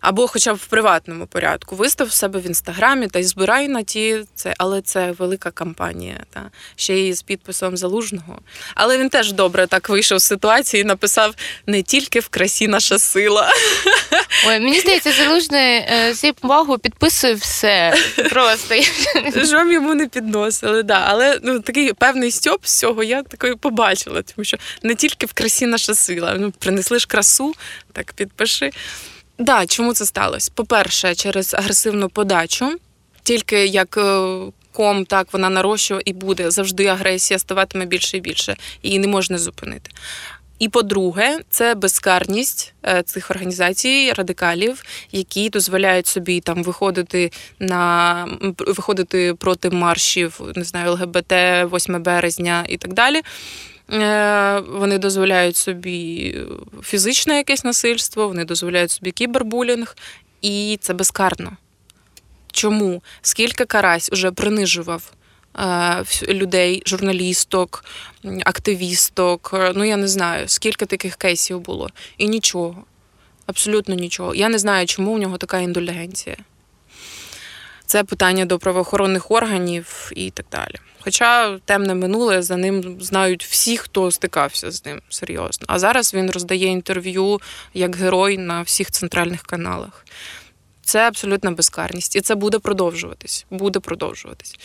Або 0.00 0.26
хоча 0.26 0.54
б 0.54 0.56
в 0.56 0.66
приватному 0.66 1.26
порядку. 1.26 1.76
Вистав 1.76 2.06
в 2.06 2.12
себе 2.12 2.40
в 2.40 2.46
інстаграмі 2.46 3.06
та 3.06 3.18
й 3.18 3.22
збирай 3.22 3.68
на 3.68 3.82
ті 3.82 4.24
це, 4.34 4.54
але 4.58 4.82
це 4.82 5.12
велика 5.12 5.50
кампанія, 5.50 6.16
та 6.30 6.50
ще 6.76 6.98
й 6.98 7.12
з 7.12 7.22
підписом 7.22 7.76
залужного. 7.76 8.38
Але 8.74 8.98
він 8.98 9.08
теж 9.08 9.32
добре 9.32 9.66
так 9.66 9.88
вийшов 9.88 10.18
з 10.18 10.24
ситуації 10.24 10.80
і 10.80 10.84
написав: 10.84 11.34
не 11.66 11.82
тільки 11.82 12.20
в 12.20 12.28
красі 12.28 12.68
наша 12.68 12.98
сила. 12.98 13.48
Ой, 14.48 14.60
мені 14.60 14.80
здається, 14.80 15.12
залужний 15.12 15.76
е, 15.76 16.14
зі 16.14 16.32
повагу 16.32 16.78
підписує 16.78 17.34
все. 17.34 17.94
Просто 18.30 18.74
Що 19.44 19.64
б 19.64 19.72
йому 19.72 19.94
не 19.94 20.06
підносили, 20.06 20.82
да. 20.90 21.04
Але 21.06 21.38
ну 21.42 21.60
такий 21.60 21.92
певний 21.92 22.30
стьоп 22.30 22.66
з 22.66 22.78
цього 22.78 23.02
я 23.02 23.22
такою 23.22 23.56
побачила, 23.56 24.22
тому 24.22 24.44
що 24.44 24.56
не 24.82 24.94
тільки 24.94 25.26
в 25.26 25.32
красі 25.32 25.66
наша 25.66 25.94
сила. 25.94 26.36
Ну, 26.38 26.50
принесли 26.50 26.98
ж 26.98 27.06
красу, 27.06 27.54
так 27.92 28.12
підпиши. 28.12 28.70
Да, 29.38 29.66
чому 29.66 29.94
це 29.94 30.06
сталося? 30.06 30.50
По-перше, 30.54 31.14
через 31.14 31.54
агресивну 31.54 32.08
подачу, 32.08 32.78
тільки 33.22 33.66
як 33.66 33.96
е, 33.96 34.38
ком, 34.72 35.04
так 35.04 35.32
вона 35.32 35.50
нарощує 35.50 36.00
і 36.04 36.12
буде 36.12 36.50
завжди 36.50 36.86
агресія 36.86 37.38
ставатиме 37.38 37.86
більше 37.86 38.16
і 38.16 38.20
більше, 38.20 38.56
її 38.82 38.98
не 38.98 39.06
можна 39.06 39.38
зупинити. 39.38 39.90
І 40.60 40.68
по-друге, 40.68 41.38
це 41.50 41.74
безкарність 41.74 42.74
е, 42.86 43.02
цих 43.02 43.30
організацій 43.30 44.12
радикалів, 44.16 44.82
які 45.12 45.50
дозволяють 45.50 46.06
собі 46.06 46.40
там 46.40 46.62
виходити 46.62 47.30
на 47.58 48.26
виходити 48.58 49.34
проти 49.34 49.70
маршів, 49.70 50.40
не 50.54 50.64
знаю, 50.64 50.92
ЛГБТ, 50.92 51.32
8 51.74 52.02
березня 52.02 52.64
і 52.68 52.76
так 52.76 52.92
далі. 52.92 53.22
Е, 53.92 54.60
Вони 54.60 54.98
дозволяють 54.98 55.56
собі 55.56 56.36
фізичне 56.82 57.36
якесь 57.36 57.64
насильство, 57.64 58.28
вони 58.28 58.44
дозволяють 58.44 58.90
собі 58.90 59.10
кібербулінг, 59.10 59.96
і 60.42 60.78
це 60.80 60.94
безкарно. 60.94 61.56
Чому? 62.52 63.02
Скільки 63.22 63.64
карась 63.64 64.10
уже 64.12 64.30
принижував 64.30 65.12
людей, 66.28 66.82
журналісток, 66.86 67.84
активісток. 68.44 69.50
е, 69.54 69.72
Ну 69.76 69.84
я 69.84 69.96
не 69.96 70.08
знаю, 70.08 70.48
скільки 70.48 70.86
таких 70.86 71.16
кейсів 71.16 71.60
було. 71.60 71.88
І 72.18 72.28
нічого. 72.28 72.84
Абсолютно 73.46 73.94
нічого. 73.94 74.34
Я 74.34 74.48
не 74.48 74.58
знаю, 74.58 74.86
чому 74.86 75.12
у 75.12 75.18
нього 75.18 75.36
така 75.38 75.58
індулігенція. 75.58 76.36
Це 77.86 78.04
питання 78.04 78.44
до 78.44 78.58
правоохоронних 78.58 79.30
органів 79.30 80.10
і 80.16 80.30
так 80.30 80.46
далі. 80.52 80.74
Хоча 81.00 81.58
темне 81.64 81.94
минуле 81.94 82.42
за 82.42 82.56
ним 82.56 82.96
знають 83.00 83.44
всі, 83.44 83.76
хто 83.76 84.10
стикався 84.10 84.70
з 84.70 84.84
ним 84.86 85.02
серйозно. 85.08 85.66
А 85.68 85.78
зараз 85.78 86.14
він 86.14 86.30
роздає 86.30 86.66
інтерв'ю 86.66 87.40
як 87.74 87.96
герой 87.96 88.38
на 88.38 88.62
всіх 88.62 88.90
центральних 88.90 89.42
каналах. 89.42 90.04
Це 90.82 91.08
абсолютна 91.08 91.50
безкарність, 91.50 92.16
і 92.16 92.20
це 92.20 92.34
буде 92.34 92.58
продовжуватись. 92.58 93.46
Буде 93.50 93.80
продовжуватись. 93.80 94.58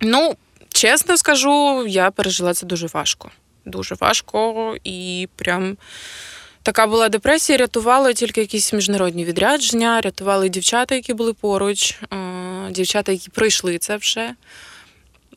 Ну, 0.00 0.36
чесно 0.68 1.16
скажу, 1.16 1.86
я 1.86 2.10
пережила 2.10 2.54
це 2.54 2.66
дуже 2.66 2.86
важко. 2.86 3.30
Дуже 3.64 3.94
важко 3.94 4.76
і 4.84 5.28
прям. 5.36 5.76
Така 6.62 6.86
була 6.86 7.08
депресія, 7.08 7.58
рятували 7.58 8.14
тільки 8.14 8.40
якісь 8.40 8.72
міжнародні 8.72 9.24
відрядження, 9.24 10.00
рятували 10.00 10.48
дівчата, 10.48 10.94
які 10.94 11.14
були 11.14 11.32
поруч, 11.32 11.98
дівчата, 12.70 13.12
які 13.12 13.30
пройшли 13.30 13.78
це 13.78 13.96
вже. 13.96 14.34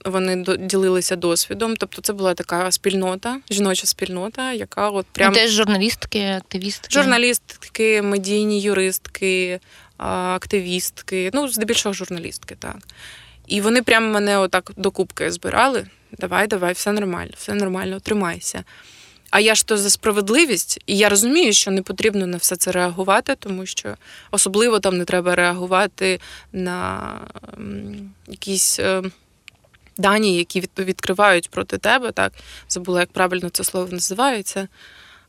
Вони 0.05 0.45
ділилися 0.59 1.15
досвідом. 1.15 1.75
Тобто, 1.75 2.01
це 2.01 2.13
була 2.13 2.33
така 2.33 2.71
спільнота, 2.71 3.37
жіноча 3.49 3.87
спільнота, 3.87 4.53
яка 4.53 4.89
от 4.89 5.05
прям 5.11 5.33
теж 5.33 5.51
журналістки, 5.51 6.19
активістки. 6.37 6.87
журналістки, 6.91 8.01
медійні 8.01 8.61
юристки, 8.61 9.59
активістки, 9.97 11.31
ну, 11.33 11.47
здебільшого 11.47 11.93
журналістки, 11.93 12.55
так. 12.59 12.77
І 13.51 13.61
вони 13.61 13.81
прямо 13.81 14.13
мене 14.13 14.37
отак 14.37 14.71
докупки 14.77 15.31
збирали. 15.31 15.87
Давай, 16.17 16.47
давай, 16.47 16.73
все 16.73 16.91
нормально, 16.91 17.31
все 17.37 17.53
нормально, 17.53 17.99
тримайся. 17.99 18.63
А 19.29 19.39
я 19.39 19.55
ж 19.55 19.67
то 19.67 19.77
за 19.77 19.89
справедливість, 19.89 20.79
і 20.85 20.97
я 20.97 21.09
розумію, 21.09 21.53
що 21.53 21.71
не 21.71 21.81
потрібно 21.81 22.27
на 22.27 22.37
все 22.37 22.55
це 22.55 22.71
реагувати, 22.71 23.35
тому 23.39 23.65
що 23.65 23.95
особливо 24.31 24.79
там 24.79 24.97
не 24.97 25.05
треба 25.05 25.35
реагувати 25.35 26.19
на 26.53 27.11
якісь 28.27 28.79
е, 28.79 29.01
дані, 29.97 30.37
які 30.37 30.63
відкривають 30.79 31.49
проти 31.49 31.77
тебе. 31.77 32.11
Так 32.11 32.33
забула, 32.69 32.99
як 32.99 33.11
правильно 33.11 33.49
це 33.49 33.63
слово 33.63 33.87
називається. 33.91 34.67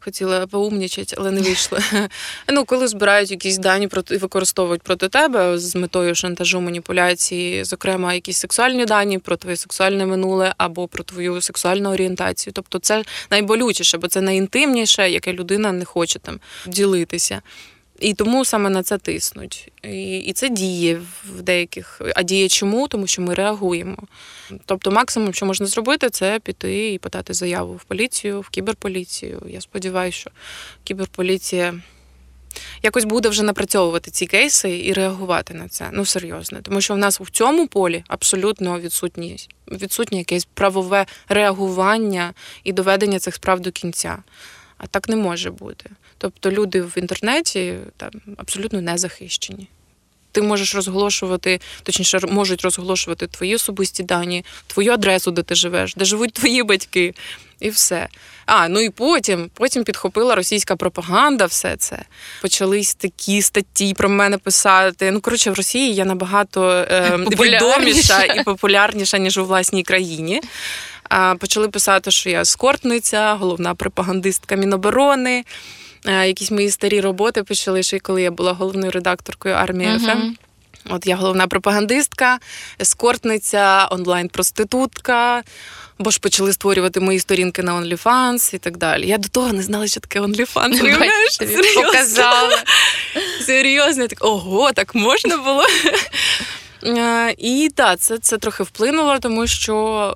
Хотіла 0.04 0.46
поумнічати, 0.46 1.16
але 1.18 1.30
не 1.30 1.40
вийшло. 1.40 1.78
Ну, 2.48 2.64
коли 2.64 2.88
збирають 2.88 3.30
якісь 3.30 3.58
дані 3.58 3.88
проти 3.88 4.16
використовують 4.16 4.82
проти 4.82 5.08
тебе 5.08 5.58
з 5.58 5.76
метою 5.76 6.14
шантажу, 6.14 6.60
маніпуляції, 6.60 7.64
зокрема, 7.64 8.14
якісь 8.14 8.36
сексуальні 8.36 8.84
дані 8.84 9.18
про 9.18 9.36
твоє 9.36 9.56
сексуальне 9.56 10.06
минуле 10.06 10.54
або 10.58 10.88
про 10.88 11.04
твою 11.04 11.40
сексуальну 11.40 11.90
орієнтацію. 11.90 12.52
Тобто, 12.52 12.78
це 12.78 13.04
найболючіше, 13.30 13.98
бо 13.98 14.08
це 14.08 14.20
найінтимніше, 14.20 15.10
яке 15.10 15.32
людина 15.32 15.72
не 15.72 15.84
хоче 15.84 16.18
там 16.18 16.40
ділитися. 16.66 17.42
І 18.02 18.14
тому 18.14 18.44
саме 18.44 18.70
на 18.70 18.82
це 18.82 18.98
тиснуть. 18.98 19.72
І, 19.82 20.18
і 20.18 20.32
це 20.32 20.48
діє 20.48 21.00
в 21.36 21.42
деяких. 21.42 22.00
А 22.14 22.22
діє 22.22 22.48
чому? 22.48 22.88
Тому 22.88 23.06
що 23.06 23.22
ми 23.22 23.34
реагуємо. 23.34 23.96
Тобто, 24.66 24.90
максимум, 24.90 25.34
що 25.34 25.46
можна 25.46 25.66
зробити, 25.66 26.10
це 26.10 26.40
піти 26.40 26.92
і 26.92 26.98
подати 26.98 27.34
заяву 27.34 27.74
в 27.74 27.84
поліцію, 27.84 28.40
в 28.40 28.48
кіберполіцію. 28.48 29.42
Я 29.48 29.60
сподіваюся, 29.60 30.18
що 30.18 30.30
кіберполіція 30.84 31.74
якось 32.82 33.04
буде 33.04 33.28
вже 33.28 33.42
напрацьовувати 33.42 34.10
ці 34.10 34.26
кейси 34.26 34.82
і 34.84 34.92
реагувати 34.92 35.54
на 35.54 35.68
це. 35.68 35.88
Ну 35.92 36.04
серйозно, 36.04 36.58
тому 36.62 36.80
що 36.80 36.94
в 36.94 36.98
нас 36.98 37.20
в 37.20 37.30
цьому 37.30 37.66
полі 37.66 38.04
абсолютно 38.08 38.80
відсутні 38.80 39.36
відсутнє 39.72 40.18
якесь 40.18 40.48
правове 40.54 41.06
реагування 41.28 42.34
і 42.64 42.72
доведення 42.72 43.18
цих 43.18 43.34
справ 43.34 43.60
до 43.60 43.72
кінця. 43.72 44.18
А 44.82 44.86
так 44.86 45.08
не 45.08 45.16
може 45.16 45.50
бути. 45.50 45.90
Тобто 46.18 46.50
люди 46.50 46.82
в 46.82 46.98
інтернеті 46.98 47.74
там 47.96 48.10
абсолютно 48.36 48.80
не 48.80 48.98
захищені. 48.98 49.68
Ти 50.32 50.42
можеш 50.42 50.74
розголошувати, 50.74 51.60
точніше, 51.82 52.18
можуть 52.28 52.62
розголошувати 52.62 53.26
твої 53.26 53.54
особисті 53.54 54.02
дані, 54.02 54.44
твою 54.66 54.92
адресу, 54.92 55.30
де 55.30 55.42
ти 55.42 55.54
живеш, 55.54 55.94
де 55.94 56.04
живуть 56.04 56.32
твої 56.32 56.62
батьки, 56.62 57.14
і 57.60 57.70
все. 57.70 58.08
А 58.46 58.68
ну 58.68 58.80
і 58.80 58.90
потім, 58.90 59.50
потім 59.54 59.84
підхопила 59.84 60.34
російська 60.34 60.76
пропаганда, 60.76 61.46
все 61.46 61.76
це. 61.76 61.98
Почались 62.40 62.94
такі 62.94 63.42
статті 63.42 63.94
про 63.94 64.08
мене 64.08 64.38
писати. 64.38 65.10
Ну 65.10 65.20
коротше, 65.20 65.50
в 65.50 65.54
Росії 65.54 65.94
я 65.94 66.04
набагато 66.04 66.70
е, 66.70 67.16
відоміша 67.16 68.24
і 68.24 68.42
популярніша 68.42 69.18
ніж 69.18 69.38
у 69.38 69.44
власній 69.44 69.82
країні. 69.82 70.40
Почали 71.38 71.68
писати, 71.68 72.10
що 72.10 72.30
я 72.30 72.40
ескортниця, 72.40 73.34
головна 73.34 73.74
пропагандистка 73.74 74.56
Міноборони. 74.56 75.44
Якісь 76.04 76.50
мої 76.50 76.70
старі 76.70 77.00
роботи 77.00 77.42
почали 77.42 77.82
ще 77.82 77.98
коли 77.98 78.22
я 78.22 78.30
була 78.30 78.52
головною 78.52 78.90
редакторкою 78.90 79.54
армії 79.54 79.98
ФМ. 79.98 80.10
Ем. 80.10 80.36
От 80.90 81.06
я 81.06 81.16
головна 81.16 81.46
пропагандистка, 81.46 82.38
ескортниця, 82.80 83.88
онлайн-проститутка. 83.90 85.42
Бо 85.98 86.10
ж 86.10 86.20
почали 86.20 86.52
створювати 86.52 87.00
мої 87.00 87.18
сторінки 87.18 87.62
на 87.62 87.74
OnlyFans 87.74 88.54
і 88.54 88.58
так 88.58 88.76
далі. 88.76 89.08
Я 89.08 89.18
до 89.18 89.28
того 89.28 89.52
не 89.52 89.62
знала, 89.62 89.86
що 89.86 90.00
таке 90.00 90.20
OnlyFans. 90.20 90.76
Серйозно? 91.46 91.82
Показала. 91.82 92.62
Серйозно, 93.46 94.02
я 94.02 94.08
так 94.08 94.24
ого, 94.24 94.72
так 94.72 94.94
можна 94.94 95.36
було. 95.36 95.66
І 97.38 97.70
так, 97.74 97.98
це, 97.98 98.18
це 98.18 98.38
трохи 98.38 98.62
вплинуло, 98.62 99.18
тому 99.18 99.46
що. 99.46 100.14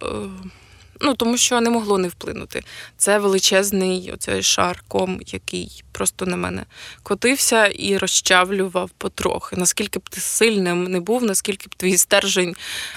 Ну, 1.01 1.15
тому 1.15 1.39
що 1.39 1.61
не 1.61 1.71
могло 1.71 1.99
не 1.99 2.09
вплинути. 2.09 2.63
Це 2.97 3.19
величезний 3.19 4.13
оцей 4.13 4.43
шар 4.43 4.85
ком, 4.89 5.21
який 5.27 5.85
просто 5.93 6.27
на 6.27 6.37
мене 6.37 6.65
котився 7.03 7.67
і 7.67 7.99
розчавлював 7.99 8.91
потрохи. 8.91 9.57
Наскільки 9.57 9.99
б 9.99 10.09
ти 10.09 10.21
сильним 10.21 10.85
не 10.85 11.01
був, 11.01 11.23
наскільки 11.23 11.69
б 11.69 11.75
твій 11.75 11.99
стержень 11.99 12.57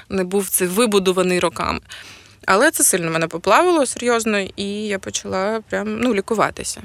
не 0.09 0.23
був 0.23 0.49
це 0.49 0.65
вибудований 0.65 1.39
роками. 1.39 1.79
Але 2.45 2.71
це 2.71 2.83
сильно 2.83 3.11
мене 3.11 3.27
поплавило 3.27 3.85
серйозно, 3.85 4.39
і 4.55 4.65
я 4.65 4.99
почала 4.99 5.61
прям 5.69 5.99
ну, 5.99 6.13
лікуватися 6.13 6.81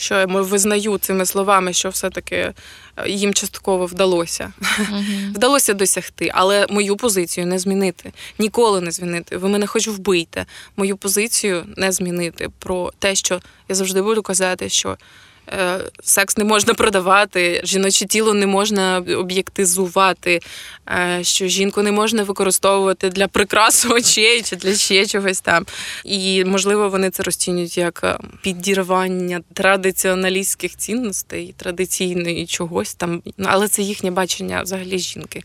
що 0.00 0.14
я 0.14 0.26
визнаю 0.26 0.98
цими 0.98 1.26
словами, 1.26 1.72
що 1.72 1.88
все-таки 1.88 2.36
е, 2.36 2.54
їм 3.06 3.34
частково 3.34 3.86
вдалося. 3.86 4.52
uh 4.60 5.32
Вдалося 5.34 5.74
досягти, 5.74 6.30
але 6.34 6.66
мою 6.70 6.96
позицію 6.96 7.46
не 7.46 7.58
змінити. 7.58 8.12
Ніколи 8.38 8.80
не 8.80 8.90
змінити. 8.90 9.36
Ви 9.36 9.48
мене 9.48 9.66
хоч 9.66 9.88
вбийте. 9.88 10.46
Мою 10.76 10.96
позицію 10.96 11.64
не 11.76 11.92
змінити 11.92 12.48
про 12.58 12.92
те, 12.98 13.14
що 13.14 13.40
я 13.68 13.74
завжди 13.74 14.02
буду 14.02 14.22
казати, 14.22 14.68
що 14.68 14.96
секс 16.02 16.36
не 16.36 16.44
можна 16.44 16.74
продавати, 16.74 17.60
жіноче 17.64 18.06
тіло 18.06 18.34
не 18.34 18.46
можна 18.46 18.98
об'єктизувати, 18.98 20.40
е, 20.88 21.18
що 21.22 21.46
жінку 21.46 21.82
не 21.82 21.92
можна 21.92 22.22
використовувати 22.22 23.08
для 23.08 23.28
прикрасу 23.28 23.88
очей 23.94 24.42
чи 24.42 24.56
для 24.56 24.74
ще 24.74 25.06
чогось 25.06 25.40
там. 25.40 25.66
І 26.04 26.44
можливо 26.44 26.88
вони 26.88 27.10
це 27.10 27.22
розцінюють 27.22 27.78
як 27.78 28.00
е, 28.04 28.18
підірвання 28.42 29.40
традиціоналістських 29.54 30.76
цінностей, 30.76 31.54
традиційної 31.56 32.46
чогось 32.46 32.94
там, 32.94 33.22
але 33.44 33.68
це 33.68 33.82
їхнє 33.82 34.10
бачення 34.10 34.62
взагалі 34.62 34.98
жінки. 34.98 35.42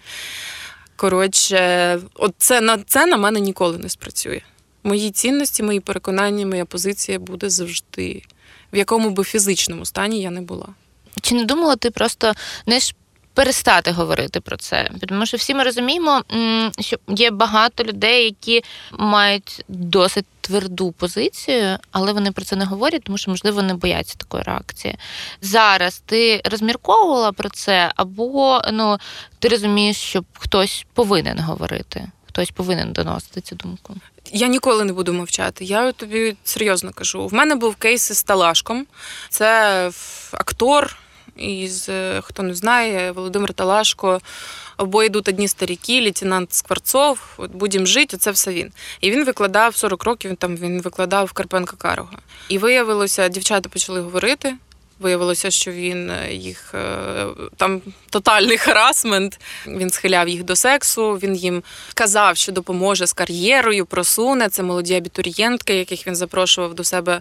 Коротше, 0.96 2.00
от 2.16 2.34
це 2.38 2.62
на 2.62 2.78
це 2.78 3.06
на 3.06 3.18
мене 3.18 3.40
ніколи 3.40 3.78
не 3.78 3.90
спрацює. 3.90 4.42
Мої 4.84 5.12
цінності, 5.12 5.64
мої 5.64 5.80
переконання, 5.80 6.46
моя 6.46 6.66
позиція 6.66 7.20
буде 7.20 7.50
завжди 7.50 8.22
в 8.76 8.78
якому 8.78 9.10
би 9.10 9.24
фізичному 9.24 9.86
стані 9.86 10.22
я 10.22 10.30
не 10.30 10.42
була. 10.42 10.68
Чи 11.22 11.36
не 11.36 11.46
думала 11.46 11.76
ти 11.76 11.92
просто 11.92 12.34
не 12.66 12.80
ж 12.80 12.96
перестати 13.34 13.92
говорити 13.92 14.40
про 14.40 14.58
це? 14.58 14.90
Тому 15.08 15.26
що 15.26 15.38
всі 15.38 15.54
ми 15.54 15.64
розуміємо, 15.64 16.24
що 16.80 16.98
є 17.08 17.32
багато 17.32 17.84
людей, 17.84 18.26
які 18.26 18.64
мають 18.92 19.64
досить 19.68 20.26
тверду 20.42 20.92
позицію, 20.92 21.78
але 21.92 22.14
вони 22.14 22.32
про 22.32 22.46
це 22.46 22.56
не 22.56 22.66
говорять, 22.66 23.04
тому 23.04 23.18
що, 23.18 23.32
можливо, 23.32 23.62
не 23.62 23.74
бояться 23.74 24.16
такої 24.18 24.44
реакції. 24.44 24.98
Зараз 25.42 26.02
ти 26.06 26.42
розмірковувала 26.46 27.32
про 27.32 27.50
це, 27.50 27.92
або 27.96 28.62
ну 28.74 28.98
ти 29.40 29.48
розумієш, 29.48 29.98
що 29.98 30.24
хтось 30.34 30.86
повинен 30.94 31.40
говорити, 31.40 32.08
хтось 32.36 32.52
повинен 32.52 32.92
доносити 32.92 33.42
цю 33.42 33.56
думку. 33.56 33.96
Я 34.32 34.48
ніколи 34.48 34.84
не 34.84 34.94
буду 34.94 35.14
мовчати. 35.14 35.66
Я 35.66 35.92
тобі 35.92 36.36
серйозно 36.44 36.92
кажу. 36.92 37.28
В 37.28 37.34
мене 37.34 37.56
був 37.56 37.76
кейс 37.76 38.12
із 38.12 38.24
Талашком. 38.24 38.86
Це 39.30 39.92
актор 40.32 40.98
із 41.36 41.90
хто 42.22 42.44
не 42.44 42.56
знає, 42.56 43.12
Володимир 43.12 43.54
Талашко. 43.54 44.22
Обоє 44.78 45.08
йдуть 45.08 45.28
одні 45.28 45.48
старіки, 45.48 46.02
лейтенант 46.02 46.54
Скворцов, 46.54 47.20
от 47.38 47.52
будім 47.52 47.88
жити, 47.88 48.18
це 48.18 48.32
все 48.32 48.54
він. 48.54 48.72
І 49.02 49.12
він 49.12 49.26
викладав 49.26 49.76
40 49.76 50.04
років. 50.04 50.36
Там 50.36 50.58
він 50.58 50.82
викладав 50.82 51.32
Карпенка 51.32 51.76
Карого. 51.78 52.12
І 52.50 52.58
виявилося, 52.58 53.28
дівчата 53.28 53.70
почали 53.70 54.02
говорити. 54.02 54.56
Виявилося, 55.00 55.52
що 55.52 55.72
він 55.72 56.10
е, 56.10 56.34
їх 56.34 56.74
е, 56.76 57.26
там 57.58 57.82
тотальний 58.10 58.58
харасмент. 58.66 59.40
Він 59.68 59.90
схиляв 59.90 60.30
їх 60.30 60.44
до 60.44 60.56
сексу. 60.56 61.12
Він 61.12 61.36
їм 61.36 61.64
казав, 61.94 62.38
що 62.38 62.52
допоможе 62.52 63.08
з 63.08 63.14
кар'єрою, 63.14 63.86
просуне 63.86 64.50
це 64.50 64.64
молоді 64.64 64.96
абітурієнтки, 64.96 65.76
яких 65.76 66.08
він 66.08 66.16
запрошував 66.16 66.74
до 66.74 66.84
себе 66.84 67.20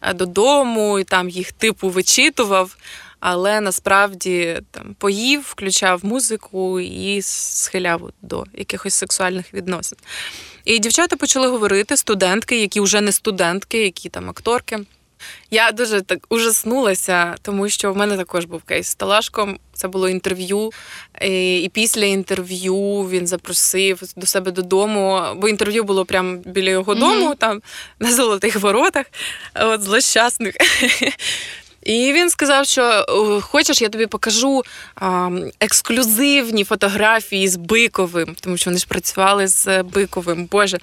е, 0.00 0.14
додому, 0.14 0.98
і 0.98 1.04
там 1.04 1.28
їх 1.28 1.52
типу 1.52 1.88
вичитував. 1.88 2.76
Але 3.20 3.60
насправді 3.60 4.60
там 4.70 4.94
поїв, 4.98 5.40
включав 5.48 6.04
музику 6.04 6.80
і 6.80 7.22
схиляв 7.22 8.10
до 8.22 8.44
якихось 8.54 8.94
сексуальних 8.94 9.54
відносин. 9.54 9.98
І 10.64 10.78
дівчата 10.78 11.16
почали 11.16 11.48
говорити 11.48 11.96
студентки, 11.96 12.60
які 12.60 12.80
вже 12.80 13.00
не 13.00 13.12
студентки, 13.12 13.82
які 13.82 14.08
там 14.08 14.30
акторки. 14.30 14.78
Я 15.50 15.72
дуже 15.72 16.00
так 16.00 16.18
ужаснулася, 16.28 17.34
тому 17.42 17.68
що 17.68 17.92
в 17.92 17.96
мене 17.96 18.16
також 18.16 18.44
був 18.44 18.62
кейс 18.62 18.88
з 18.88 18.94
Талашком. 18.94 19.58
Це 19.74 19.88
було 19.88 20.08
інтерв'ю, 20.08 20.70
і 21.20 21.70
після 21.72 22.04
інтерв'ю 22.04 23.08
він 23.10 23.26
запросив 23.26 24.02
до 24.16 24.26
себе 24.26 24.50
додому, 24.50 25.22
бо 25.36 25.48
інтерв'ю 25.48 25.84
було 25.84 26.04
прямо 26.04 26.36
біля 26.46 26.70
його 26.70 26.94
дому, 26.94 27.30
mm-hmm. 27.30 27.36
там 27.36 27.62
на 27.98 28.12
золотих 28.12 28.56
воротах, 28.56 29.06
от 29.54 29.82
злощасних. 29.82 30.54
І 31.82 32.12
він 32.12 32.30
сказав, 32.30 32.66
що 32.66 33.06
хочеш, 33.42 33.82
я 33.82 33.88
тобі 33.88 34.06
покажу 34.06 34.62
а, 34.94 35.30
ексклюзивні 35.60 36.64
фотографії 36.64 37.48
з 37.48 37.56
Биковим, 37.56 38.36
тому 38.40 38.56
що 38.56 38.70
вони 38.70 38.78
ж 38.78 38.86
працювали 38.86 39.48
з 39.48 39.82
Биковим. 39.82 40.48
Боже. 40.50 40.78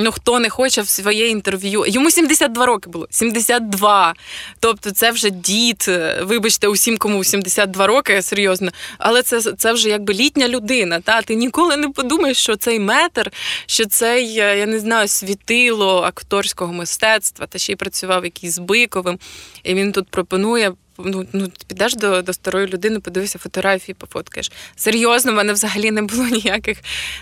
Ну 0.00 0.12
хто 0.12 0.38
не 0.38 0.50
хоче 0.50 0.82
в 0.82 0.88
своє 0.88 1.28
інтерв'ю? 1.28 1.84
Йому 1.86 2.10
72 2.10 2.66
роки 2.66 2.90
було. 2.90 3.06
72. 3.10 4.14
Тобто, 4.60 4.90
це 4.90 5.10
вже 5.10 5.30
дід. 5.30 5.84
е, 5.88 6.20
Вибачте, 6.22 6.68
усім, 6.68 6.98
кому 6.98 7.24
72 7.24 7.86
роки, 7.86 8.22
серйозно. 8.22 8.70
Але 8.98 9.22
це, 9.22 9.40
це 9.40 9.72
вже 9.72 9.88
якби 9.88 10.14
літня 10.14 10.48
людина. 10.48 11.00
Та 11.00 11.22
ти 11.22 11.34
ніколи 11.34 11.76
не 11.76 11.88
подумаєш, 11.88 12.36
що 12.38 12.56
цей 12.56 12.80
метр, 12.80 13.32
що 13.66 13.86
цей, 13.86 14.38
е, 14.38 14.58
я 14.58 14.66
не 14.66 14.80
знаю, 14.80 15.08
світило 15.08 16.02
акторського 16.02 16.72
мистецтва, 16.72 17.46
та 17.46 17.58
ще 17.58 17.72
й 17.72 17.76
працював 17.76 18.24
якийсь 18.24 18.54
з 18.54 18.58
Биковим. 18.58 19.18
І 19.62 19.74
він 19.74 19.92
тут 19.92 20.08
пропонує. 20.08 20.72
Ну, 21.04 21.26
ну 21.32 21.46
ти 21.48 21.64
підеш 21.68 21.94
до, 21.94 22.22
до 22.22 22.32
старої 22.32 22.66
людини, 22.66 23.00
подивися 23.00 23.38
фотографії, 23.38 23.94
пофоткаєш. 23.98 24.52
Серйозно, 24.76 25.32
в 25.32 25.34
мене 25.34 25.52
взагалі 25.52 25.90
не 25.90 26.02
було 26.02 26.24
ніяких. 26.28 26.78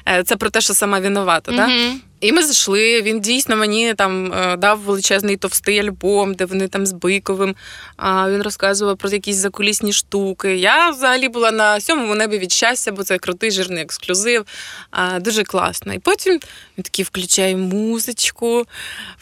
е, 0.09 0.23
Це 0.25 0.37
про 0.37 0.51
те, 0.51 0.61
що 0.61 0.75
сама 0.75 0.99
винувата. 0.99 1.53
Да? 1.53 1.67
Мгм. 1.67 2.01
І 2.21 2.33
ми 2.33 2.43
зайшли. 2.43 3.03
Він 3.03 3.21
дійсно 3.21 3.57
мені 3.57 3.95
там 3.95 4.33
е, 4.33 4.57
дав 4.57 4.81
величезний 4.81 5.37
товстий 5.37 5.79
альбом, 5.79 6.35
де 6.35 6.45
вони 6.45 6.69
там 6.69 6.87
з 6.87 6.93
Биковим. 6.93 7.55
А 7.97 8.31
він 8.31 8.43
розказував 8.43 8.97
про 8.97 9.11
якісь 9.11 9.37
закулісні 9.37 9.93
штуки. 9.93 10.57
Я 10.57 10.91
взагалі 10.91 11.29
була 11.29 11.51
на 11.51 11.81
сьомому 11.81 12.15
небі 12.15 12.39
від 12.39 12.53
щастя, 12.53 12.93
бо 12.93 13.03
це 13.05 13.19
крутий 13.19 13.51
жирний 13.51 13.83
ексклюзив. 13.83 14.47
А, 14.91 15.21
дуже 15.21 15.45
класно. 15.45 15.95
І 15.95 15.99
потім 15.99 16.33
він 16.79 16.83
такий 16.83 17.05
включає 17.05 17.57
музичку, 17.57 18.67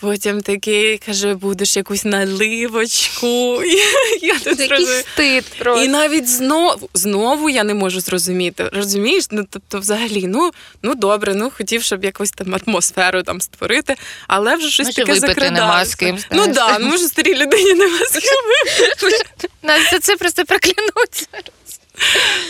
потім 0.01 0.41
такий 0.41 0.99
каже: 0.99 1.35
будеш 1.35 1.77
якусь 1.77 2.05
наливочку. 2.05 3.27
Я 4.23 4.39
тут 4.39 4.69
просто. 4.69 5.85
І 5.85 5.89
навіть 5.89 6.29
знову 6.29 6.89
знову 6.95 7.51
я 7.51 7.65
не 7.65 7.75
можу 7.75 8.01
зрозуміти. 8.01 8.71
Розумієш? 8.73 9.27
Ну 9.31 9.47
тобто, 9.51 9.79
взагалі, 9.79 10.27
ну 10.27 10.51
ну 10.83 10.95
добре, 10.95 11.35
ну 11.35 11.51
хотів, 11.57 11.83
щоб 11.83 12.05
якусь 12.05 12.31
там 12.31 12.55
атмосферу 12.85 13.23
там 13.23 13.41
створити, 13.41 13.97
але 14.29 14.57
вже 14.57 14.71
щось 14.71 14.87
Може, 14.87 14.97
таке 14.97 15.13
випити 15.13 15.85
з 15.85 15.95
ким, 15.95 16.19
Ну 16.31 16.47
да, 16.47 16.79
ну 16.79 16.87
може 16.87 17.09
старій 17.09 17.35
людині 17.35 17.75
нема 17.75 17.99
з 17.99 18.13
ким. 18.13 19.11
Нас 19.63 19.95
це 20.03 20.17
просто 20.17 20.45
проклянуть. 20.45 21.29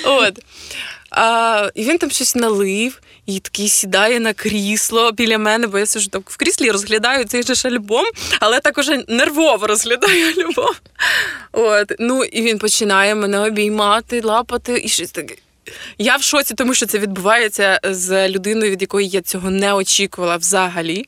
От. 0.04 0.38
А, 1.10 1.70
і 1.74 1.84
він 1.84 1.98
там 1.98 2.10
щось 2.10 2.34
налив, 2.34 3.00
і 3.26 3.40
такий 3.40 3.68
сідає 3.68 4.20
на 4.20 4.32
крісло 4.32 5.12
біля 5.12 5.38
мене, 5.38 5.66
бо 5.66 5.78
я 5.78 5.86
сижу 5.86 6.08
так 6.08 6.30
в 6.30 6.36
кріслі 6.36 6.66
і 6.66 6.70
розглядаю 6.70 7.24
цей 7.24 7.42
же 7.42 7.54
ж 7.54 7.68
альбом, 7.68 8.04
але 8.40 8.60
так 8.60 8.78
уже 8.78 9.04
нервово 9.08 9.66
розглядаю 9.66 10.34
альбом. 10.36 10.74
От. 11.52 11.92
Ну, 11.98 12.24
і 12.24 12.42
він 12.42 12.58
починає 12.58 13.14
мене 13.14 13.40
обіймати, 13.40 14.20
лапати 14.20 14.82
і 14.84 14.88
щось 14.88 15.10
таке. 15.10 15.34
Я 15.98 16.16
в 16.16 16.22
шоці, 16.22 16.54
тому 16.54 16.74
що 16.74 16.86
це 16.86 16.98
відбувається 16.98 17.80
з 17.84 18.28
людиною, 18.28 18.70
від 18.70 18.82
якої 18.82 19.08
я 19.08 19.20
цього 19.22 19.50
не 19.50 19.74
очікувала 19.74 20.36
взагалі. 20.36 21.04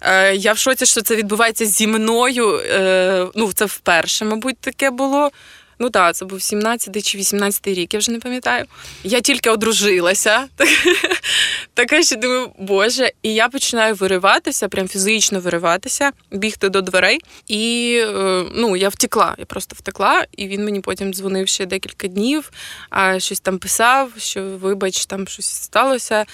Е, 0.00 0.34
Я 0.34 0.52
в 0.52 0.58
шоці, 0.58 0.86
що 0.86 1.02
це 1.02 1.16
відбувається 1.16 1.64
зі 1.66 1.86
мною. 1.86 2.58
Е, 2.58 3.26
Ну, 3.34 3.52
це 3.52 3.64
вперше, 3.64 4.24
мабуть, 4.24 4.58
таке 4.60 4.90
було. 4.90 5.30
Ну 5.78 5.90
так, 5.90 6.14
це 6.14 6.24
був 6.24 6.42
17 6.42 7.06
чи 7.06 7.18
18 7.18 7.66
рік, 7.66 7.94
я 7.94 8.00
вже 8.00 8.12
не 8.12 8.18
пам'ятаю. 8.18 8.64
Я 9.04 9.20
тільки 9.20 9.50
одружилася. 9.50 10.44
Така 11.74 12.02
що 12.02 12.16
думаю, 12.16 12.50
боже, 12.58 13.12
і 13.22 13.34
я 13.34 13.48
починаю 13.48 13.94
вириватися, 13.94 14.68
прям 14.68 14.88
фізично 14.88 15.40
вириватися, 15.40 16.10
бігти 16.30 16.68
до 16.68 16.80
дверей. 16.80 17.20
І 17.48 17.94
е, 18.04 18.44
ну, 18.54 18.76
я 18.76 18.88
втекла, 18.88 19.34
я 19.38 19.44
просто 19.44 19.76
втекла, 19.78 20.24
і 20.36 20.48
він 20.48 20.64
мені 20.64 20.80
потім 20.80 21.14
дзвонив 21.14 21.48
ще 21.48 21.66
декілька 21.66 22.08
днів, 22.08 22.50
а 22.90 23.20
щось 23.20 23.40
там 23.40 23.58
писав, 23.58 24.10
що 24.16 24.42
вибач, 24.42 25.06
там 25.06 25.28
щось 25.28 25.48
сталося. 25.48 26.24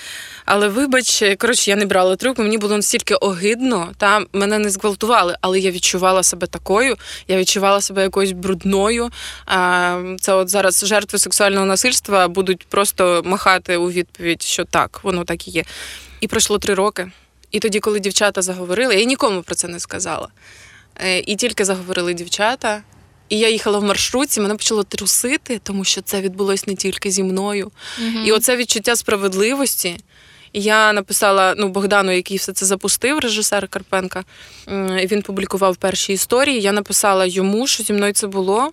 Але 0.44 0.68
вибач, 0.68 1.24
коротше, 1.38 1.70
я 1.70 1.76
не 1.76 1.86
брала 1.86 2.16
трубку, 2.16 2.42
мені 2.42 2.58
було 2.58 2.76
настільки 2.76 3.14
огидно, 3.14 3.92
та 3.98 4.22
мене 4.32 4.58
не 4.58 4.70
зґвалтували, 4.70 5.36
але 5.40 5.60
я 5.60 5.70
відчувала 5.70 6.22
себе 6.22 6.46
такою, 6.46 6.96
я 7.28 7.36
відчувала 7.36 7.80
себе 7.80 8.02
якоюсь 8.02 8.32
брудною. 8.32 9.10
Це 10.20 10.32
от 10.34 10.48
зараз 10.48 10.84
жертви 10.86 11.18
сексуального 11.18 11.66
насильства 11.66 12.28
будуть 12.28 12.66
просто 12.66 13.22
махати 13.24 13.76
у 13.76 13.90
відповідь, 13.90 14.42
що 14.42 14.64
так, 14.64 15.00
воно 15.02 15.24
так 15.24 15.48
і 15.48 15.50
є. 15.50 15.64
І 16.20 16.26
пройшло 16.26 16.58
три 16.58 16.74
роки. 16.74 17.10
І 17.50 17.60
тоді, 17.60 17.80
коли 17.80 18.00
дівчата 18.00 18.42
заговорили, 18.42 18.94
я 18.94 19.04
нікому 19.04 19.42
про 19.42 19.54
це 19.54 19.68
не 19.68 19.80
сказала. 19.80 20.28
Е, 20.96 21.18
І 21.18 21.36
тільки 21.36 21.64
заговорили 21.64 22.14
дівчата. 22.14 22.82
І 23.28 23.38
я 23.38 23.48
їхала 23.48 23.78
в 23.78 23.84
маршрутці, 23.84 24.40
мене 24.40 24.54
почало 24.54 24.82
трусити, 24.82 25.60
тому 25.62 25.84
що 25.84 26.00
це 26.00 26.20
відбулось 26.20 26.66
не 26.66 26.74
тільки 26.74 27.10
зі 27.10 27.22
мною. 27.22 27.70
І 28.24 28.32
оце 28.32 28.56
відчуття 28.56 28.96
справедливості. 28.96 29.96
Я 30.52 30.92
написала 30.92 31.54
ну, 31.58 31.68
Богдану, 31.68 32.12
який 32.12 32.36
все 32.36 32.52
це 32.52 32.66
запустив, 32.66 33.18
режисер 33.18 33.68
Карпенка. 33.68 34.24
Він 35.10 35.22
публікував 35.22 35.76
перші 35.76 36.12
історії. 36.12 36.60
Я 36.60 36.72
написала 36.72 37.26
йому, 37.26 37.66
що 37.66 37.82
зі 37.82 37.92
мною 37.92 38.12
це 38.12 38.26
було. 38.26 38.72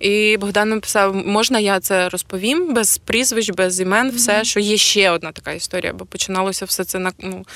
І 0.00 0.36
Богдан 0.36 0.68
написав: 0.68 1.14
можна 1.14 1.58
я 1.58 1.80
це 1.80 2.08
розповім 2.08 2.74
без 2.74 2.98
прізвищ, 2.98 3.50
без 3.50 3.80
імен, 3.80 4.10
все, 4.10 4.44
що 4.44 4.60
є 4.60 4.76
ще 4.76 5.10
одна 5.10 5.32
така 5.32 5.52
історія, 5.52 5.92
бо 5.92 6.04
починалося 6.04 6.64
все 6.64 6.84
це 6.84 6.98
на 6.98 7.12
ну, 7.18 7.46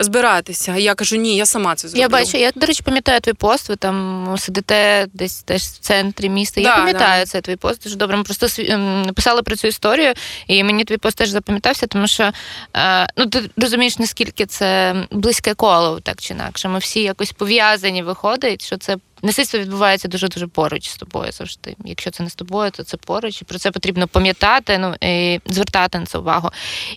збиратися. 0.00 0.76
Я 0.76 0.94
кажу, 0.94 1.16
ні, 1.16 1.36
я 1.36 1.46
сама 1.46 1.74
це 1.74 1.88
зроблю. 1.88 2.00
Я 2.00 2.08
бачу, 2.08 2.36
я, 2.38 2.52
до 2.54 2.66
речі, 2.66 2.82
пам'ятаю 2.82 3.20
твій 3.20 3.32
пост, 3.32 3.68
ви 3.68 3.76
там 3.76 4.34
сидите 4.38 5.06
десь 5.12 5.42
теж 5.42 5.62
в 5.62 5.78
центрі 5.78 6.28
міста. 6.28 6.60
Я 6.60 6.76
пам'ятаю 6.76 7.24
да. 7.24 7.26
цей 7.26 7.40
твій 7.40 7.56
пост. 7.56 7.82
Дуже 7.82 7.96
добре. 7.96 8.16
Ми 8.16 8.22
просто 8.22 8.46
ем, 8.62 9.14
про 9.44 9.56
цю 9.56 9.68
історію, 9.68 10.12
і 10.46 10.64
мені 10.64 10.84
твій 10.84 10.96
пост 10.96 11.16
теж 11.16 11.28
запам'ятався, 11.28 11.86
тому 11.86 12.06
що 12.06 12.32
е, 12.76 13.08
ну 13.16 13.26
ти 13.26 13.50
розумієш, 13.56 13.98
наскільки 13.98 14.46
це 14.46 14.94
близьке 15.10 15.54
коло, 15.54 16.00
так 16.00 16.20
чи 16.20 16.34
інакше. 16.34 16.68
Ми 16.68 16.78
всі 16.78 17.02
якось 17.02 17.32
пов'язані 17.32 18.02
виходить, 18.02 18.64
що 18.64 18.76
це. 18.76 18.96
Насильство 19.22 19.60
відбувається 19.60 20.08
дуже 20.08 20.28
дуже 20.28 20.46
поруч 20.46 20.88
з 20.88 20.96
тобою 20.96 21.32
завжди. 21.32 21.76
Якщо 21.84 22.10
це 22.10 22.22
не 22.22 22.30
з 22.30 22.34
тобою, 22.34 22.70
то 22.70 22.84
це 22.84 22.96
поруч. 22.96 23.42
І 23.42 23.44
про 23.44 23.58
це 23.58 23.70
потрібно 23.70 24.08
пам'ятати, 24.08 24.78
ну 24.78 24.94
і 25.00 25.40
звертати 25.46 25.98
на 25.98 26.06
це 26.06 26.18
увагу. 26.18 26.50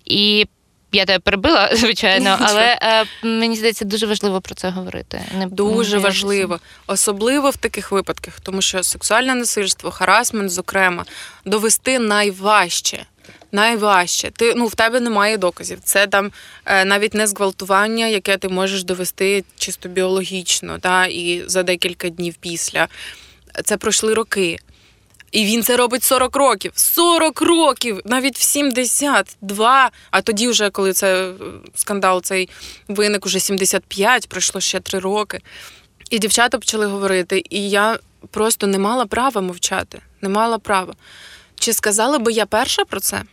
І 0.05 0.47
я 0.93 1.05
тебе 1.05 1.19
перебила, 1.19 1.69
звичайно, 1.75 2.37
але 2.39 2.79
е, 2.81 3.05
мені 3.23 3.55
здається, 3.55 3.85
дуже 3.85 4.05
важливо 4.05 4.41
про 4.41 4.55
це 4.55 4.69
говорити. 4.69 5.21
Не 5.37 5.47
Дуже 5.47 5.95
не 5.95 6.03
важливо, 6.03 6.59
особливо 6.87 7.49
в 7.49 7.57
таких 7.57 7.91
випадках, 7.91 8.39
тому 8.39 8.61
що 8.61 8.83
сексуальне 8.83 9.35
насильство, 9.35 9.91
харасмент, 9.91 10.51
зокрема, 10.51 11.05
довести 11.45 11.99
найважче. 11.99 13.05
Найважче. 13.53 14.31
Ти 14.31 14.53
ну 14.55 14.67
в 14.67 14.75
тебе 14.75 14.99
немає 14.99 15.37
доказів. 15.37 15.79
Це 15.83 16.07
там 16.07 16.31
е, 16.65 16.85
навіть 16.85 17.13
не 17.13 17.27
зґвалтування, 17.27 18.07
яке 18.07 18.37
ти 18.37 18.49
можеш 18.49 18.83
довести 18.83 19.43
чисто 19.57 19.89
біологічно, 19.89 20.79
та 20.79 21.05
і 21.05 21.43
за 21.47 21.63
декілька 21.63 22.09
днів 22.09 22.35
після. 22.39 22.87
Це 23.63 23.77
пройшли 23.77 24.13
роки. 24.13 24.59
І 25.31 25.45
він 25.45 25.63
це 25.63 25.77
робить 25.77 26.03
40 26.03 26.35
років. 26.35 26.71
40 26.75 27.41
років, 27.41 28.01
навіть 28.05 28.37
в 28.37 28.41
72. 28.41 29.91
А 30.11 30.21
тоді, 30.21 30.47
вже 30.47 30.69
коли 30.69 30.93
це 30.93 31.29
е, 31.29 31.33
скандал 31.75 32.21
цей 32.21 32.49
виник, 32.87 33.25
уже 33.25 33.39
75, 33.39 34.29
пройшло 34.29 34.61
ще 34.61 34.79
3 34.79 34.99
роки. 34.99 35.41
І 36.09 36.19
дівчата 36.19 36.57
почали 36.57 36.85
говорити, 36.85 37.43
і 37.49 37.69
я 37.69 37.99
просто 38.31 38.67
не 38.67 38.79
мала 38.79 39.05
права 39.05 39.41
мовчати. 39.41 40.01
Не 40.21 40.29
мала 40.29 40.57
права. 40.57 40.93
Чи 41.55 41.73
сказала 41.73 42.19
би 42.19 42.31
я 42.31 42.45
перша 42.45 42.85
про 42.85 42.99
це? 42.99 43.23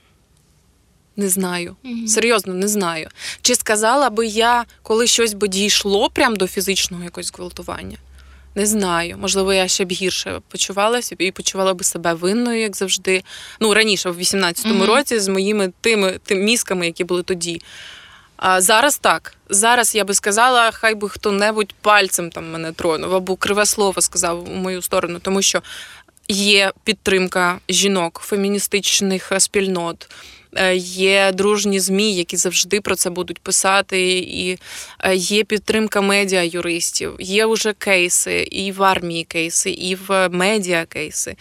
Не 1.20 1.28
знаю. 1.28 1.76
Серйозно, 2.06 2.54
не 2.54 2.68
знаю. 2.68 3.08
Чи 3.42 3.54
сказала 3.54 4.10
би 4.10 4.26
я, 4.26 4.64
коли 4.82 5.06
щось 5.06 5.34
би 5.34 5.48
дійшло 5.48 6.10
прямо 6.10 6.36
до 6.36 6.46
фізичного 6.46 7.04
якогось 7.04 7.32
гвалтування? 7.32 7.96
Не 8.54 8.66
знаю. 8.66 9.16
Можливо, 9.20 9.52
я 9.52 9.68
ще 9.68 9.84
б 9.84 9.92
гірше 9.92 10.40
почувалася 10.48 11.16
і 11.18 11.30
почувала 11.30 11.74
би 11.74 11.84
себе 11.84 12.14
винною, 12.14 12.60
як 12.60 12.76
завжди. 12.76 13.22
Ну, 13.60 13.74
раніше, 13.74 14.10
в 14.10 14.18
18-му 14.18 14.74
Мгм. 14.74 14.84
році, 14.86 15.20
з 15.20 15.28
моїми 15.28 15.72
тими, 15.80 16.18
тими 16.24 16.42
мізками, 16.42 16.86
які 16.86 17.04
були 17.04 17.22
тоді. 17.22 17.62
А 18.36 18.60
зараз 18.60 18.98
так. 18.98 19.34
Зараз 19.50 19.94
я 19.94 20.04
би 20.04 20.14
сказала, 20.14 20.70
хай 20.70 20.94
би 20.94 21.08
хто-небудь 21.08 21.74
пальцем 21.80 22.30
там 22.30 22.50
мене 22.52 22.72
тронув 22.72 23.14
або 23.14 23.36
криве 23.36 23.66
слово 23.66 24.00
сказав 24.00 24.50
у 24.52 24.54
мою 24.54 24.82
сторону, 24.82 25.18
тому 25.22 25.42
що 25.42 25.62
є 26.28 26.72
підтримка 26.84 27.58
жінок, 27.68 28.20
феміністичних 28.24 29.32
спільнот. 29.38 30.10
Е, 30.54 30.76
Є 30.76 31.32
дружні 31.32 31.80
змі, 31.80 32.14
які 32.14 32.36
завжди 32.36 32.80
про 32.80 32.96
це 32.96 33.10
будуть 33.10 33.38
писати, 33.38 34.18
і 34.18 34.58
е, 35.00 35.14
є 35.14 35.44
підтримка 35.44 36.00
медіа 36.00 36.42
юристів. 36.42 37.16
Є 37.18 37.46
вже 37.46 37.72
кейси 37.72 38.48
і 38.50 38.72
в 38.72 38.82
армії 38.82 39.24
кейси, 39.24 39.70
і 39.70 39.94
в 39.94 40.28
медіа 40.28 40.84
кейси, 40.84 41.36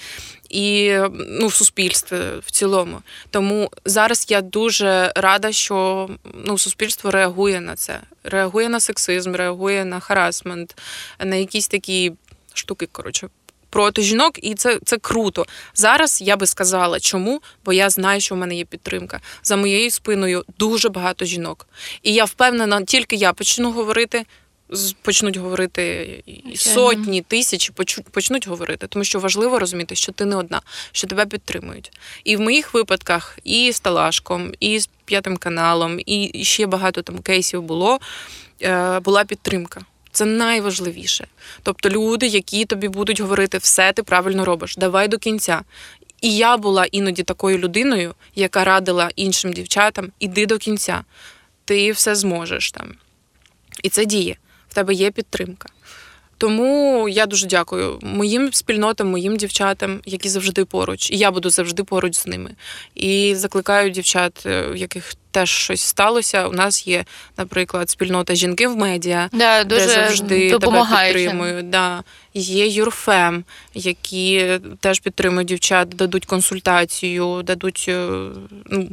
і 0.49 0.93
ну, 1.13 1.47
в 1.47 1.53
суспільстві 1.53 2.17
в 2.45 2.51
цілому. 2.51 3.01
Тому 3.29 3.71
зараз 3.85 4.25
я 4.29 4.41
дуже 4.41 5.13
рада, 5.15 5.51
що 5.51 6.09
ну, 6.45 6.57
суспільство 6.57 7.11
реагує 7.11 7.61
на 7.61 7.75
це, 7.75 7.99
реагує 8.23 8.69
на 8.69 8.79
сексизм, 8.79 9.35
реагує 9.35 9.85
на 9.85 9.99
харасмент, 9.99 10.77
на 11.19 11.35
якісь 11.35 11.67
такі 11.67 12.11
штуки, 12.53 12.87
коротше. 12.91 13.29
Проти 13.69 14.01
жінок, 14.01 14.39
і 14.43 14.55
це, 14.55 14.79
це 14.85 14.97
круто. 14.97 15.45
Зараз 15.73 16.21
я 16.21 16.37
би 16.37 16.45
сказала, 16.47 16.99
чому? 16.99 17.41
Бо 17.65 17.73
я 17.73 17.89
знаю, 17.89 18.21
що 18.21 18.35
в 18.35 18.37
мене 18.37 18.55
є 18.55 18.65
підтримка. 18.65 19.21
За 19.43 19.55
моєю 19.55 19.91
спиною 19.91 20.45
дуже 20.57 20.89
багато 20.89 21.25
жінок. 21.25 21.67
І 22.03 22.13
я 22.13 22.25
впевнена, 22.25 22.81
тільки 22.81 23.15
я 23.15 23.33
почну 23.33 23.71
говорити. 23.71 24.25
Почнуть 25.01 25.37
говорити 25.37 26.23
сотні, 26.55 27.21
тисячі 27.21 27.73
почнуть 28.11 28.47
говорити, 28.47 28.87
тому 28.87 29.05
що 29.05 29.19
важливо 29.19 29.59
розуміти, 29.59 29.95
що 29.95 30.11
ти 30.11 30.25
не 30.25 30.35
одна, 30.35 30.61
що 30.91 31.07
тебе 31.07 31.25
підтримують. 31.25 31.91
І 32.23 32.35
в 32.35 32.41
моїх 32.41 32.73
випадках, 32.73 33.39
і 33.43 33.71
з 33.71 33.79
Талашком, 33.79 34.51
і 34.59 34.79
з 34.79 34.89
п'ятим 35.05 35.37
каналом, 35.37 35.99
і 36.05 36.43
ще 36.43 36.65
багато 36.65 37.01
там 37.01 37.19
кейсів 37.19 37.61
було. 37.61 37.99
е, 38.61 38.99
Була 38.99 39.23
підтримка. 39.25 39.81
Це 40.11 40.25
найважливіше. 40.25 41.27
Тобто 41.63 41.89
люди, 41.89 42.27
які 42.27 42.65
тобі 42.65 42.87
будуть 42.87 43.19
говорити, 43.19 43.57
все 43.57 43.93
ти 43.93 44.03
правильно 44.03 44.45
робиш, 44.45 44.75
давай 44.77 45.07
до 45.07 45.17
кінця. 45.17 45.61
І 46.21 46.35
я 46.37 46.57
була 46.57 46.85
іноді 46.85 47.23
такою 47.23 47.57
людиною, 47.57 48.15
яка 48.35 48.63
радила 48.63 49.11
іншим 49.15 49.53
дівчатам, 49.53 50.11
іди 50.19 50.45
до 50.45 50.57
кінця, 50.57 51.03
ти 51.65 51.91
все 51.91 52.15
зможеш 52.15 52.71
там. 52.71 52.93
І 53.83 53.89
це 53.89 54.05
діє. 54.05 54.35
В 54.69 54.73
тебе 54.73 54.93
є 54.93 55.11
підтримка. 55.11 55.69
Тому 56.39 57.09
я 57.09 57.25
дуже 57.25 57.47
дякую 57.47 57.99
моїм 58.01 58.53
спільнотам, 58.53 59.07
моїм 59.07 59.37
дівчатам, 59.37 59.99
які 60.05 60.29
завжди 60.29 60.65
поруч, 60.65 61.11
і 61.11 61.17
я 61.17 61.31
буду 61.31 61.49
завжди 61.49 61.83
поруч 61.83 62.15
з 62.15 62.27
ними. 62.27 62.51
І 62.95 63.35
закликаю 63.35 63.89
дівчат, 63.89 64.43
е, 64.45 64.67
в 64.71 64.75
яких 64.75 65.13
теж 65.31 65.49
щось 65.49 65.81
сталося. 65.81 66.47
У 66.47 66.51
нас 66.51 66.87
є, 66.87 67.05
наприклад, 67.37 67.89
спільнота 67.89 68.35
жінки 68.35 68.67
в 68.67 68.77
медіа, 68.77 69.29
Да, 69.33 69.63
дуже 69.63 69.85
де 69.85 69.93
завжди 69.93 70.49
тебе 70.49 70.85
підтримують. 70.91 71.69
Да. 71.69 72.03
Є 72.33 72.67
Юрфем, 72.67 73.43
які 73.73 74.59
теж 74.79 74.99
підтримують 74.99 75.47
дівчат, 75.47 75.89
дадуть 75.89 76.25
консультацію, 76.25 77.41
дадуть 77.43 77.85
е, 77.87 78.09
ну, 78.65 78.89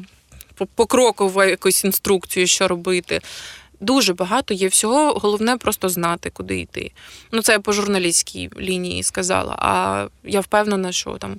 покрокову 0.75 1.45
якусь 1.45 1.85
інструкцію, 1.85 2.47
що 2.47 2.69
робити. 2.69 3.21
Дуже 3.81 4.15
багато 4.15 4.55
є 4.55 4.69
всього, 4.69 5.13
головне 5.13 5.57
просто 5.57 5.89
знати, 5.89 6.31
куди 6.31 6.61
йти. 6.61 6.91
Ну, 7.33 7.43
це 7.43 7.53
я 7.53 7.61
по 7.61 7.73
журналістській 7.73 8.51
лінії 8.61 9.03
сказала. 9.03 9.57
А 9.59 10.07
я 10.25 10.41
впевнена, 10.41 10.93
що 10.93 11.11
там 11.11 11.37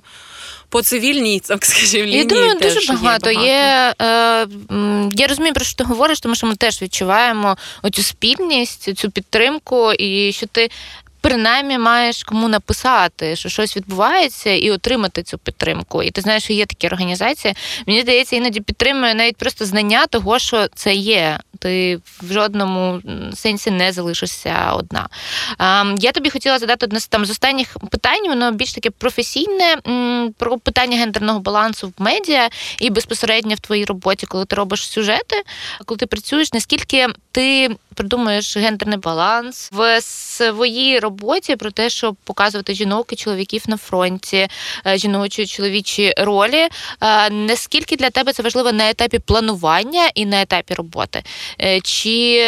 по 0.68 0.82
цивільній, 0.82 1.40
так 1.40 1.64
скажімо, 1.64 2.04
лінії. 2.04 2.18
Я 2.18 2.24
думаю, 2.24 2.58
теж 2.58 2.74
дуже 2.74 2.92
багато 2.92 3.30
Є, 3.30 3.40
є. 3.40 3.94
Е, 4.02 4.46
я 5.14 5.26
розумію, 5.26 5.54
про 5.54 5.64
що 5.64 5.76
ти 5.76 5.84
говориш, 5.84 6.20
тому 6.20 6.34
що 6.34 6.46
ми 6.46 6.56
теж 6.56 6.82
відчуваємо 6.82 7.56
оцю 7.82 8.02
спільність, 8.02 8.96
цю 8.96 9.10
підтримку, 9.10 9.92
і 9.92 10.32
що 10.32 10.46
ти. 10.46 10.70
Принаймні 11.28 11.78
маєш 11.78 12.22
кому 12.22 12.48
написати, 12.48 13.36
що 13.36 13.48
щось 13.48 13.76
відбувається, 13.76 14.50
і 14.50 14.70
отримати 14.70 15.22
цю 15.22 15.38
підтримку. 15.38 16.02
І 16.02 16.10
ти 16.10 16.20
знаєш, 16.20 16.42
що 16.44 16.52
є 16.52 16.66
такі 16.66 16.86
організації. 16.86 17.54
Мені 17.86 18.00
здається, 18.00 18.36
іноді 18.36 18.60
підтримує 18.60 19.14
навіть 19.14 19.36
просто 19.36 19.64
знання 19.64 20.06
того, 20.06 20.38
що 20.38 20.68
це 20.74 20.94
є. 20.94 21.38
Ти 21.58 21.96
в 22.22 22.32
жодному 22.32 23.00
сенсі 23.34 23.70
не 23.70 23.92
залишишся 23.92 24.72
одна. 24.72 25.08
Я 25.98 26.12
тобі 26.12 26.30
хотіла 26.30 26.58
задати 26.58 26.86
одне 26.86 27.00
з 27.00 27.08
там 27.08 27.26
з 27.26 27.30
останніх 27.30 27.76
питань. 27.90 28.28
Воно 28.28 28.52
більш 28.52 28.72
таке 28.72 28.90
професійне 28.90 29.76
про 30.38 30.58
питання 30.58 30.98
гендерного 30.98 31.40
балансу 31.40 31.88
в 31.88 32.02
медіа 32.02 32.48
і 32.80 32.90
безпосередньо 32.90 33.54
в 33.54 33.60
твоїй 33.60 33.84
роботі, 33.84 34.26
коли 34.26 34.44
ти 34.44 34.56
робиш 34.56 34.88
сюжети, 34.88 35.42
коли 35.84 35.98
ти 35.98 36.06
працюєш, 36.06 36.52
наскільки 36.52 37.06
ти 37.32 37.76
придумуєш 37.94 38.56
гендерний 38.56 38.98
баланс 38.98 39.68
в 39.72 40.00
своїй 40.00 40.98
роботі 40.98 41.17
про 41.56 41.70
те, 41.70 41.90
щоб 41.90 42.16
показувати 42.24 42.74
жінок 42.74 43.12
і 43.12 43.16
чоловіків 43.16 43.62
на 43.66 43.76
фронті, 43.76 44.48
е, 44.86 44.98
жіночі 44.98 45.46
чоловічі 45.46 46.14
ролі. 46.18 46.68
Е, 47.00 47.30
Наскільки 47.30 47.96
для 47.96 48.10
тебе 48.10 48.32
це 48.32 48.42
важливо 48.42 48.72
на 48.72 48.90
етапі 48.90 49.18
планування 49.18 50.10
і 50.14 50.26
на 50.26 50.42
етапі 50.42 50.74
роботи? 50.74 51.22
Е, 51.60 51.80
Чи 51.80 52.44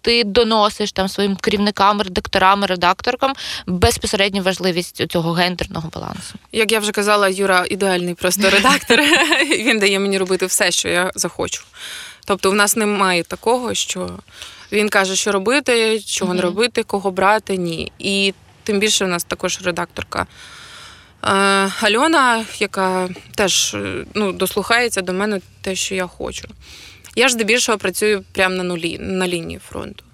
ти 0.00 0.24
доносиш 0.24 0.92
там 0.92 1.08
своїм 1.08 1.36
керівникам, 1.36 2.02
редакторам, 2.02 2.64
редакторкам 2.64 3.32
безпосередньо 3.66 4.42
важливість 4.42 5.06
цього 5.06 5.32
гендерного 5.32 5.88
балансу? 5.88 6.34
Як 6.52 6.72
я 6.72 6.78
вже 6.80 6.92
казала, 6.92 7.28
Юра 7.28 7.64
ідеальний 7.70 8.14
просто 8.14 8.50
редактор. 8.50 9.00
Він 9.58 9.78
дає 9.78 9.98
мені 9.98 10.18
робити 10.18 10.46
все, 10.46 10.70
що 10.70 10.88
я 10.88 11.10
захочу. 11.14 11.62
Тобто, 12.26 12.50
в 12.50 12.54
нас 12.54 12.76
немає 12.76 13.22
такого, 13.22 13.74
що 13.74 14.10
він 14.72 14.88
каже, 14.88 15.16
що 15.16 15.32
робити, 15.32 16.00
чого 16.00 16.34
не 16.34 16.42
робити, 16.42 16.82
кого 16.82 17.10
брати, 17.10 17.56
ні. 17.56 17.92
І 17.98 18.34
тим 18.62 18.78
більше 18.78 19.04
в 19.04 19.08
нас 19.08 19.24
також 19.24 19.58
редакторка. 19.62 20.26
е, 21.24 21.28
Альона, 21.80 22.44
яка 22.58 23.08
теж 23.34 23.74
е, 23.74 24.04
ну, 24.14 24.32
дослухається 24.32 25.02
до 25.02 25.12
мене 25.12 25.40
те, 25.62 25.74
що 25.74 25.94
я 25.94 26.06
хочу. 26.06 26.48
Я 27.16 27.28
ж 27.28 27.34
здебільшого 27.34 27.78
працюю 27.78 28.24
прямо 28.32 28.54
на 28.54 28.62
нулі, 28.62 28.98
на 29.00 29.28
лінії 29.28 29.60
фронту. 29.68 30.04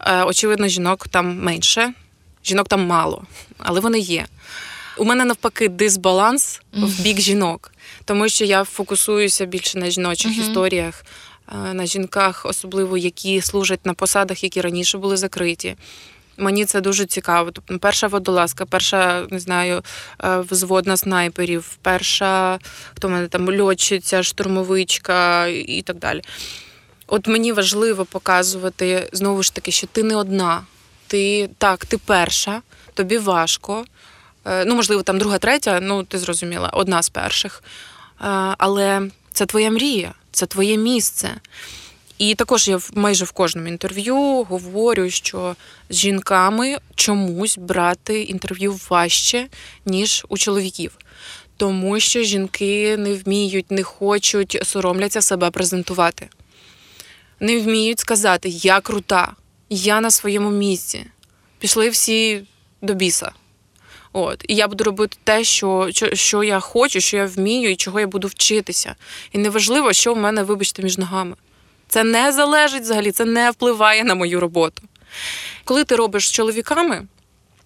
Е, 0.00 0.22
Очевидно, 0.22 0.68
жінок 0.68 1.08
там 1.08 1.38
менше, 1.42 1.92
жінок 2.44 2.68
там 2.68 2.86
мало, 2.86 3.24
але 3.58 3.80
вони 3.80 3.98
є. 3.98 4.26
У 4.98 5.04
мене 5.04 5.24
навпаки 5.24 5.68
дисбаланс 5.68 6.60
в 6.72 7.00
бік 7.02 7.20
жінок, 7.20 7.72
тому 8.04 8.28
що 8.28 8.44
я 8.44 8.64
фокусуюся 8.64 9.44
більше 9.46 9.78
на 9.78 9.90
жіночих 9.90 10.32
Мгм. 10.32 10.40
історіях, 10.40 11.04
на 11.52 11.86
жінках, 11.86 12.46
особливо 12.46 12.98
які 12.98 13.40
служать 13.40 13.86
на 13.86 13.94
посадах, 13.94 14.44
які 14.44 14.60
раніше 14.60 14.98
були 14.98 15.16
закриті. 15.16 15.76
Мені 16.38 16.64
це 16.64 16.80
дуже 16.80 17.06
цікаво. 17.06 17.50
Тобто, 17.50 17.78
перша 17.78 18.06
водолазка, 18.06 18.66
перша, 18.66 19.26
не 19.30 19.38
знаю, 19.38 19.82
е, 20.24 20.38
взводна 20.38 20.96
снайперів, 20.96 21.78
перша 21.82 22.58
хто 22.94 23.08
мене 23.08 23.28
там 23.28 23.60
льотчиця, 23.60 24.22
штурмовичка 24.22 25.46
і 25.46 25.82
так 25.82 25.98
далі. 25.98 26.22
От 27.06 27.28
мені 27.28 27.52
важливо 27.52 28.04
показувати 28.04 29.08
знову 29.12 29.42
ж 29.42 29.54
таки, 29.54 29.70
що 29.70 29.86
ти 29.86 30.02
не 30.02 30.16
одна. 30.16 30.62
Ти 31.06 31.50
так, 31.58 31.86
ти 31.86 31.98
перша, 31.98 32.62
тобі 32.94 33.18
важко. 33.18 33.84
Е, 34.44 34.64
Ну, 34.64 34.74
можливо, 34.74 35.02
там 35.02 35.18
друга, 35.18 35.38
третя, 35.38 35.80
ну 35.82 36.04
ти 36.04 36.18
зрозуміла, 36.18 36.68
одна 36.68 37.02
з 37.02 37.08
перших. 37.08 37.62
Е, 38.20 38.24
Але 38.58 39.10
це 39.32 39.46
твоя 39.46 39.70
мрія, 39.70 40.14
це 40.36 40.46
твоє 40.46 40.76
місце. 40.76 41.34
І 42.18 42.34
також 42.34 42.68
я 42.68 42.80
майже 42.94 43.24
в 43.24 43.32
кожному 43.32 43.68
інтерв'ю 43.68 44.42
говорю, 44.42 45.10
що 45.10 45.56
з 45.90 45.96
жінками 45.96 46.78
чомусь 46.94 47.58
брати 47.58 48.22
інтерв'ю 48.22 48.80
важче, 48.90 49.46
ніж 49.86 50.26
у 50.28 50.38
чоловіків. 50.38 50.98
Тому 51.56 52.00
що 52.00 52.22
жінки 52.22 52.96
не 52.96 53.14
вміють, 53.14 53.70
не 53.70 53.82
хочуть, 53.82 54.60
соромляться 54.62 55.22
себе 55.22 55.50
презентувати. 55.50 56.28
Не 57.40 57.60
вміють 57.60 58.00
сказати, 58.00 58.48
я 58.48 58.80
крута, 58.80 59.32
я 59.70 60.00
на 60.00 60.10
своєму 60.10 60.50
місці. 60.50 61.06
Пішли 61.58 61.88
всі 61.90 62.42
до 62.82 62.94
біса. 62.94 63.32
От, 64.18 64.44
і 64.48 64.54
я 64.54 64.68
буду 64.68 64.84
робити 64.84 65.16
те, 65.24 65.44
що, 65.44 65.88
що, 65.92 66.14
що 66.14 66.42
я 66.42 66.60
хочу, 66.60 67.00
що 67.00 67.16
я 67.16 67.26
вмію 67.26 67.70
і 67.70 67.76
чого 67.76 68.00
я 68.00 68.06
буду 68.06 68.28
вчитися. 68.28 68.94
І 69.32 69.38
неважливо, 69.38 69.92
що 69.92 70.14
в 70.14 70.16
мене, 70.16 70.42
вибачте, 70.42 70.82
між 70.82 70.98
ногами. 70.98 71.36
Це 71.88 72.04
не 72.04 72.32
залежить 72.32 72.82
взагалі, 72.82 73.12
це 73.12 73.24
не 73.24 73.50
впливає 73.50 74.04
на 74.04 74.14
мою 74.14 74.40
роботу. 74.40 74.82
Коли 75.64 75.84
ти 75.84 75.96
робиш 75.96 76.28
з 76.28 76.32
чоловіками 76.32 77.06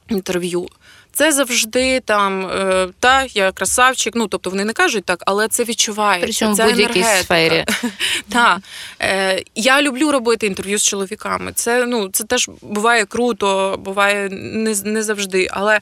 інтерв'ю, 0.08 0.68
це 1.12 1.32
завжди 1.32 2.00
там 2.00 2.46
е, 2.46 2.88
та 3.00 3.26
я 3.34 3.52
красавчик. 3.52 4.14
Ну 4.16 4.26
тобто 4.26 4.50
вони 4.50 4.64
не 4.64 4.72
кажуть 4.72 5.04
так, 5.04 5.22
але 5.26 5.48
це 5.48 5.64
відчувається. 5.64 6.26
Причому 6.26 6.52
в 6.52 6.56
це 6.56 6.64
будь-якій 6.64 7.04
сфері. 7.04 7.64
Так. 8.28 8.58
Е, 9.02 9.42
я 9.54 9.82
люблю 9.82 10.12
робити 10.12 10.46
інтерв'ю 10.46 10.78
з 10.78 10.82
чоловіками. 10.82 11.52
Це, 11.54 11.86
ну, 11.86 12.08
це 12.08 12.24
теж 12.24 12.50
буває 12.62 13.04
круто, 13.04 13.76
буває 13.84 14.28
не, 14.28 14.74
не 14.84 15.02
завжди. 15.02 15.48
Але, 15.50 15.80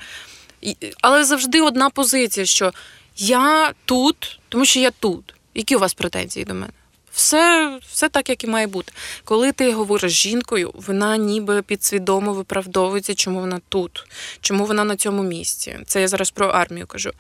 але 1.01 1.25
завжди 1.25 1.61
одна 1.61 1.91
позиція, 1.91 2.47
що 2.47 2.73
я 3.17 3.73
тут, 3.85 4.41
тому 4.49 4.65
що 4.65 4.81
я 4.81 4.91
тут. 4.91 5.35
Які 5.55 5.77
у 5.77 5.79
вас 5.79 5.95
претензії 5.95 6.45
до 6.45 6.55
мене? 6.55 6.73
Все, 7.13 7.79
все 7.91 8.09
так, 8.09 8.29
як 8.29 8.45
і 8.45 8.47
має 8.47 8.67
бути. 8.67 8.93
Коли 9.25 9.53
ти 9.53 9.73
говориш 9.73 10.13
з 10.13 10.15
жінкою, 10.15 10.71
вона 10.75 11.17
ніби 11.17 11.63
підсвідомо 11.63 12.33
виправдовується, 12.33 13.15
чому 13.15 13.41
вона 13.41 13.61
тут, 13.69 14.07
чому 14.41 14.65
вона 14.65 14.85
на 14.85 14.97
цьому 14.97 15.23
місці. 15.23 15.79
Це 15.87 16.01
я 16.01 16.09
зараз 16.09 16.31
про 16.31 16.47
армію 16.47 16.87
кажу. 16.87 17.11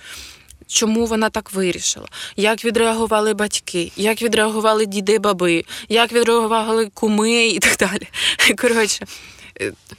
Чому 0.66 1.06
вона 1.06 1.30
так 1.30 1.52
вирішила? 1.52 2.06
Як 2.36 2.64
відреагували 2.64 3.34
батьки, 3.34 3.92
як 3.96 4.22
відреагували 4.22 4.86
діди, 4.86 5.18
баби, 5.18 5.64
як 5.88 6.12
відреагували 6.12 6.90
куми 6.94 7.46
і 7.46 7.58
так 7.58 7.76
далі. 7.76 8.08
Коротше, 8.58 9.06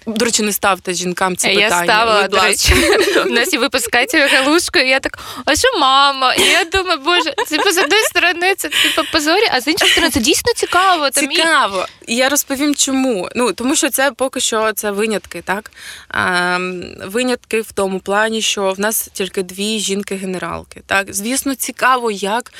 До 0.05 0.25
речі, 0.25 0.43
не 0.43 0.53
ставте 0.53 0.93
жінкам 0.93 1.37
ці 1.37 1.47
питання. 1.47 1.77
Я 1.77 1.83
ставила, 1.83 2.27
до 2.27 2.39
речі. 2.39 2.73
У 3.25 3.29
нас 3.29 3.53
є 3.53 3.59
випуск 3.59 3.91
Каті 3.91 4.17
Галушко, 4.17 4.79
і 4.79 4.89
я 4.89 4.99
так, 4.99 5.19
а 5.45 5.55
що 5.55 5.79
мама? 5.79 6.33
І 6.33 6.41
я 6.41 6.63
думаю, 6.63 6.99
боже, 7.05 7.33
типу, 7.49 7.71
з 7.71 7.77
одної 7.77 8.03
сторони 8.03 8.55
це 8.57 8.69
типу 8.69 9.07
позорі, 9.11 9.43
а 9.51 9.61
з 9.61 9.67
іншої 9.67 9.91
сторони 9.91 10.11
це 10.11 10.19
дійсно 10.19 10.53
цікаво. 10.55 11.09
Там 11.09 11.29
Цікаво. 11.29 11.87
І 12.07 12.15
я 12.15 12.29
розповім, 12.29 12.75
чому. 12.75 13.29
Ну 13.35 13.53
тому 13.53 13.75
що 13.75 13.89
це 13.89 14.11
поки 14.11 14.39
що 14.39 14.73
це 14.73 14.91
винятки, 14.91 15.41
так 15.41 15.71
ем, 16.13 16.83
винятки 17.05 17.61
в 17.61 17.71
тому 17.71 17.99
плані, 17.99 18.41
що 18.41 18.71
в 18.71 18.79
нас 18.79 19.09
тільки 19.13 19.43
дві 19.43 19.79
жінки-генералки. 19.79 20.81
Так, 20.85 21.13
звісно, 21.13 21.55
цікаво, 21.55 22.11
як. 22.11 22.51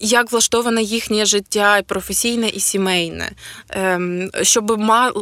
Як 0.00 0.32
влаштоване 0.32 0.82
їхнє 0.82 1.24
життя 1.24 1.78
і 1.78 1.82
професійне 1.82 2.48
і 2.48 2.60
сімейне, 2.60 3.30
ем, 3.70 4.30
щоб 4.42 4.78
ма- 4.78 5.12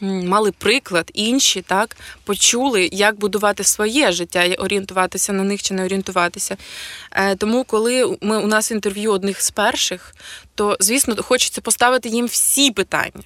мали 0.00 0.52
приклад 0.52 1.10
інші, 1.14 1.62
так 1.62 1.96
почули, 2.24 2.88
як 2.92 3.18
будувати 3.18 3.64
своє 3.64 4.12
життя 4.12 4.44
і 4.44 4.54
орієнтуватися 4.54 5.32
на 5.32 5.42
них 5.42 5.62
чи 5.62 5.74
не 5.74 5.84
орієнтуватися. 5.84 6.56
Е, 7.12 7.36
тому, 7.36 7.64
коли 7.64 8.16
ми 8.20 8.38
у 8.38 8.46
нас 8.46 8.70
інтерв'ю 8.70 9.12
одних 9.12 9.42
з 9.42 9.50
перших, 9.50 10.14
то 10.54 10.76
звісно 10.80 11.22
хочеться 11.22 11.60
поставити 11.60 12.08
їм 12.08 12.26
всі 12.26 12.70
питання. 12.70 13.22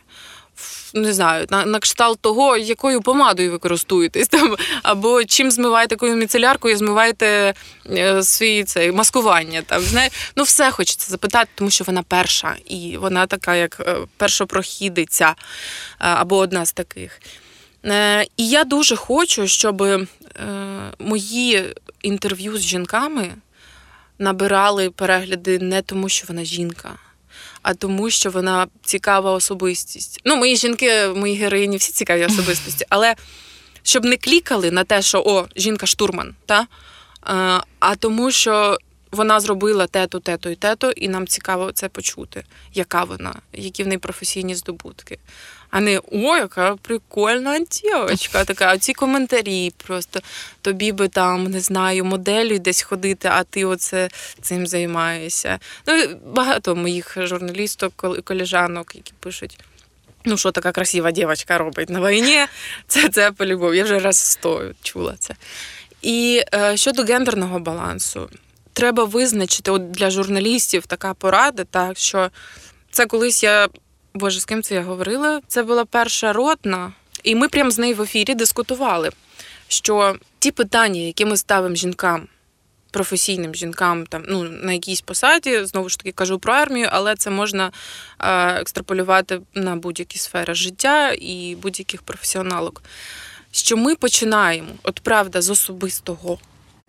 Ф- 0.91 0.95
Не 0.95 1.13
знаю, 1.13 1.47
на, 1.51 1.65
на 1.67 1.79
кшталт 1.79 2.21
того, 2.21 2.57
якою 2.57 3.01
помадою 3.03 3.51
ви 3.53 3.59
користуєтесь, 3.59 4.29
там, 4.29 4.57
або 4.83 5.25
чим 5.25 5.51
змиваєте 5.51 5.95
якою 5.95 6.17
міцеляркою, 6.17 6.77
змиваєте 6.77 7.55
е, 7.91 8.23
свої 8.23 8.65
це, 8.65 8.93
маскування. 8.93 9.63
Там, 9.63 9.83
знає, 9.83 10.11
ну, 10.37 10.43
все 10.43 10.71
хочеться 10.71 11.11
запитати, 11.11 11.51
тому 11.55 11.71
що 11.71 11.85
вона 11.85 12.03
перша, 12.03 12.57
і 12.67 12.97
вона 12.97 13.27
така, 13.27 13.55
як 13.55 13.81
е, 13.81 13.97
першопрохідиця, 14.17 15.29
е, 15.29 15.35
або 15.99 16.37
одна 16.37 16.67
з 16.67 16.73
таких. 16.73 17.21
Е, 17.87 18.23
і 18.37 18.49
я 18.49 18.65
дуже 18.65 18.97
хочу, 18.97 19.47
щоб 19.49 19.83
е, 19.83 20.07
мої 20.99 21.75
інтерв'ю 22.03 22.59
з 22.59 22.61
жінками 22.63 23.31
набирали 24.19 24.91
перегляди 24.91 25.59
не 25.59 25.83
тому, 25.83 26.09
що 26.09 26.25
вона 26.29 26.45
жінка, 26.45 26.91
а 27.63 27.75
тому, 27.75 28.11
що 28.11 28.31
вона 28.31 28.67
цікава 28.83 29.33
особистість. 29.33 30.21
Ну, 30.25 30.37
мої 30.37 30.57
жінки, 30.57 31.09
мої 31.09 31.37
героїні, 31.37 31.77
всі 31.77 31.93
цікаві 31.93 32.25
особистості, 32.25 32.87
але 32.89 33.15
щоб 33.83 34.05
не 34.05 34.17
клікали 34.17 34.71
на 34.71 34.85
те, 34.85 35.03
що 35.03 35.23
о, 35.27 35.47
жінка 35.57 35.87
штурман, 35.87 36.35
та? 36.47 36.67
А, 37.23 37.61
а 37.79 37.97
тому, 37.97 38.31
що 38.31 38.79
вона 39.11 39.41
зробила 39.41 39.87
те-то, 39.87 40.21
те-то 40.21 40.51
і 40.51 40.55
те-то, 40.55 40.91
і 40.91 41.09
нам 41.09 41.27
цікаво 41.27 41.73
це 41.73 41.89
почути, 41.89 42.45
яка 42.75 43.05
вона, 43.05 43.35
які 43.53 43.85
в 43.85 43.87
неї 43.87 43.99
професійні 43.99 44.55
здобутки. 44.55 45.19
А 45.71 45.81
не 45.81 46.01
о, 46.13 46.37
яка 46.37 46.77
прикольна 46.77 47.59
дівчинка, 47.59 48.45
така. 48.45 48.69
А 48.69 48.79
ці 48.79 48.93
коментарі 48.93 49.73
просто 49.87 50.21
тобі 50.63 50.93
би 50.93 51.09
там, 51.09 51.45
не 51.45 51.61
знаю, 51.61 52.05
моделю 52.05 52.59
десь 52.59 52.83
ходити, 52.83 53.29
а 53.33 53.45
ти 53.45 53.65
оце 53.65 54.09
цим 54.43 54.67
займаєшся. 54.67 55.59
Ну, 55.87 56.17
багато 56.27 56.77
моїх 56.77 57.17
журналісток, 57.17 58.23
колежанок, 58.25 58.95
які 58.95 59.13
пишуть. 59.21 59.59
Ну, 60.25 60.37
що 60.37 60.51
така 60.51 60.73
красива 60.73 61.11
дівчинка 61.11 61.59
робить 61.59 61.91
на 61.91 62.11
війні, 62.11 62.47
це, 62.87 63.09
це 63.09 63.33
по-любому. 63.33 63.75
Я 63.75 63.85
вже 63.85 63.99
раз 63.99 64.19
сто 64.19 64.71
чула 64.83 65.15
це. 65.19 65.35
І 66.03 66.43
е, 66.55 66.77
щодо 66.77 67.03
гендерного 67.03 67.59
балансу, 67.59 68.31
треба 68.73 69.05
визначити 69.05 69.71
от 69.71 69.91
для 69.91 70.11
журналістів 70.11 70.87
така 70.87 71.15
порада, 71.15 71.65
так 71.65 71.99
що 71.99 72.31
це 72.91 73.07
колись 73.07 73.43
я. 73.43 73.69
Боже, 74.15 74.41
з 74.41 74.45
ким 74.45 74.63
це 74.63 74.75
я 74.75 74.83
говорила? 74.83 75.41
Це 75.49 75.63
була 75.63 75.85
перша 75.85 76.33
ротна, 76.33 76.93
і 77.23 77.35
ми 77.35 77.49
прямо 77.49 77.71
з 77.71 77.79
нею 77.79 77.95
в 77.97 78.03
ефірі 78.03 78.35
дискутували, 78.35 79.11
що 79.69 80.17
ті 80.39 80.51
питання, 80.51 81.01
які 81.01 81.25
ми 81.25 81.37
ставимо 81.37 81.75
жінкам, 81.75 82.29
професійним 82.91 83.55
жінкам, 83.55 84.07
там 84.07 84.25
ну 84.29 84.43
на 84.43 84.73
якійсь 84.73 85.01
посаді, 85.01 85.65
знову 85.65 85.89
ж 85.89 85.99
таки 85.99 86.13
кажу 86.13 86.39
про 86.39 86.53
армію, 86.53 86.89
але 86.93 87.17
це 87.17 87.31
можна 87.31 87.73
е, 88.19 88.61
екстраполювати 88.61 89.41
на 89.55 89.77
будь-які 89.77 90.19
сфери 90.19 90.55
життя 90.55 91.13
і 91.13 91.57
будь-яких 91.63 92.03
професіоналок. 92.03 92.83
Що 93.53 93.77
ми 93.77 93.95
починаємо, 93.95 94.69
от 94.83 95.01
правда, 95.01 95.43
з 95.43 95.51
особистого, 95.51 96.39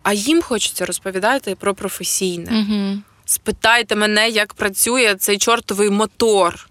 а 0.02 0.12
їм 0.12 0.42
хочеться 0.42 0.86
розповідати 0.86 1.54
про 1.54 1.74
професійне. 1.74 2.50
Мгм. 2.50 3.02
Спитайте 3.24 3.96
мене, 3.96 4.28
як 4.28 4.54
працює 4.54 5.14
цей 5.14 5.38
чортовий 5.38 5.90
мотор, 5.90 6.68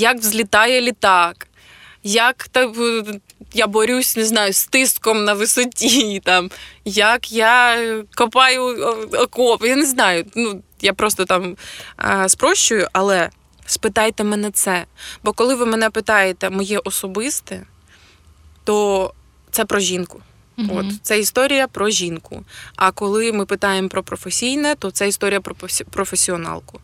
як 0.00 0.18
взлітає 0.18 0.80
літак, 0.80 1.46
як 2.02 2.48
та, 2.48 2.72
я 3.54 3.66
борюсь, 3.66 4.16
не 4.16 4.24
знаю, 4.24 4.52
з 4.52 4.66
тиском 4.66 5.24
на 5.24 5.34
висоті, 5.34 6.20
там, 6.24 6.50
як 6.84 7.32
я 7.32 7.78
копаю 8.14 8.62
о- 8.62 9.22
окоп. 9.22 9.64
Я 9.64 9.76
не 9.76 9.86
знаю. 9.86 10.24
Ну, 10.34 10.62
я 10.80 10.92
просто 10.92 11.24
там 11.24 11.56
а, 11.96 12.28
спрощую, 12.28 12.88
але 12.92 13.30
спитайте 13.66 14.24
мене 14.24 14.50
це. 14.50 14.84
Бо 15.24 15.32
коли 15.32 15.54
ви 15.54 15.66
мене 15.66 15.90
питаєте 15.90 16.50
моє 16.50 16.78
особисте, 16.78 17.62
то 18.64 19.12
це 19.50 19.64
про 19.64 19.80
жінку. 19.80 20.20
Мгм. 20.56 20.76
От 20.76 20.86
це 21.02 21.18
історія 21.18 21.68
про 21.68 21.90
жінку. 21.90 22.44
А 22.76 22.90
коли 22.90 23.32
ми 23.32 23.46
питаємо 23.46 23.88
про 23.88 24.02
професійне, 24.02 24.74
то 24.74 24.90
це 24.90 25.08
історія 25.08 25.40
про 25.40 25.54
професіоналку. 25.90 26.80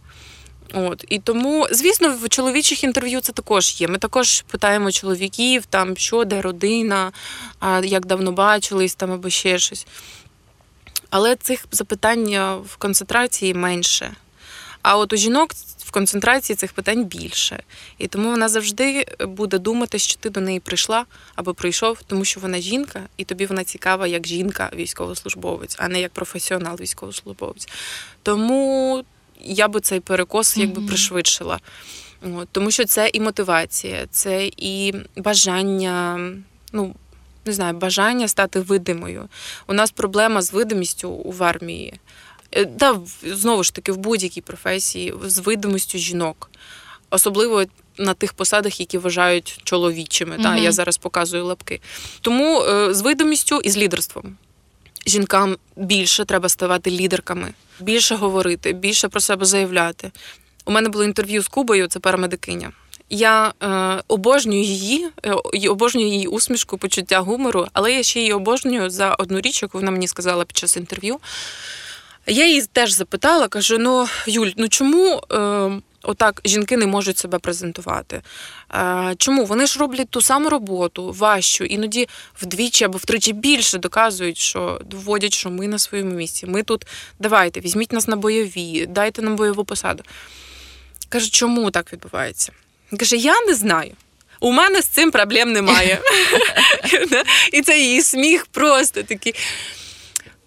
От 0.75 1.05
і 1.09 1.19
тому, 1.19 1.67
звісно, 1.71 2.17
в 2.23 2.29
чоловічих 2.29 2.85
інтерв'ю 2.85 3.21
це 3.21 3.33
також 3.33 3.81
є. 3.81 3.89
Ми 3.89 3.99
також 3.99 4.45
питаємо 4.51 4.93
чоловіків, 4.93 5.67
там 5.67 5.97
що, 5.97 6.25
де 6.25 6.43
родина, 6.43 7.13
а 7.61 7.81
як 7.85 8.07
давно 8.07 8.33
бачились, 8.33 8.95
там 8.95 9.13
або 9.13 9.31
ще 9.31 9.59
щось. 9.59 9.87
Але 11.11 11.37
цих 11.37 11.67
запитань 11.73 12.29
е, 12.29 12.55
в 12.55 12.77
концентрації 12.77 13.55
менше. 13.55 14.17
А 14.83 14.97
от 14.97 15.13
у 15.13 15.17
жінок 15.17 15.51
в 15.79 15.91
концентрації 15.91 16.57
цих 16.57 16.73
питань 16.73 17.05
більше. 17.05 17.63
І 17.99 18.07
тому 18.07 18.31
вона 18.31 18.49
завжди 18.49 19.07
буде 19.21 19.59
думати, 19.59 19.99
що 19.99 20.17
ти 20.17 20.31
до 20.31 20.41
неї 20.41 20.61
прийшла 20.61 21.05
або 21.35 21.55
прийшов, 21.55 21.99
тому 22.07 22.25
що 22.25 22.41
вона 22.41 22.59
жінка, 22.59 23.01
і 23.17 23.25
тобі 23.25 23.47
вона 23.47 23.65
цікава 23.65 24.07
як 24.07 24.27
жінка, 24.27 24.71
військовослужбовець, 24.75 25.77
а 25.79 25.89
не 25.89 26.01
як 26.01 26.13
професіонал 26.13 26.77
військовослужбовець. 26.77 27.69
Тому 28.23 29.05
я 29.45 29.69
би 29.69 29.81
цей 29.81 30.01
перекос 30.01 30.57
якби 30.57 30.83
пришвидшила. 30.83 31.61
От, 32.35 32.49
тому 32.53 32.71
що 32.71 32.85
це 32.85 33.11
і 33.13 33.21
мотивація, 33.21 34.07
це 34.11 34.51
і 34.57 34.95
бажання, 35.17 36.21
ну 36.73 36.95
не 37.45 37.53
знаю, 37.53 37.75
бажання 37.75 38.29
стати 38.29 38.61
видимою. 38.61 39.29
У 39.67 39.73
нас 39.73 39.91
проблема 39.91 40.43
з 40.43 40.53
видимістю 40.53 41.11
в 41.11 41.43
армії. 41.43 41.95
Е, 42.53 42.65
Та 42.65 43.01
знову 43.23 43.63
ж 43.63 43.75
таки 43.75 43.93
в 43.93 43.97
будь-якій 43.97 44.41
професії 44.41 45.15
з 45.25 45.39
видимістю 45.39 45.99
жінок, 45.99 46.51
особливо 47.11 47.65
на 47.99 48.15
тих 48.15 48.33
посадах, 48.33 48.81
які 48.81 48.99
вважають 48.99 49.61
чоловічими. 49.65 50.37
Та 50.37 50.57
я 50.57 50.73
зараз 50.73 50.99
показую 50.99 51.45
лапки. 51.45 51.81
Тому 52.21 52.63
е, 52.63 52.95
з 52.95 53.01
видимістю 53.01 53.61
і 53.65 53.71
з 53.71 53.77
лідерством. 53.77 54.37
Жінкам 55.07 55.57
більше 55.77 56.25
треба 56.25 56.49
ставати 56.49 56.91
лідерками, 56.91 57.53
більше 57.81 58.15
говорити, 58.15 58.73
більше 58.73 59.09
про 59.09 59.21
себе 59.21 59.45
заявляти. 59.45 60.11
У 60.65 60.73
мене 60.73 60.89
було 60.89 61.05
інтерв'ю 61.05 61.43
з 61.43 61.49
Кубою, 61.49 61.87
це 61.87 61.99
парамедикиня. 61.99 62.73
Я 63.11 63.53
е, 63.63 64.03
обожнюю 64.09 64.63
її, 64.63 65.09
е, 65.25 65.69
обожнюю 65.69 66.09
її 66.09 66.27
усмішку, 66.27 66.79
почуття 66.79 67.21
гумору, 67.21 67.67
але 67.73 67.93
я 67.93 68.03
ще 68.03 68.21
її 68.21 68.33
обожнюю 68.33 68.91
за 68.91 69.15
одну 69.15 69.41
річ, 69.41 69.63
яку 69.63 69.79
вона 69.79 69.91
мені 69.91 70.09
сказала 70.09 70.45
під 70.45 70.57
час 70.57 70.77
інтерв'ю. 70.77 71.19
Я 72.27 72.47
її 72.47 72.63
теж 72.73 72.93
запитала, 72.93 73.49
кажу: 73.49 73.79
ну, 73.79 74.09
Юль, 74.27 74.51
ну 74.57 74.69
чому 74.69 75.23
е, 75.33 75.71
отак 76.07 76.41
жінки 76.45 76.77
не 76.77 76.87
можуть 76.87 77.19
себе 77.19 77.39
презентувати? 77.39 78.23
Е, 78.75 79.15
чому? 79.19 79.45
Вони 79.45 79.67
ж 79.67 79.79
роблять 79.79 80.11
ту 80.11 80.21
саму 80.21 80.49
роботу, 80.49 81.15
важчу, 81.19 81.65
іноді 81.65 82.09
вдвічі 82.43 82.85
або 82.85 82.99
втричі 82.99 83.33
більше 83.33 83.79
доказують, 83.79 84.39
що 84.39 84.81
доводять, 84.85 85.35
що 85.35 85.51
ми 85.51 85.69
на 85.69 85.79
своєму 85.79 86.11
місці. 86.11 86.47
Ми 86.47 86.63
тут 86.63 86.87
давайте, 87.19 87.61
візьміть 87.61 87.93
нас 87.93 88.09
на 88.09 88.17
бойові, 88.17 88.87
дайте 88.87 89.23
нам 89.23 89.37
бойову 89.37 89.65
посаду. 89.65 90.03
Каже, 91.09 91.31
чому 91.31 91.71
так 91.71 91.93
відбувається? 91.93 92.53
Він 92.93 92.99
Каже, 92.99 93.17
я 93.17 93.41
не 93.41 93.55
знаю. 93.55 93.93
У 94.41 94.53
мене 94.53 94.83
з 94.83 94.87
цим 94.87 95.11
проблем 95.11 95.53
немає. 95.53 96.01
І 97.53 97.63
це 97.63 97.79
її 97.79 98.03
сміх 98.03 98.47
просто 98.47 99.03
такий. 99.03 99.35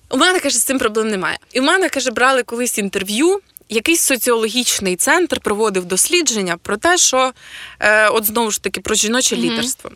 У 0.10 0.18
мене 0.18 0.40
каже, 0.40 0.58
з 0.58 0.64
цим 0.64 0.80
проблем 0.80 1.08
немає. 1.08 1.38
І 1.54 1.60
в 1.60 1.64
мене 1.64 1.90
каже, 1.90 2.12
брали 2.12 2.44
колись 2.44 2.78
інтерв'ю. 2.78 3.40
Якийсь 3.70 4.02
соціологічний 4.02 4.96
центр 4.96 5.40
проводив 5.40 5.86
дослідження 5.86 6.58
про 6.58 6.78
те, 6.78 6.98
що 6.98 7.34
е, 7.80 8.10
от 8.10 8.26
знову 8.26 8.52
ж 8.52 8.62
таки 8.64 8.82
про 8.82 8.96
жіноче 8.96 9.36
Мгм. 9.36 9.46
лідерство. 9.46 9.92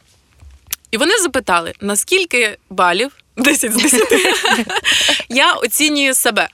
І 0.92 0.98
вони 0.98 1.18
запитали, 1.18 1.74
наскільки 1.82 2.58
балів 2.70 3.12
10 3.38 3.74
з 3.74 3.76
10 3.76 4.02
я 5.30 5.54
оцінюю 5.54 6.14
себе. 6.16 6.50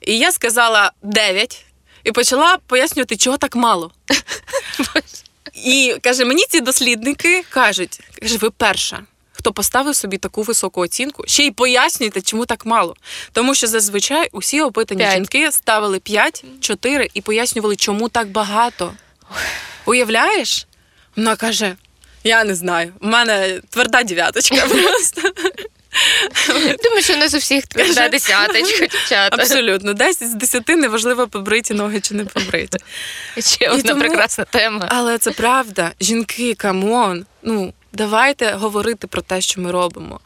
І 0.00 0.18
я 0.18 0.32
сказала 0.32 0.92
9 1.02 1.64
і 2.04 2.12
почала 2.12 2.58
пояснювати, 2.66 3.16
чого 3.16 3.36
так 3.36 3.56
мало. 3.56 3.92
І 5.64 5.96
каже, 6.02 6.24
мені 6.24 6.44
ці 6.48 6.60
дослідники 6.60 7.44
кажуть, 7.50 8.00
каже, 8.20 8.38
ви 8.38 8.50
перша. 8.50 9.00
Хто 9.42 9.52
поставив 9.52 9.96
собі 9.96 10.18
таку 10.18 10.42
високу 10.42 10.80
оцінку, 10.80 11.24
ще 11.26 11.42
й 11.46 11.50
пояснюйте, 11.50 12.20
чому 12.20 12.46
так 12.46 12.66
мало. 12.66 12.96
Тому 13.32 13.54
що 13.54 13.66
зазвичай 13.66 14.28
усі 14.32 14.60
опитані 14.60 14.98
П'ять. 14.98 15.14
жінки 15.14 15.52
ставили 15.52 15.98
5, 15.98 16.44
4 16.60 17.10
і 17.14 17.20
пояснювали, 17.20 17.76
чому 17.76 18.08
так 18.08 18.28
багато. 18.28 18.94
Уявляєш? 19.84 20.66
Вона 21.16 21.36
каже: 21.36 21.76
я 22.24 22.44
не 22.44 22.54
знаю, 22.54 22.92
у 23.00 23.06
мене 23.06 23.60
тверда 23.70 24.02
дев'яточка 24.02 24.56
просто. 24.68 25.22
Думаю, 26.82 27.02
що 27.02 27.14
у 27.14 27.16
нас 27.16 27.34
у 27.34 27.38
всіх 27.38 27.66
тверда 27.66 28.08
десяточка, 28.08 28.86
дівчата. 28.86 29.36
Абсолютно. 29.42 29.92
10 29.94 30.28
з 30.30 30.34
10 30.34 30.68
неважливо 30.68 31.28
побриті 31.28 31.70
ноги 31.70 32.00
чи 32.00 32.14
не 32.14 32.24
побриті. 32.24 32.68
Ще 33.38 33.68
одна 33.68 33.82
тому- 33.82 34.00
прекрасна 34.00 34.44
тема. 34.44 34.88
Але 34.90 35.18
це 35.18 35.30
правда. 35.30 35.92
Жінки, 36.00 36.54
come 36.54 36.95
on. 36.95 37.26
Ну, 37.42 37.72
давайте 37.92 38.52
говорити 38.52 39.06
про 39.06 39.22
те, 39.22 39.40
що 39.40 39.60
ми 39.60 39.70
робимо. 39.70 40.20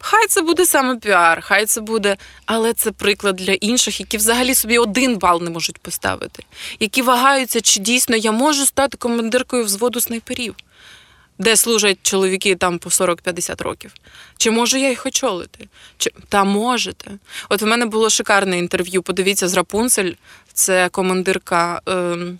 Хай 0.00 0.26
це 0.26 0.42
буде 0.42 0.66
саме 0.66 0.96
піар, 0.96 1.40
хай 1.42 1.66
це 1.66 1.80
буде, 1.80 2.16
але 2.46 2.72
це 2.72 2.90
приклад 2.90 3.36
для 3.36 3.52
інших, 3.52 4.00
які 4.00 4.16
взагалі 4.16 4.54
собі 4.54 4.78
один 4.78 5.16
бал 5.18 5.42
не 5.42 5.50
можуть 5.50 5.78
поставити, 5.78 6.42
які 6.80 7.02
вагаються, 7.02 7.60
чи 7.60 7.80
дійсно 7.80 8.16
я 8.16 8.32
можу 8.32 8.66
стати 8.66 8.96
командиркою 8.96 9.64
взводу 9.64 10.00
снайперів, 10.00 10.54
де 11.38 11.56
служать 11.56 11.98
чоловіки 12.02 12.54
там 12.54 12.78
по 12.78 12.90
40-50 12.90 13.62
років. 13.62 13.92
Чи 14.36 14.50
можу 14.50 14.76
я 14.76 14.88
їх 14.88 15.06
очолити? 15.06 15.68
Чи 15.98 16.10
та 16.28 16.44
можете? 16.44 17.10
От 17.48 17.62
в 17.62 17.66
мене 17.66 17.86
було 17.86 18.10
шикарне 18.10 18.58
інтерв'ю. 18.58 19.02
Подивіться 19.02 19.48
з 19.48 19.54
Рапунцель. 19.54 20.12
Це 20.58 20.88
командирка 20.88 21.80
е, 21.88 21.92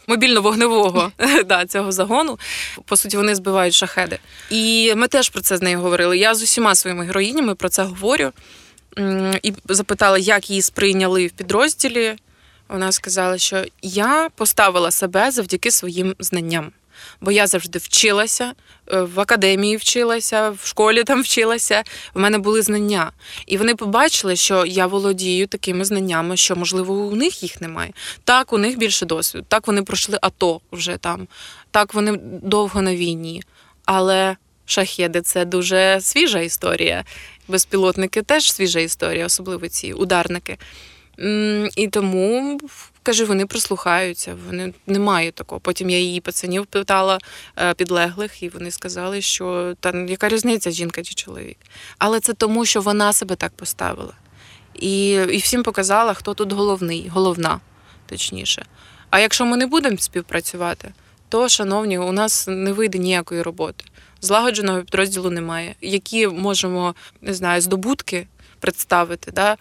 мобільно-вогневого 0.08 1.12
да, 1.46 1.66
цього 1.66 1.92
загону. 1.92 2.38
По 2.84 2.96
суті, 2.96 3.16
вони 3.16 3.34
збивають 3.34 3.74
шахеди. 3.74 4.18
І 4.50 4.94
ми 4.96 5.08
теж 5.08 5.28
про 5.28 5.40
це 5.40 5.56
з 5.56 5.62
нею 5.62 5.80
говорили. 5.80 6.18
Я 6.18 6.34
з 6.34 6.42
усіма 6.42 6.74
своїми 6.74 7.04
героїнями 7.04 7.54
про 7.54 7.68
це 7.68 7.82
говорю. 7.82 8.32
І 9.42 9.52
запитала, 9.68 10.18
як 10.18 10.50
її 10.50 10.62
сприйняли 10.62 11.26
в 11.26 11.30
підрозділі. 11.30 12.16
Вона 12.68 12.92
сказала, 12.92 13.38
що 13.38 13.64
я 13.82 14.28
поставила 14.34 14.90
себе 14.90 15.30
завдяки 15.30 15.70
своїм 15.70 16.14
знанням. 16.18 16.72
Бо 17.20 17.32
я 17.32 17.46
завжди 17.46 17.78
вчилася, 17.78 18.52
е, 18.92 19.00
в 19.00 19.20
академії 19.20 19.76
вчилася, 19.76 20.50
в 20.50 20.66
школі 20.66 21.04
там 21.04 21.22
вчилася. 21.22 21.82
В 22.14 22.20
мене 22.20 22.38
були 22.38 22.62
знання. 22.62 23.12
І 23.46 23.56
вони 23.56 23.74
побачили, 23.74 24.36
що 24.36 24.66
я 24.66 24.86
володію 24.86 25.46
такими 25.46 25.84
знаннями, 25.84 26.36
що, 26.36 26.56
можливо, 26.56 26.94
у 26.94 27.14
них 27.14 27.42
їх 27.42 27.60
немає. 27.60 27.92
Так, 28.24 28.52
у 28.52 28.58
них 28.58 28.78
більше 28.78 29.06
досвіду. 29.06 29.44
Так, 29.48 29.66
вони 29.66 29.82
пройшли 29.82 30.18
АТО 30.22 30.60
вже 30.72 30.96
там. 30.96 31.28
Так, 31.70 31.94
вони 31.94 32.18
довго 32.42 32.82
на 32.82 32.96
війні. 32.96 33.42
Але 33.84 34.36
шахеди 34.66 35.20
це 35.20 35.44
дуже 35.44 35.98
свіжа 36.00 36.38
історія. 36.40 37.04
Безпілотники 37.48 38.22
теж 38.22 38.52
свіжа 38.52 38.80
історія, 38.80 39.26
особливо 39.26 39.68
ці 39.68 39.92
ударники. 39.92 40.58
І 41.76 41.88
тому 41.88 42.60
каже, 43.08 43.24
вони 43.24 43.46
прислухаються, 43.46 44.36
вони 44.46 44.74
не 44.86 44.98
мають 44.98 45.34
такого. 45.34 45.60
Потім 45.60 45.90
я 45.90 45.98
її 45.98 46.20
пацанів 46.20 46.66
питала 46.66 47.18
е, 47.58 47.74
підлеглих, 47.74 48.42
і 48.42 48.48
вони 48.48 48.70
сказали, 48.70 49.22
що 49.22 49.74
та 49.80 49.92
ну, 49.92 50.06
яка 50.06 50.28
різниця, 50.28 50.70
жінка 50.70 51.02
чи 51.02 51.14
чоловік. 51.14 51.56
Але 51.98 52.20
це 52.20 52.32
тому, 52.32 52.64
що 52.64 52.80
вона 52.80 53.12
себе 53.12 53.36
так 53.36 53.52
поставила. 53.52 54.12
І, 54.74 55.10
і 55.10 55.36
всім 55.38 55.62
показала, 55.62 56.14
хто 56.14 56.34
тут 56.34 56.52
головний, 56.52 57.08
головна, 57.08 57.60
точніше. 58.06 58.66
А 59.10 59.20
якщо 59.20 59.46
ми 59.46 59.56
не 59.56 59.66
будемо 59.66 59.98
співпрацювати, 59.98 60.92
то, 61.28 61.48
шановні, 61.48 61.98
у 61.98 62.12
нас 62.12 62.46
не 62.48 62.72
вийде 62.72 62.98
ніякої 62.98 63.42
роботи. 63.42 63.84
Злагодженого 64.20 64.80
підрозділу 64.80 65.30
немає. 65.30 65.74
Які 65.80 66.26
можемо, 66.26 66.94
не 67.22 67.34
знаю, 67.34 67.60
здобутки 67.60 68.26
представити 68.60 69.30
да, 69.32 69.56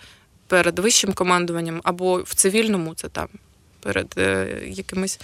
перед 0.47 0.79
вищим 0.79 1.13
командуванням 1.13 1.81
або 1.83 2.17
в 2.17 2.35
цивільному, 2.35 2.95
це 2.95 3.07
там 3.07 3.27
перед 3.79 4.13
е, 4.17 4.47
якимись 4.67 5.19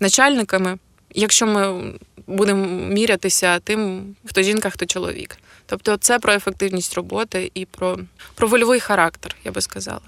начальниками, 0.00 0.78
якщо 1.14 1.46
ми 1.46 1.92
будемо 2.26 2.66
мірятися 2.66 3.58
тим, 3.58 4.14
хто 4.24 4.42
жінка, 4.42 4.70
хто 4.70 4.86
чоловік. 4.86 5.38
Тобто 5.66 5.96
це 5.96 6.18
про 6.18 6.32
ефективність 6.32 6.94
роботи 6.94 7.50
і 7.54 7.64
про, 7.64 7.98
про 8.34 8.48
вольовий 8.48 8.80
характер, 8.80 9.36
я 9.44 9.52
би 9.52 9.60
сказала. 9.60 10.00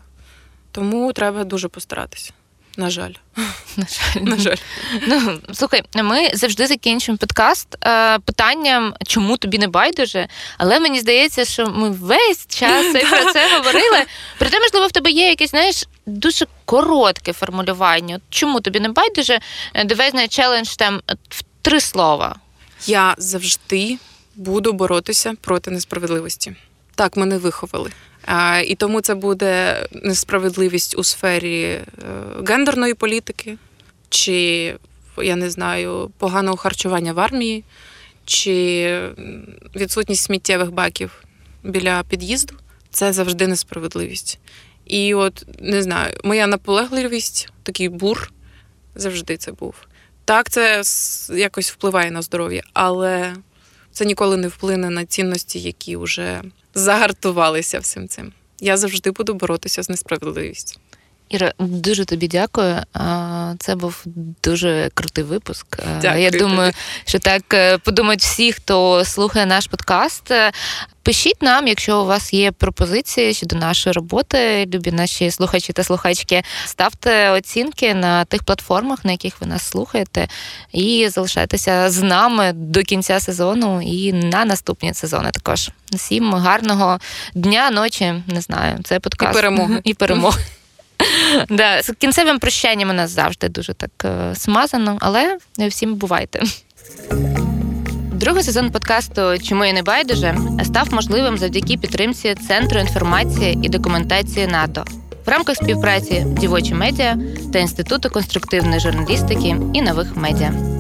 Тому 0.73 1.13
треба 1.13 1.45
дуже 1.45 1.69
постаратися. 1.69 2.33
На 2.77 2.91
жаль. 2.91 3.13
На 3.77 3.87
жаль. 3.87 4.23
На 4.23 4.37
жаль. 4.39 4.57
Ну, 5.07 5.41
слухай, 5.53 5.83
ми 5.95 6.31
завжди 6.35 6.67
закінчуємо 6.67 7.19
подкаст 7.19 7.69
е, 7.85 8.19
питанням, 8.19 8.95
чому 9.07 9.37
тобі 9.37 9.59
не 9.59 9.69
байдуже. 9.69 10.29
Але 10.59 10.81
мені 10.81 11.01
здається, 11.01 11.45
що 11.45 11.67
ми 11.67 11.91
весь 11.91 12.47
час 12.47 12.87
про 12.93 13.25
це 13.33 13.57
говорили. 13.57 14.05
Проте, 14.39 14.61
можливо, 14.61 14.87
в 14.87 14.93
тебе 14.93 15.11
є 15.11 15.29
якесь, 15.29 15.51
знаєш, 15.51 15.85
дуже 16.07 16.47
коротке 16.65 17.33
формулювання. 17.33 18.21
Чому 18.31 18.61
тобі 18.61 18.81
не 18.81 18.89
байдуже? 18.89 19.41
Е, 19.75 19.85
Давай 19.85 20.11
знає 20.11 20.29
челендж 20.29 20.69
там 20.69 21.01
в 21.29 21.43
три 21.63 21.81
слова. 21.81 22.37
Я 22.87 23.15
завжди 23.19 23.99
буду 24.35 24.73
боротися 24.73 25.35
проти 25.41 25.71
несправедливості. 25.71 26.57
Так 26.95 27.17
мене 27.17 27.39
виховали. 27.39 27.91
І 28.67 28.75
тому 28.75 29.01
це 29.01 29.15
буде 29.15 29.87
несправедливість 29.93 30.99
у 30.99 31.05
сфері 31.05 31.63
е, 31.63 31.85
гендерної 32.47 32.95
політики, 32.95 33.59
чи 34.09 34.75
я 35.19 35.37
не 35.37 35.51
знаю, 35.51 36.11
поганого 36.19 36.57
харчування 36.57 37.13
в 37.13 37.21
армії, 37.21 37.65
чи 38.25 39.01
відсутність 39.77 40.23
сміттєвих 40.23 40.73
баків 40.73 41.25
біля 41.63 42.03
під'їзду. 42.09 42.55
Це 42.91 43.13
завжди 43.13 43.47
несправедливість. 43.47 44.39
І 44.85 45.15
от 45.15 45.47
не 45.61 45.83
знаю, 45.83 46.21
моя 46.25 46.47
наполегливість, 46.47 47.49
такий 47.63 47.89
бур, 47.89 48.33
завжди 48.95 49.37
це 49.37 49.53
був. 49.53 49.75
Так, 50.25 50.51
це 50.51 50.83
якось 51.35 51.73
впливає 51.73 52.11
на 52.11 52.23
здоров'я, 52.23 52.63
але 52.73 53.35
це 53.93 54.05
ніколи 54.05 54.37
не 54.37 54.49
вплине 54.49 54.91
на 54.91 55.05
цінності, 55.05 55.61
які 55.61 55.97
вже 55.97 56.43
загартувалися 56.77 57.79
всім 57.79 58.09
цим. 58.09 58.33
Я 58.61 58.77
завжди 58.77 59.11
буду 59.11 59.35
боротися 59.35 59.83
з 59.83 59.89
несправедливістю. 59.89 60.81
Іра, 61.29 61.53
дуже 61.59 62.05
тобі 62.05 62.29
дякую. 62.29 62.83
Це 63.59 63.75
був 63.75 64.05
дуже 64.45 64.91
крутий 64.95 65.25
випуск. 65.25 65.67
Дякую 66.01 66.23
Я 66.23 66.31
думаю, 66.31 66.73
що 67.05 67.19
так 67.19 67.55
е, 67.55 67.79
подумають 67.79 68.21
всі, 68.21 68.53
хто 68.53 69.05
слухає 69.05 69.47
наш 69.47 69.67
подкаст. 69.67 70.31
Е, 70.31 70.53
Пишіть 71.07 71.43
нам, 71.43 71.69
якщо 71.69 72.03
у 72.03 72.07
вас 72.07 72.33
є 72.33 72.53
пропозиції 72.53 73.35
щодо 73.35 73.57
нашої 73.57 73.93
роботи, 73.93 74.69
любі 74.75 74.93
наші 74.93 75.31
слухачі 75.31 75.73
та 75.73 75.85
слухачки. 75.85 76.43
Ставте 76.65 77.31
оцінки 77.31 77.95
на 77.95 78.25
тих 78.25 78.43
платформах, 78.43 79.05
на 79.05 79.13
яких 79.13 79.41
ви 79.41 79.47
нас 79.47 79.63
слухаєте, 79.63 80.29
і 80.73 81.09
залишайтеся 81.09 81.91
з 81.91 82.03
нами 82.03 82.53
до 82.55 82.83
кінця 82.83 83.21
сезону 83.21 83.83
і 83.83 84.13
на 84.13 84.45
наступні 84.45 84.95
сезони 84.95 85.31
також. 85.31 85.71
Всім 85.93 86.35
гарного 86.35 86.99
дня, 87.35 87.71
ночі, 87.71 88.23
не 88.27 88.41
знаю. 88.41 88.79
Це 88.85 89.01
подкаст 89.01 89.33
І 89.33 89.35
перемоги. 89.35 89.81
І 89.85 89.95
перемоги. 89.95 90.41
Да, 91.49 91.83
з 91.83 91.93
кінцевим 91.99 92.39
прощанням 92.39 92.91
у 92.91 92.93
нас 92.93 93.11
завжди 93.11 93.49
дуже 93.49 93.75
так 93.75 93.91
е, 94.05 94.35
смазано, 94.35 94.99
але 95.01 95.39
всім 95.59 95.95
бувайте. 95.95 96.43
Другий 98.13 98.43
сезон 98.43 98.71
подкасту 98.71 99.39
Чому 99.43 99.65
я 99.65 99.73
не 99.73 99.83
байдуже 99.83 100.39
став 100.65 100.95
можливим 100.95 101.39
завдяки 101.39 101.77
підтримці 101.77 102.35
Центру 102.49 102.81
інформації 102.81 103.59
і 103.63 103.69
документації 103.69 104.47
НАТО 104.47 104.85
в 105.27 105.29
рамках 105.29 105.57
співпраці 105.57 106.25
Дівочі 106.27 106.75
медіа 106.75 107.19
та 107.53 107.59
Інституту 107.59 108.11
конструктивної 108.11 108.81
журналістики 108.81 109.57
і 109.73 109.83
нових 109.83 110.17
медіа. 110.17 110.76